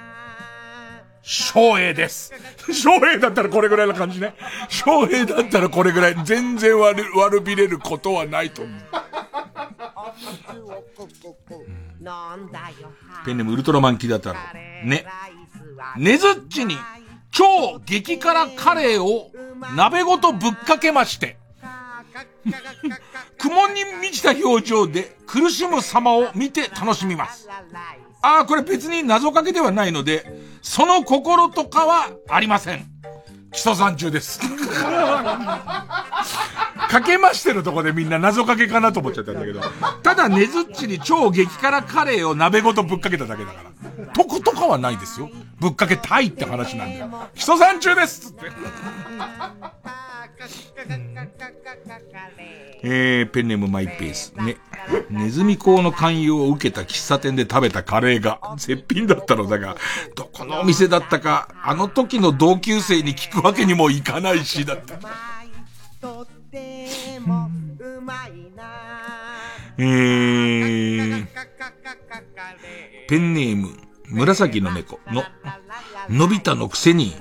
[1.22, 2.32] 昭栄です。
[2.72, 4.34] 昭栄だったらこれぐらいな感じね。
[4.68, 6.16] 昭栄だったらこれぐらい。
[6.24, 8.80] 全然悪、悪びれることはないと思う。
[13.24, 14.38] ペンネームウルトラマンキダ太郎。
[14.84, 15.04] ね。
[15.96, 16.76] ねずっちに
[17.30, 19.30] 超激辛カレーを
[19.76, 21.36] 鍋ごとぶっかけまして、
[23.38, 27.48] 苦悶に満ちた表情で苦しむ様を見て楽しみます。
[28.22, 30.24] ああ、これ別に謎かけではないので、
[30.62, 32.86] その心とかはありません。
[33.52, 34.40] 基礎山中です。
[36.90, 39.60] かけましてるとこでみんな謎かけかなと思っちゃったんだけど。
[40.02, 44.06] ただねずっちに超激辛カレーを鍋ごとぶっかけただけだから。
[44.06, 45.30] 得とかはないですよ。
[45.60, 47.08] ぶっかけたいって話なんだよ。
[47.36, 48.50] 基礎山中ですって。
[52.82, 54.32] えー、ペンネームマイペース。
[54.38, 54.56] ね。
[55.10, 59.76] ネズミ講の勧誘を受けた喫茶店で食べたカレーが絶品だったのだが、
[60.16, 64.98] どこのお店だったか、あの時の同級生に聞くわけにもいかないし、だった。
[69.78, 71.26] えー、
[73.08, 73.68] ペンネーム、
[74.08, 75.22] 紫の猫の、
[76.08, 77.14] のび太のくせに、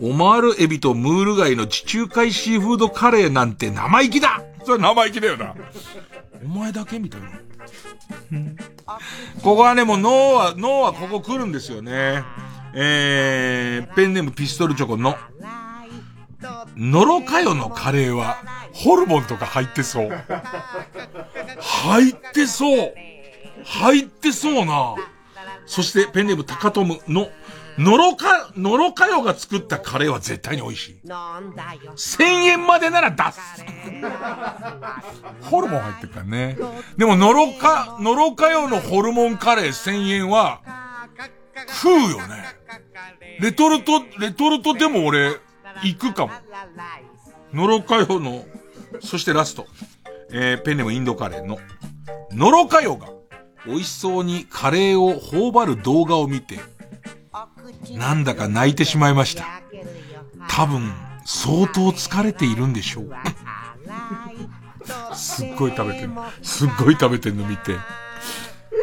[0.00, 5.54] オマールエビとムール貝の地中海シーフードカレーなんて生意気だそれ生意気だよな。
[6.44, 7.30] お前だけみたいな。
[9.42, 12.24] ここはね、もう脳は、脳はここ来るんですよね。
[12.74, 15.16] えー、ペンネームピストルチョコの、
[16.76, 18.42] ノロカヨのカレーは、
[18.72, 20.10] ホルモンとか入ってそう。
[21.60, 22.94] 入ってそう。
[23.64, 24.94] 入ってそうな。
[25.66, 27.28] そして、ペンネームタカトムの、
[27.78, 31.00] のろか、のろかよが作ったカレーは絶対に美味しい。
[31.96, 33.40] 千円までなら出す。
[35.42, 36.58] ホルモン入ってるからね。
[36.96, 40.60] でも、のろか、のろかよのホルモンカレー千円は、
[41.68, 42.44] 食うよね。
[43.40, 45.36] レトルト、レトルトでも俺、
[45.82, 46.32] 行くかも。
[47.52, 48.44] のろかよの、
[49.00, 49.66] そしてラスト。
[50.30, 51.58] えー、ペンネームインドカレーの、
[52.32, 53.08] のろかよが、
[53.66, 56.58] 美味しそうにカレーを頬張る動画を見て、
[57.90, 59.46] なんだか泣いてしまいました。
[60.48, 60.92] 多分、
[61.24, 63.12] 相当疲れているんでしょう。
[65.14, 66.10] すっごい食べてる。
[66.42, 67.76] すっごい食べてんの見て。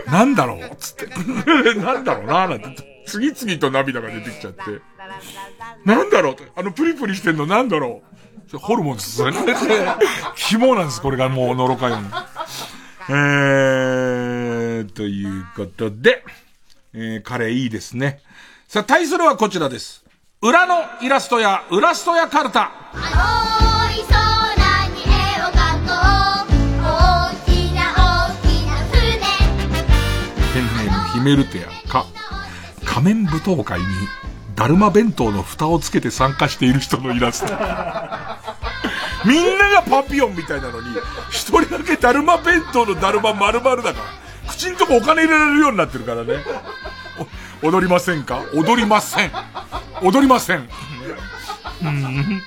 [0.08, 0.76] なんだろう？
[0.78, 1.08] つって。
[1.80, 3.04] なんだろうななんて。
[3.06, 4.62] 次々と涙が出てきちゃって。
[5.86, 9.22] なんだろうあのプリプリしてんのなんだろうホルモンです。
[10.36, 12.10] 肝なんです、これがもう、のろかよの。
[13.10, 16.24] えー、ということで、
[16.94, 18.22] えー、カレーいいですね。
[18.68, 20.04] さあ、対するはこちらです。
[20.42, 22.72] 裏のイラストや、裏ストやカルタ。
[30.54, 32.08] ペンネームヒメルテアか、
[32.84, 33.86] 仮面舞踏会に、
[34.60, 37.54] だるま弁当の蓋をつけて参加している人のイラスト。
[39.26, 40.88] みんながパピヨンみたいなのに、
[41.30, 46.44] 一人だけだるま弁当のだるま丸々だから、口んとこお金入れられるようになってるからね。
[47.64, 48.42] 踊りませんか？
[48.54, 49.32] 踊りません。
[50.02, 50.68] 踊りません。
[51.82, 52.42] うん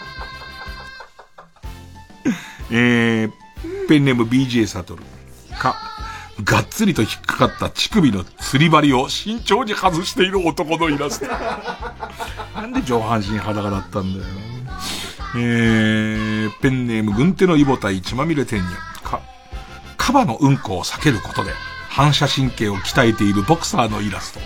[2.71, 3.33] えー、
[3.89, 5.03] ペンネーム BJ サトル。
[5.59, 5.77] か、
[6.45, 11.27] がっつりと引っかかった乳首の釣り針を慎重に外している男のイラスト。
[12.55, 14.25] なんで上半身裸だったんだよ。
[15.37, 18.69] えー、ペンネーム軍手のイボ対血まみれ天女。
[19.03, 19.21] か、
[19.97, 21.51] カバのうんこを避けることで
[21.89, 24.41] 反射神経を鍛えているボクサーのイラスト。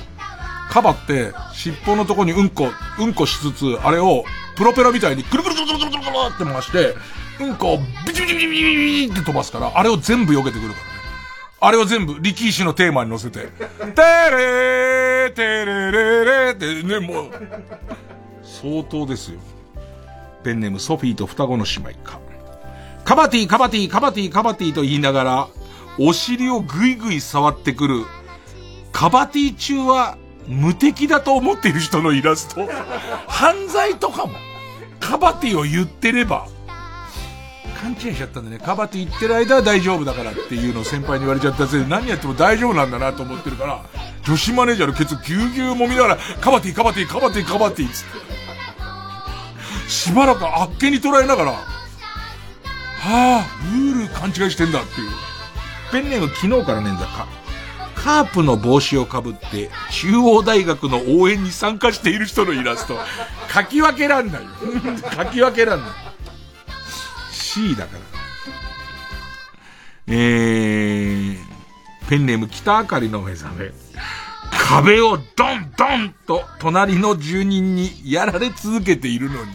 [0.68, 2.68] カバって尻尾のとこにうんこ、
[2.98, 4.24] うんこしつつ、あれを
[4.56, 6.02] プロペラみたいにくるくるくるくるくるくる
[6.34, 6.94] って回して、
[7.40, 10.95] うんこをビチビチビチビチビチって飛ばすから、あれを全部避けてくるから。
[11.58, 17.30] あれを全部力士のテーマに乗せて、てれー、てれれれってね、もう、
[18.42, 19.40] 相当ですよ。
[20.44, 22.20] ペンネームソフィーと双子の姉妹か。
[23.04, 25.48] カバティ、カバティ、カバティ、カバティと言いながら、
[25.98, 28.04] お尻をぐいぐい触ってくる、
[28.92, 32.66] カバティ中は無敵だと思っている人のイラスト。
[33.26, 34.34] 犯罪とかも、
[35.00, 36.48] カバティを言ってれば、
[37.80, 43.84] 勘違いしちゃったんでね、カバティ言ってる間は大丈夫だからっていうのを先輩に言われちゃったせいで何やっても大丈夫なんだなと思ってるから、
[44.24, 48.36] 女子マネージャーのケツぎゅうぎゅう揉みながら、カバティ、カバティ、カバティ、カバティつって。
[49.90, 51.62] しばらくあっけに捉えながら、は
[53.06, 55.10] あ、ルール勘違いしてんだっていう。
[55.92, 57.28] ペンネーム昨日からねんだか。
[57.94, 62.98] カープの帽子をかぶって、中央大学の応援に参加している人のイラスト。
[63.52, 64.48] 書き分けらんないよ。
[65.16, 65.90] 書き分けらんない。
[67.56, 68.02] C だから。
[70.08, 71.36] えー、
[72.06, 73.70] ペンネーム北あかりの目覚め。
[74.50, 79.52] 壁をドンドンと隣の住人にやられ続けているのに、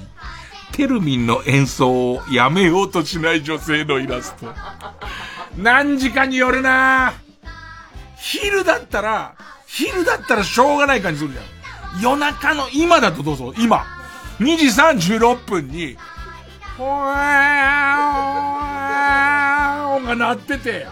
[0.71, 4.47] テルミンの演奏をやめようとしない女性のイラスト。
[5.57, 7.13] 何時かによるな
[8.15, 9.35] 昼だったら、
[9.67, 12.01] 昼だったらしょうがない感じするじゃん。
[12.01, 13.85] 夜中の今だとどうぞ、今。
[14.39, 14.65] 2時
[15.09, 15.97] 36分に、
[16.77, 20.87] ほわーが鳴ってて、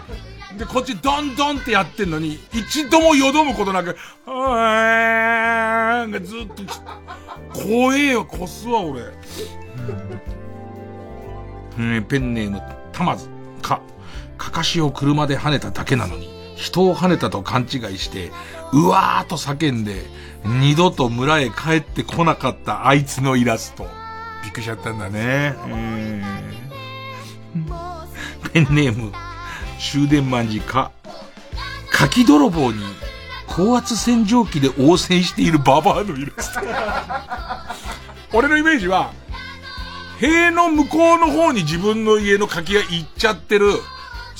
[0.56, 3.96] で、こっちドンドンってやってんのに、一度もよどむことなく、
[4.26, 6.62] ほわーがずっと、
[7.52, 9.02] 怖えよ、こすわ、俺。
[11.78, 12.62] うん、ペンネーム、
[12.92, 13.28] たまず、
[13.62, 13.80] か、
[14.36, 18.30] かかしを車で跳ねただけなのに、人を跳ねたと勘違いして、
[18.72, 20.04] うわーと叫んで、
[20.44, 23.99] 二度と村へ帰ってこなかったあいつのイラスト。
[24.42, 25.54] びっくりしちゃったんだね。
[28.52, 29.12] ペンネーム、
[29.78, 30.92] 終電万事か、
[31.92, 32.82] 柿泥棒に
[33.46, 36.60] 高圧洗浄機で応戦しているババアのイラスト。
[38.32, 39.12] 俺のイメージは、
[40.18, 43.72] 塀の向こうの方に自分の家の柿が行っちゃってる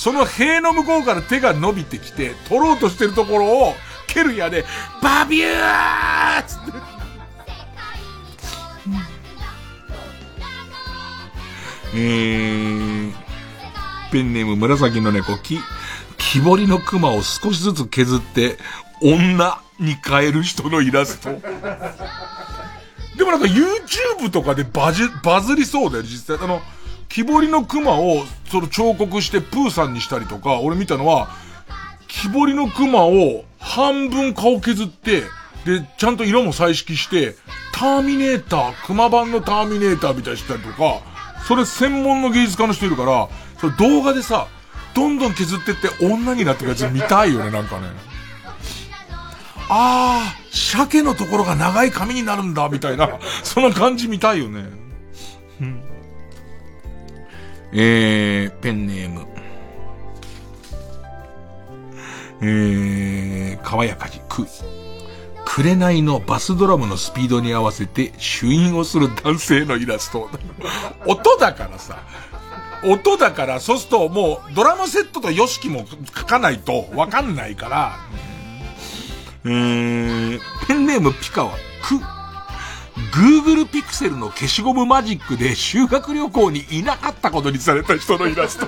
[0.00, 3.74] その塀の向こうから手が伸びてきて、取ろうとしてるところを、
[4.06, 4.64] 蹴る矢で、
[5.02, 6.99] バビューつって。
[11.94, 13.12] えー、
[14.12, 15.58] ペンネーム紫の猫、木、
[16.18, 18.58] 木彫りの熊を少しずつ削って、
[19.02, 21.30] 女に変える人のイラスト。
[23.16, 26.44] でもなんか YouTube とかでバジ、バズりそうだよ、実際。
[26.44, 26.62] あの、
[27.08, 31.28] 木彫りの熊を、その彫刻してプーさんにしたりとか、俺見たのは、
[32.06, 35.24] 木彫りの熊を半分顔削って、
[35.64, 37.36] で、ちゃんと色も彩色して、
[37.72, 41.00] ターミネーター、熊版のターミネーターみたいにしたりとか、
[41.46, 44.48] それ専門の芸術家の人いるから、それ動画でさ、
[44.94, 47.88] どんどん削ってって女になってるやつ見たいよね、なんかね。
[49.68, 53.08] あー、鮭のところが長い髪になるんだ、みたいな、
[53.42, 54.64] そんな感じ見たいよね。
[55.60, 55.82] うん
[57.72, 59.26] えー、ペンネーム。
[62.42, 64.46] えー、川やかじ、く、
[65.52, 70.30] 紅のバスドラムのスピードに合わせて主演をする男性のイラスト。
[71.06, 71.98] 音だからさ。
[72.84, 75.84] 音だから、そうするともうドラムセットとヨシキも
[76.16, 77.96] 書かないとわかんないから、
[79.44, 81.96] えー、ペンネームピカは、く、
[83.12, 88.66] Google Pixel の消しゴムマジックで修学旅行にいなかったことにされた人のイラスト。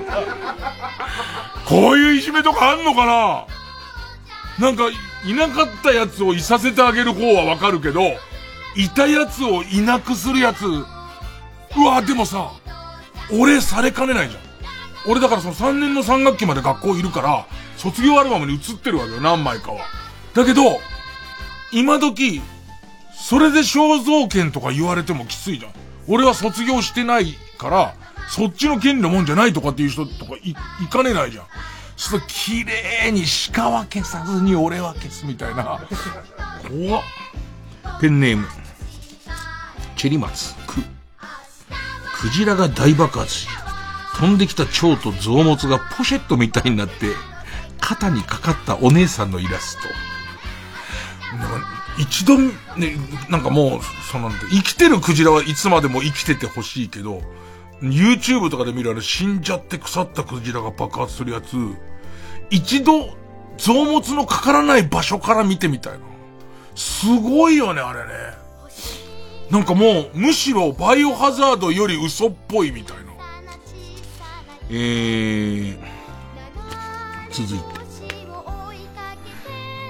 [1.64, 3.06] こういういじめとかあんのか
[4.59, 4.66] な？
[4.66, 4.84] なんか、
[5.24, 8.00] いなかったやつをいさせてあげる方はわかるけど、
[8.76, 12.52] いたやつをいなくするやつ、うわ、でもさ、
[13.30, 14.42] 俺されかねないじゃん。
[15.06, 17.46] 俺だからその3年の3学期まで学校いるから、
[17.76, 19.84] 卒業アルバムに映ってるわけよ、何枚かは。
[20.34, 20.80] だけど、
[21.72, 22.42] 今時、
[23.14, 25.72] それで肖像権とか言われてもきついじゃん。
[26.08, 27.94] 俺は卒業してないから、
[28.28, 31.44] そっちの権利のもんじゃないとかっていう人とかい、いかねないじゃん。
[32.02, 33.22] それ綺麗に
[33.52, 35.86] 鹿は消さずに俺は消すみたいな。
[36.68, 37.02] 怖っ。
[38.00, 38.48] ペンネーム。
[39.94, 40.82] チェリマツ、く。
[42.20, 43.48] クジラが大爆発し、
[44.16, 47.14] 飛んできた蝶と臓物がポシェットみたいになって、
[47.80, 49.82] 肩にかかったお姉さんのイラスト。
[51.98, 52.52] 一度、ね、
[53.28, 53.80] なんかもう、
[54.10, 57.22] その、生きてるクジラはいつまでも生きててほしいけど、
[57.80, 61.56] YouTube とかで見るあれ死んじゃって腐ったクジラが爆発するやつ、
[62.52, 63.08] 一度、
[63.56, 66.00] 臓物のかからない場所から見てみたいな。
[66.74, 68.12] すごいよね、あれね。
[69.50, 73.02] なんかもう、むしろバイオハザードより嘘っぽいみたいな。
[74.68, 75.78] えー、
[77.30, 77.64] 続いて。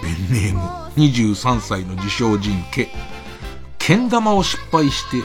[0.03, 0.61] ペンネーム、
[0.97, 2.89] 23歳の自称人家。
[3.79, 5.17] けん玉を失敗して、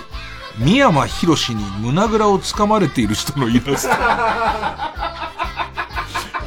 [0.57, 3.95] 三山博士に胸ぐらをつかまれている人のイラスト。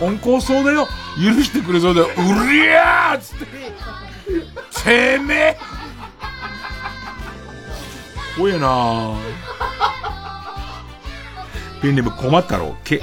[0.01, 0.87] 温厚そうだよ。
[1.17, 2.07] 許してくれそうだよ。
[2.07, 3.47] うりゃーつって。
[4.85, 5.59] てめえ
[8.37, 9.15] 怖えな
[11.83, 12.77] ペンネーム困ったろう。
[12.85, 13.03] け。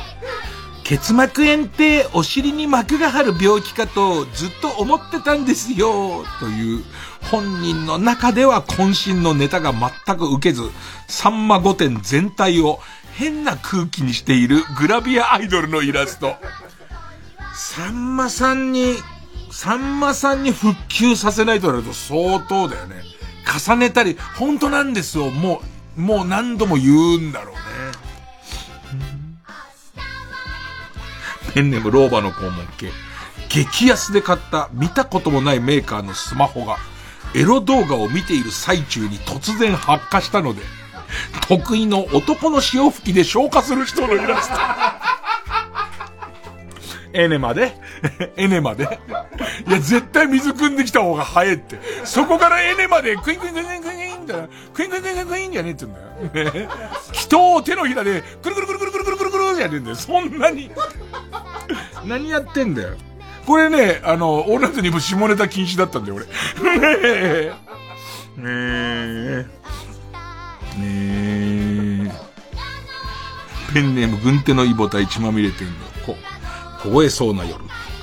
[0.84, 6.24] 結膜炎ってお尻に膜が張る病気かとずっと思ってたんですよ。
[6.40, 6.84] という
[7.30, 10.64] 本人の中では渾身のネタが全く受けず、
[11.08, 12.80] さんま御殿全体を
[13.16, 16.36] 変な空気にしているグラビアアイドルのイラスト。
[17.58, 18.98] さんまさんに、
[19.50, 23.02] さんまさんに復旧させないとなると相当だよね。
[23.68, 25.32] 重ねたり、本当なんですよ。
[25.32, 25.64] も
[25.98, 27.62] う、もう何度も言うんだろうね。
[31.56, 32.92] ペンネーム老婆の肛門系。
[33.50, 36.78] 激安で買った見たこともないメーカーのスマホが
[37.34, 40.62] エロ動画を見ている最中に突然発火したので、
[41.48, 45.07] 得意の男の潮吹きで消火する人のイラスト。
[47.18, 47.76] エネマで？
[48.38, 48.84] エネマで？
[49.68, 51.80] いや、絶対水汲んできた方が早いって。
[52.04, 54.50] そこからエネマでクインクインクインクインクインだよ。
[54.74, 56.52] クインクインクインクインじゃねえって言うんだよ。
[56.52, 56.70] ね。
[57.12, 59.96] 人を手のひらで、くるくるくるくるくるくるくるくるじゃねえんだよ。
[59.96, 60.70] そんなに。
[62.06, 62.90] 何やってんだよ。
[63.46, 66.26] これね、あの、オールナイトにも下ネタ禁止だったんだよ、俺。
[66.26, 66.32] ね
[67.04, 67.54] え。
[68.38, 69.46] ねえ。
[70.78, 72.12] ねえ。
[73.74, 75.87] ペンネーム軍手のイボタ血まみれてんの。
[76.84, 77.56] 凍えそうな夜。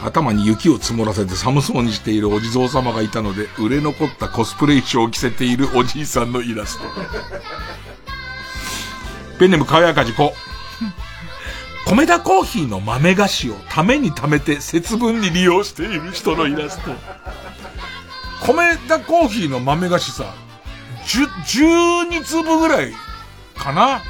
[0.03, 6.85] 頭に雪を積もらせて寒そうにしているお地蔵様がいたので、売れ残ったコスプレ衣装を着せているおじいさんのイラスト。
[9.39, 10.35] ペンネムかわやかじこ。
[11.87, 16.95] 米田コーヒーの豆菓子をために貯めて節分に利用している人のイラスト。
[18.47, 20.35] 米田コーヒーの豆菓子さ、
[21.07, 21.27] 10、
[22.09, 22.93] 12粒ぐらい
[23.57, 24.03] かな？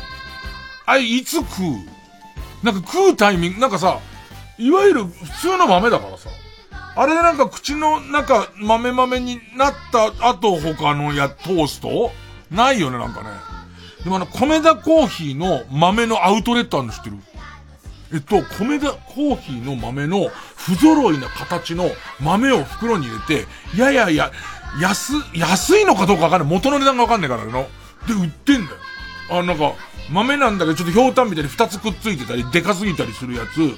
[0.86, 2.64] あれ、いつ食う？
[2.64, 3.98] なんか食うタイミング、なんかさ、
[4.58, 6.28] いわゆる普通の豆だからさ。
[6.96, 12.12] あれでなんか口の中豆豆になった後他のや、トースト？
[12.50, 13.30] ないよね、なんかね。
[14.04, 17.16] でもあの、米田コーヒーの豆のアウトレットあるの知ってる？
[18.12, 21.90] えっと、米田コーヒーの豆の不揃いな形の
[22.20, 24.30] 豆を袋に入れて、ややや、
[24.80, 26.48] 安、安いのかどうかわかんない。
[26.48, 27.66] 元の値段がわかんないからの。
[28.06, 28.76] で、売ってんだよ。
[29.30, 29.72] あ、なんか、
[30.12, 33.74] 豆なんだけど、ちょっと氷炭みたいに二つくっついてたり、でかすぎたりするやつ。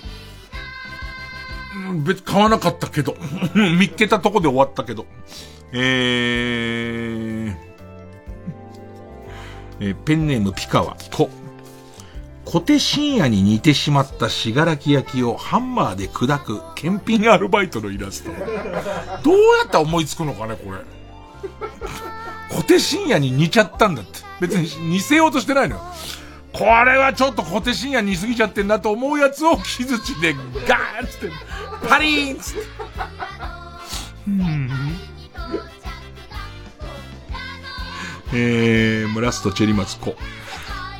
[1.94, 3.16] 別、買わなかったけど。
[3.54, 5.06] 見っけたとこで終わったけど。
[5.72, 7.56] えー、
[9.80, 11.28] えー、ペンネームピカワ、と。
[12.44, 18.30] 小手深夜に似てしまったしがらき焼きをハンマーで砕く検品アルバイトのイラスト。
[19.24, 20.78] どうやって思いつくのかね、これ。
[22.50, 24.20] 小手深夜に似ちゃったんだって。
[24.40, 25.82] 別に似せようとしてないのよ。
[26.58, 30.32] これはちょっと小手深夜に似すぎちゃってんだと思うやつを木槌で
[30.66, 31.30] ガーンつって、
[31.86, 32.60] パリーンつって。
[34.26, 34.70] うん。
[38.32, 40.16] えー、村とチェリマツコ。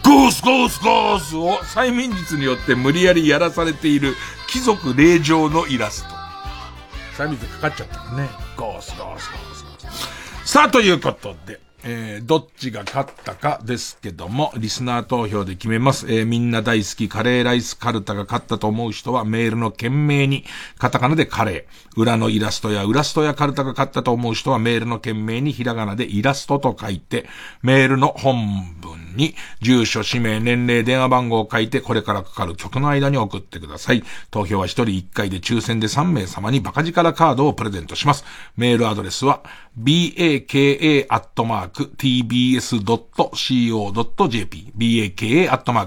[0.04, 4.14] ゴースゴースゴースを催眠術によって無理やりやらされている
[4.48, 6.14] 貴族霊場のイラスト。
[7.16, 8.28] 催眠術かかっちゃったね。
[8.58, 9.90] ゴースゴースゴースゴー
[10.44, 10.50] ス。
[10.52, 16.12] さあ、ということで、えー、どっちが勝ったかですけども、リスナー投票で決めます。
[16.12, 20.44] えー、みんな大好きカレーライスカルタが勝ったと思う人はメールの件名に、
[20.78, 22.00] カタカナでカレー。
[22.00, 27.28] 裏のイラストや裏ストやカルタが勝ったと思う人はメールの件名にひらがなでイラストと書いて、
[27.62, 34.04] メールの本文に、住所、氏名、年齢、電話番号を書いて、これからかかる曲の間に送ってください。
[34.30, 38.24] 投票は1人1回で抽選で3名様にバカ力カードをプレゼントします。
[38.56, 39.42] メールアドレスは、
[39.78, 40.56] baka.tbs.co.jp
[44.76, 45.84] baka.tbs.co.jp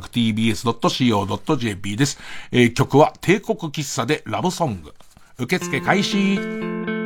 [1.97, 2.19] です。
[2.51, 4.93] えー、曲は帝国喫茶でラブソング。
[5.37, 6.98] 受付開始。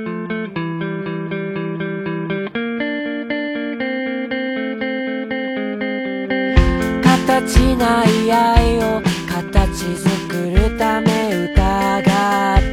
[7.43, 10.09] 形しない愛を形作
[10.49, 12.01] るため疑っ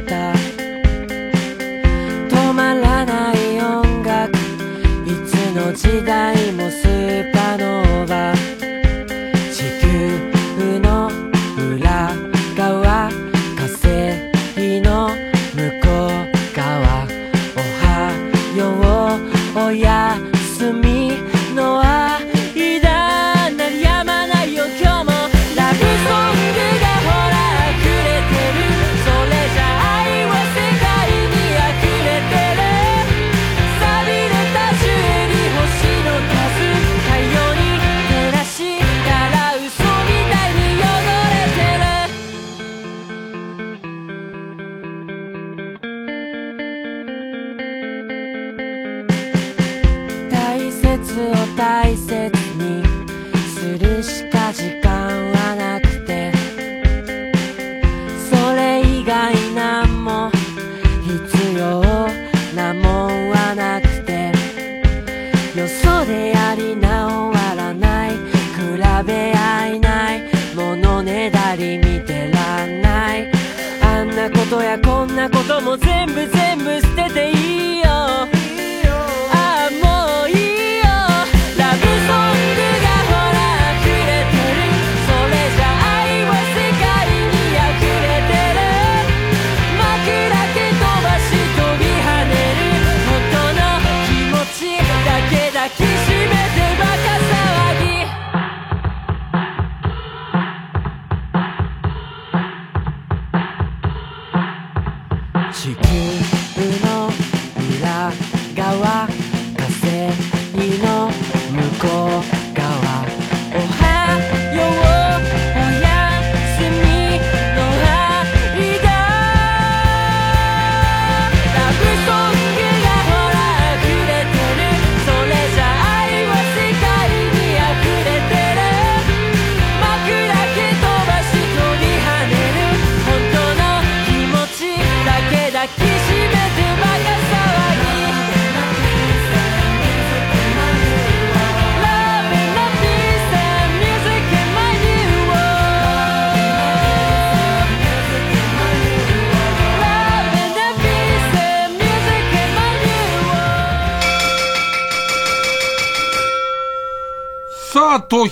[0.05, 0.33] た。
[2.29, 4.37] 止まらない音楽
[5.05, 8.33] いつの時代もスーパーノーバ。
[9.51, 11.11] 地球の
[11.57, 12.15] 裏
[12.55, 13.09] 側
[13.57, 15.09] 火星の
[15.53, 17.05] 向こう側
[17.55, 17.83] おは
[18.55, 20.30] ようお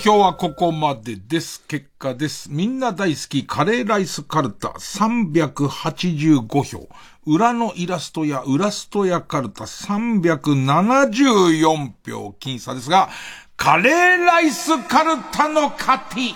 [0.00, 1.62] あ、投票はここまでです。
[1.66, 2.50] 結果です。
[2.50, 6.88] みんな大好きカレーライスカルタ385票。
[7.26, 13.10] 裏のイラストやウラストやカルタ374票僅差ですが、
[13.56, 16.34] カレーライスカルタの勝ち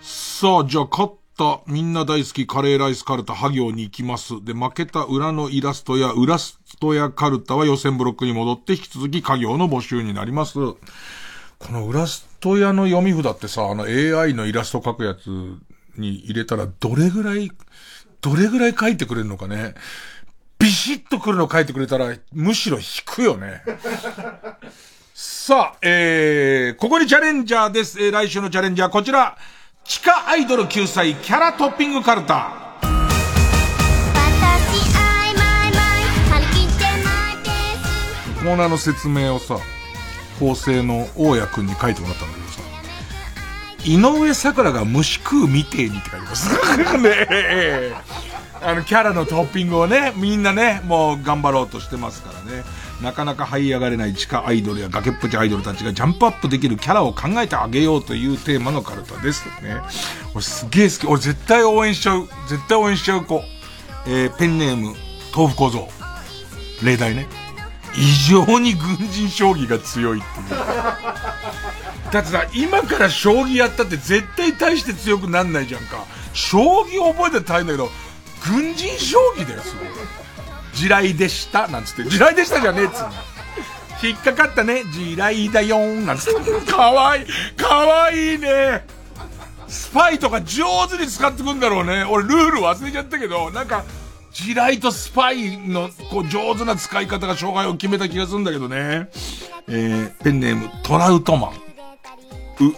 [0.00, 4.42] さあ、じゃあ勝ったみんな大好きカレーライスカルタハ行に行きます。
[4.44, 10.54] で、負けた裏のイラストやウラストやカルタは予選ブロックに戻って引き続き家業の募集になります。
[10.54, 15.28] このウラスト屋の読み札ってさ、あの AI のイラスト描くやつ
[15.96, 17.52] に入れたらどれぐらい、
[18.22, 19.74] どれぐらい書いてくれるのかね。
[20.58, 23.62] ビシッとくるの書いてくれたら、むしろ引くよね。
[25.14, 28.02] さあ、えー、ここにチャレンジャーです。
[28.02, 29.36] えー、来週のチャレンジャーこちら。
[29.84, 32.70] 地下アイドル救済キャラトッピングカルタ。
[38.40, 39.58] コーナーの説明をさ、
[40.38, 42.62] 構成の大家くんに書いてもらったんだけどさ、
[43.84, 46.48] 井上桜が虫食うみてえにって書いてます。
[46.98, 47.92] ね。
[48.62, 52.62] あの、キャラのトッピングをね、みんなね、もう頑張ろうとしてますからね。
[53.02, 59.80] なかなか這い上がれない地下アイドルや崖っぷちアイドルたちがジャンプアップできるキャラを考えてあげようというテーマのカルタですね。
[60.34, 61.06] 俺すげえ好き。
[61.06, 62.28] 俺絶対応援しちゃう。
[62.48, 63.42] 絶対応援しちゃう子。
[64.06, 64.94] えー、ペンネーム、
[65.34, 65.88] 豆腐小僧。
[66.82, 67.26] 例題ね。
[67.96, 70.48] 異常に軍人将棋が強いっていう。
[72.12, 76.04] だってさ、今から将棋やったって絶対大して強くなんないじゃんか。
[76.32, 77.90] 将棋覚えて大変だけど、
[78.44, 79.88] 軍人将棋だよ、すごい。
[80.74, 82.04] 地雷でした、なんつって。
[82.04, 83.10] 地雷でしたじゃねえっつうの。
[84.02, 86.72] 引っかかったね、地雷だよー、なんつって。
[86.72, 87.26] かわいい、
[87.56, 88.84] かわいいね。
[89.68, 92.04] スパイとか上手に使ってくんだろうね。
[92.04, 93.84] 俺ルール忘れちゃったけど、なんか、
[94.32, 99.08] 地雷とスパイの、こう、上手な使い方が勝敗を決めた気がするんだけどね。
[99.68, 101.50] えー、ペンネーム、トラウトマン。
[102.66, 102.74] う、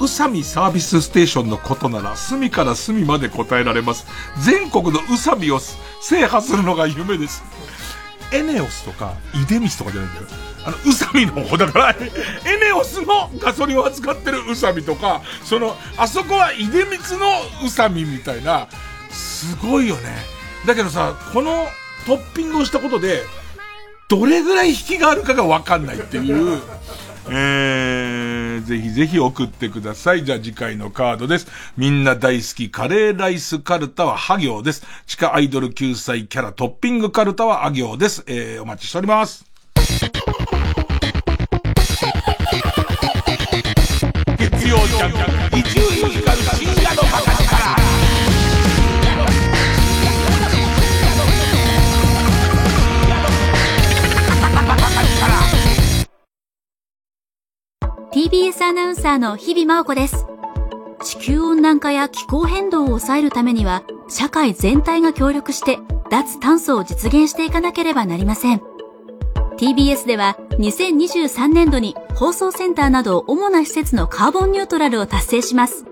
[0.00, 4.06] 宇佐美サービスステーションのことなら、隅から隅まで答えられます。
[4.38, 7.42] 全国の宇佐美を制覇するのが夢です。
[8.32, 10.26] エネオスとか、イデミスとかじゃないんだよ。
[10.64, 11.96] あの、宇佐美の方、だから、エ
[12.60, 17.26] ネオスのガソリンを扱ってる宇佐美とか、その、あそこはイデミツの
[17.62, 18.68] 宇佐美みたいな、
[19.10, 20.16] すごいよね。
[20.66, 21.66] だけどさ、この
[22.06, 23.22] トッピングをしたことで、
[24.08, 26.60] どれぐらい引きがあるかがわかんないっていう、
[27.30, 30.24] えー、ぜひぜひ送ってください。
[30.24, 31.46] じゃあ次回のカードです。
[31.76, 34.84] みんな大好きカレーライスカルタはハ行です。
[35.06, 38.24] 地下アイドル救済キャラトッピングカルタはア行です。
[38.26, 39.44] えー、お待ちしております。
[44.38, 45.39] 月曜ジャン
[58.12, 60.26] TBS アナウンサーの日々真央子です。
[61.04, 65.78] 地球温暖化や気候変動を抑えるためには、社会全体が協力して
[66.10, 68.62] 脱炭素を実現していかなければなりません。
[69.58, 75.84] TBS では2023年度に放送センターなど主な施設のカーボンニュートラルを達成します。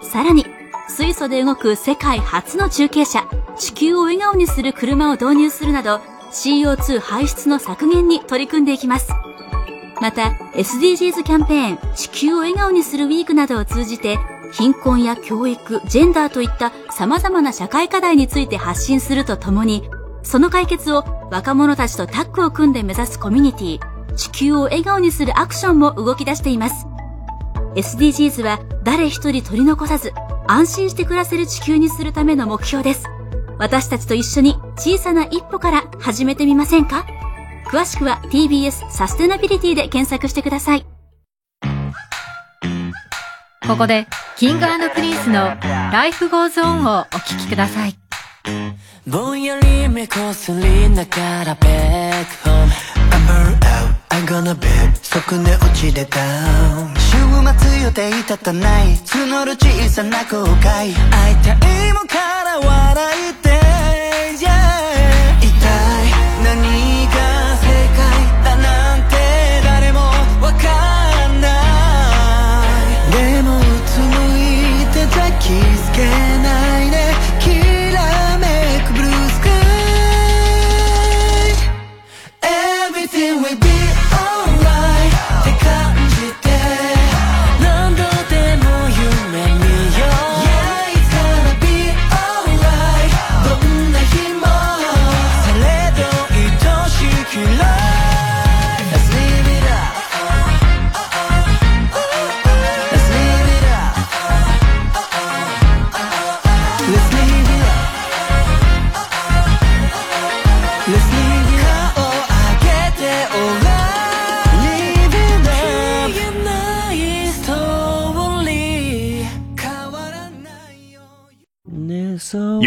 [0.00, 0.46] さらに、
[0.88, 3.28] 水素で動く世界初の中継車、
[3.58, 6.00] 地球を笑顔にする車を導入するなど、
[6.30, 9.12] CO2 排出の削減に取り組んでいきます。
[10.00, 14.18] また SDGs キャンペーン地球を笑顔にするウィークなどを通じて
[14.52, 19.90] 貧困や教育、ジェンダーといった様々な社会課題について発信するとともに、
[20.22, 26.86] その解決を若者たちとタッグを組んで目指すコミュニティ、地球を笑顔にするアクションも動き出しています。
[27.74, 30.12] SDGs は誰一人取り残さず、
[30.46, 33.04] 安心して暮らせる地球にするための目標です。
[33.58, 37.04] 私たちと一緒に小さな一歩から始めてみませんか？
[37.70, 40.86] 詳しくは TBS サステナビリティで検索してください。
[43.66, 44.06] ここで、
[44.38, 45.54] King & Prince の
[45.92, 47.94] Life Goes On をお聴きください。
[49.06, 52.70] ぼんやり目こすりながら Back home
[53.10, 57.16] I'm out, I'm gonna bed 即寝落ちで down 週
[57.58, 58.96] 末予定立たない。
[58.96, 60.62] 募る小さな後悔。
[60.62, 63.47] 会いたいも空回って yeah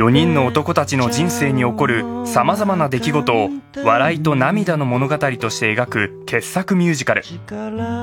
[0.02, 3.50] 4人の男たちの人生に起こる様々な出来事を
[3.86, 7.22] 笑いと涙の物語として描く傑作ミュージカル。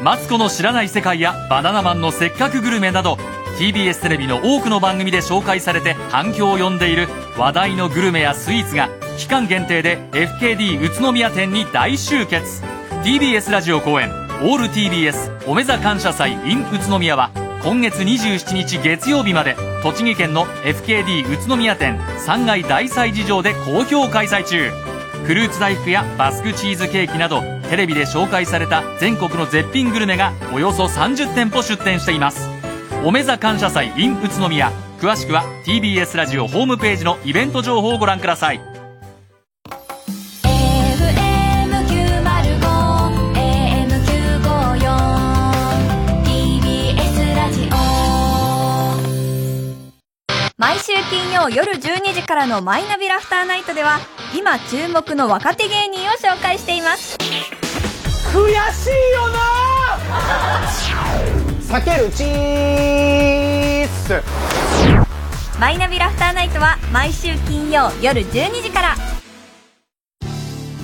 [0.02, 3.14] マツコの知らない世界やバナナマンのせっかくグルメなど
[3.58, 12.62] TBS テレビの多くの番組で紹介されて反響を呼んでいる話題のグルメやスイーツが期間限定で FKD 宇都宮店に大集結。
[13.02, 17.30] TBS ラジオ公演オール TBS おめざ感謝祭 in 宇都宮は
[17.64, 24.70] 今月27日月曜日まで栃木県の FKD 宇都宮店3階大祭事場で好評開催中。
[25.24, 32.48] フルーツ大福やバスクチーズケーキなどテレビで紹介された全国の絶品グルメがおよそ30店舗出店しています。
[33.04, 34.72] おめざ感謝祭 in 宇都宮。
[35.00, 38.67] 詳しくは TBS ラジオホームページのイベント情報をご覧ください。
[50.60, 54.01] 毎週金曜夜12時からのマイナビラフターナイトでは
[54.36, 57.16] 今注目の若手芸人を紹介しています。
[57.16, 59.28] 悔しいよ
[61.70, 61.80] な！
[61.80, 64.20] 避けるチース
[65.60, 68.97] マイナビラフターナイトは毎週金曜夜12時から。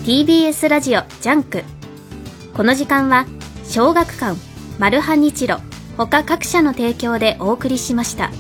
[0.05, 1.65] TBS ラジオジャンク。
[2.57, 3.27] この時間は
[3.65, 4.39] 小学館
[4.79, 5.59] マルハニチロ
[5.97, 8.31] 他各社の提供でお送りしました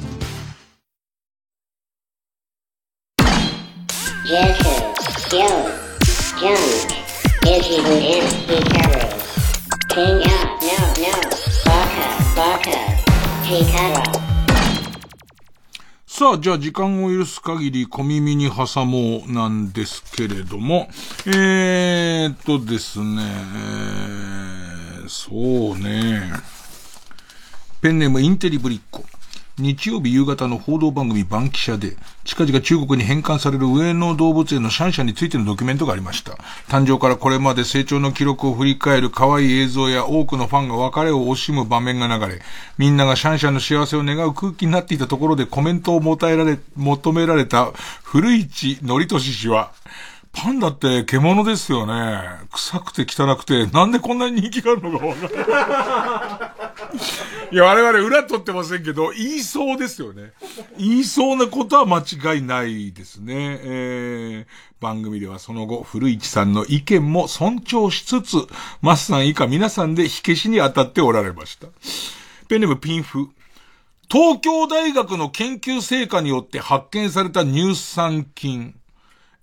[16.06, 20.88] さあ、じゃあ時間を許す限り小耳に挟もうなんですけれども、
[21.26, 23.22] えーっとですね、
[23.56, 26.32] えーそうね、
[27.82, 29.04] ペンネームインテリブリッコ。
[29.56, 36.32] 日曜日夕方の報道番組バンキシャで、近々中国に返還される上野動物園のシャンシャンについてのドキュメントがありました。
[36.66, 42.42] 誕生からこれまで成長の記録を振り返る可愛い映像や多くのファンが別れを惜しむ場面が流れ、
[42.78, 47.70] みんながシャンシャンの幸せを願う空気になっていたところでコメントを求められ、求められた
[48.02, 49.70] 古市則俊氏は、
[50.34, 52.20] パンダって獣ですよね。
[52.52, 56.46] 臭くて汚くて、なんでこんなに人気があるのかわからな
[57.50, 57.54] い。
[57.54, 60.32] いや、我々裏取ってませんけど、言いそうですよね。
[60.76, 63.60] 言いそうなことは間違いないですね。
[63.62, 68.36] えー、番組ではその後、古市さんの意見も尊重しつつ、
[68.82, 71.68] マスさん以下皆さんで火消しに当たっておられました。
[72.48, 73.30] ペンネームピンフ。
[74.10, 78.74] 東京大学の研究成果によって発見された乳酸菌。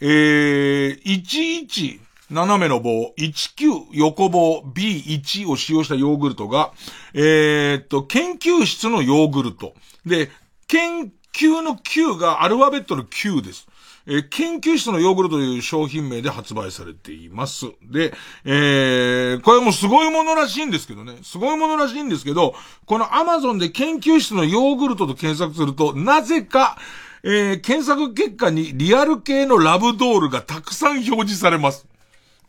[0.02, 2.00] えー、11、
[2.32, 6.72] 斜めの棒、19、横棒、B1 を使用したヨーグルトが、
[7.14, 9.74] えー、っと、研究室のヨーグルト。
[10.06, 10.32] で、
[10.68, 13.68] 研究の Q がアルファベットの Q です。
[14.08, 17.68] えー研究室のヨーグルトという商品名で発売されています。
[17.84, 18.14] で、
[18.46, 21.20] えー、これもすごいものらしいんですけどね。
[21.22, 22.56] すごいものらしいんですけど、
[22.86, 26.78] このアマゾンで研究室のヨーグルトと検索すると、なぜか、
[27.24, 31.88] えー、検索結果にリアル系のラブドールがたくさん表示されます。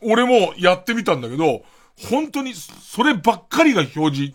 [0.01, 1.63] 俺もやってみたんだけど、
[2.09, 4.33] 本当にそればっかりが表示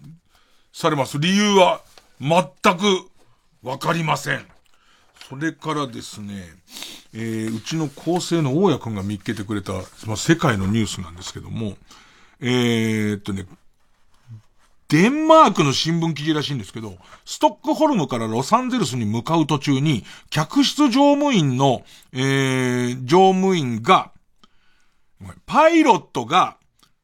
[0.72, 1.18] されます。
[1.18, 1.82] 理由は
[2.20, 3.08] 全く
[3.62, 4.46] わかりません。
[5.28, 6.44] それからですね、
[7.12, 9.72] えー、うちの構成の大家くんが見っけてくれた、
[10.06, 11.76] まあ、世界のニュースなんですけども、
[12.40, 13.44] えー、っとね、
[14.88, 16.96] デンマークの新聞記事らしいんですけど、
[17.26, 21.82] ストックホルムからロサンゼルスに向かう途中に、客室乗務員の、
[22.12, 24.12] えー、乗務員が、
[25.44, 26.56] パイロットが、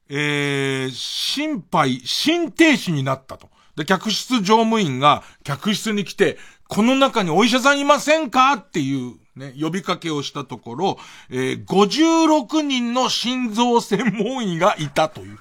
[0.09, 3.51] えー、心肺、心停止になったと。
[3.77, 6.39] で、客室乗務員が客室に来て、
[6.69, 8.53] この中にお医者さんいませんか？
[8.55, 10.99] っていう、ね、呼びかけをしたところ、
[11.29, 15.39] えー、56人の心臓専門医がいたという。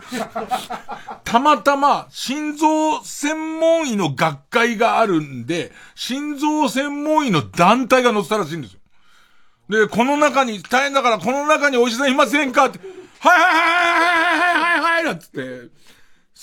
[1.24, 8.80] たまたま、心臓専門医の学会があるんで、心臓専門医の団体が載せたらしいんですよ。
[9.70, 12.80] で、この中に、大変だからこの中にお医者さんいませんかって、
[13.20, 15.70] はいはいはいはいはいはいはいはいなんつって、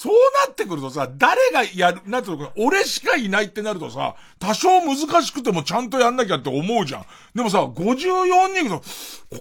[0.00, 0.14] そう
[0.46, 7.06] なってくるとさ、誰がやる、なんていうのか、俺しかいないってなるとさ、多少難しくてもちゃんとやんなきゃって思うじゃん。
[7.34, 8.82] でもさ、54人いると、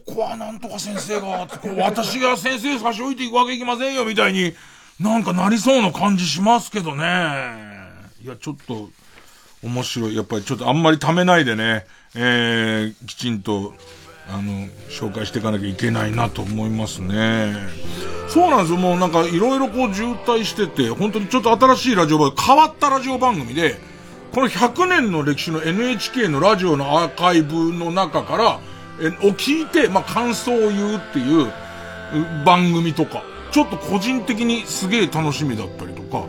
[0.05, 4.53] ここはなんとか先生が、こう私が先生差し置いていくわけいきませんよ、みたいに、
[4.99, 7.05] なんかなりそうな感じしますけどね。
[8.21, 8.89] いや、ちょっと、
[9.63, 10.15] 面白い。
[10.17, 13.73] やっぱりちょっとあんまり貯めないでね、えー、きちんと、
[14.31, 17.55] あの、紹介していかなきゃいけないなと思いますね。
[18.27, 18.77] そうなんですよ。
[18.77, 23.79] もうなんかいろいろこう渋滞してて、本当にちょっと新しいラジオ番組、変わったラジオ番組で、
[24.31, 28.59] この100年の歴史の NHK のラジオのアーカイブの中から、
[29.01, 31.51] え、を聞いて、まあ、感想を言うっていう
[32.45, 36.25] 番組とか、ちょっと個人的にすげえ楽しみだったりとか、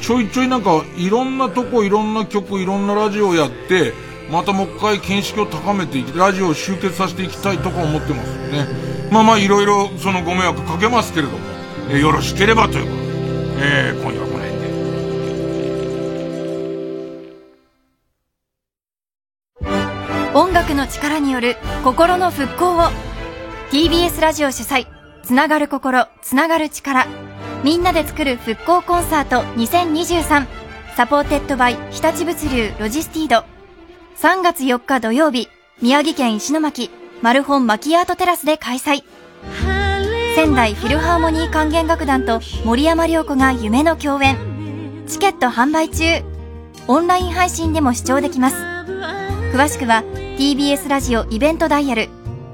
[0.00, 3.92] ちょいちょいなんかいろんなとこいろんな曲いろんなラジオやって、
[4.30, 8.34] またもう一回見識を高めていき、ラジオを集結させていきたいとか思ってますよ
[8.64, 8.66] ね。
[9.10, 11.38] まあまあいろいろそのご迷惑かけますけれども、
[11.90, 13.02] えーよろしければということで、
[13.58, 14.64] えー今夜はこの辺で。
[20.34, 22.90] 音楽の力による心の復興を
[23.70, 24.86] TBS ラジオ主催
[25.22, 27.06] つながる心つながる力
[27.62, 30.46] みんなで作る復興コンサート2023
[30.96, 33.53] supported by 日立物流ロジスティード
[34.16, 35.48] 3月4日土曜日
[35.82, 39.02] 宮城県石巻マルホンマキアートテラスで開催。
[40.34, 44.36] 仙台フィルハーモニー管弦楽団と森山良子が夢の共演。
[45.08, 46.04] チケット販売中。
[46.86, 48.56] オンライン配信でも視聴できます。
[49.52, 50.04] 詳しくは
[50.38, 52.08] TBS ラジオイベントダイヤル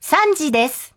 [0.00, 0.94] 3時です。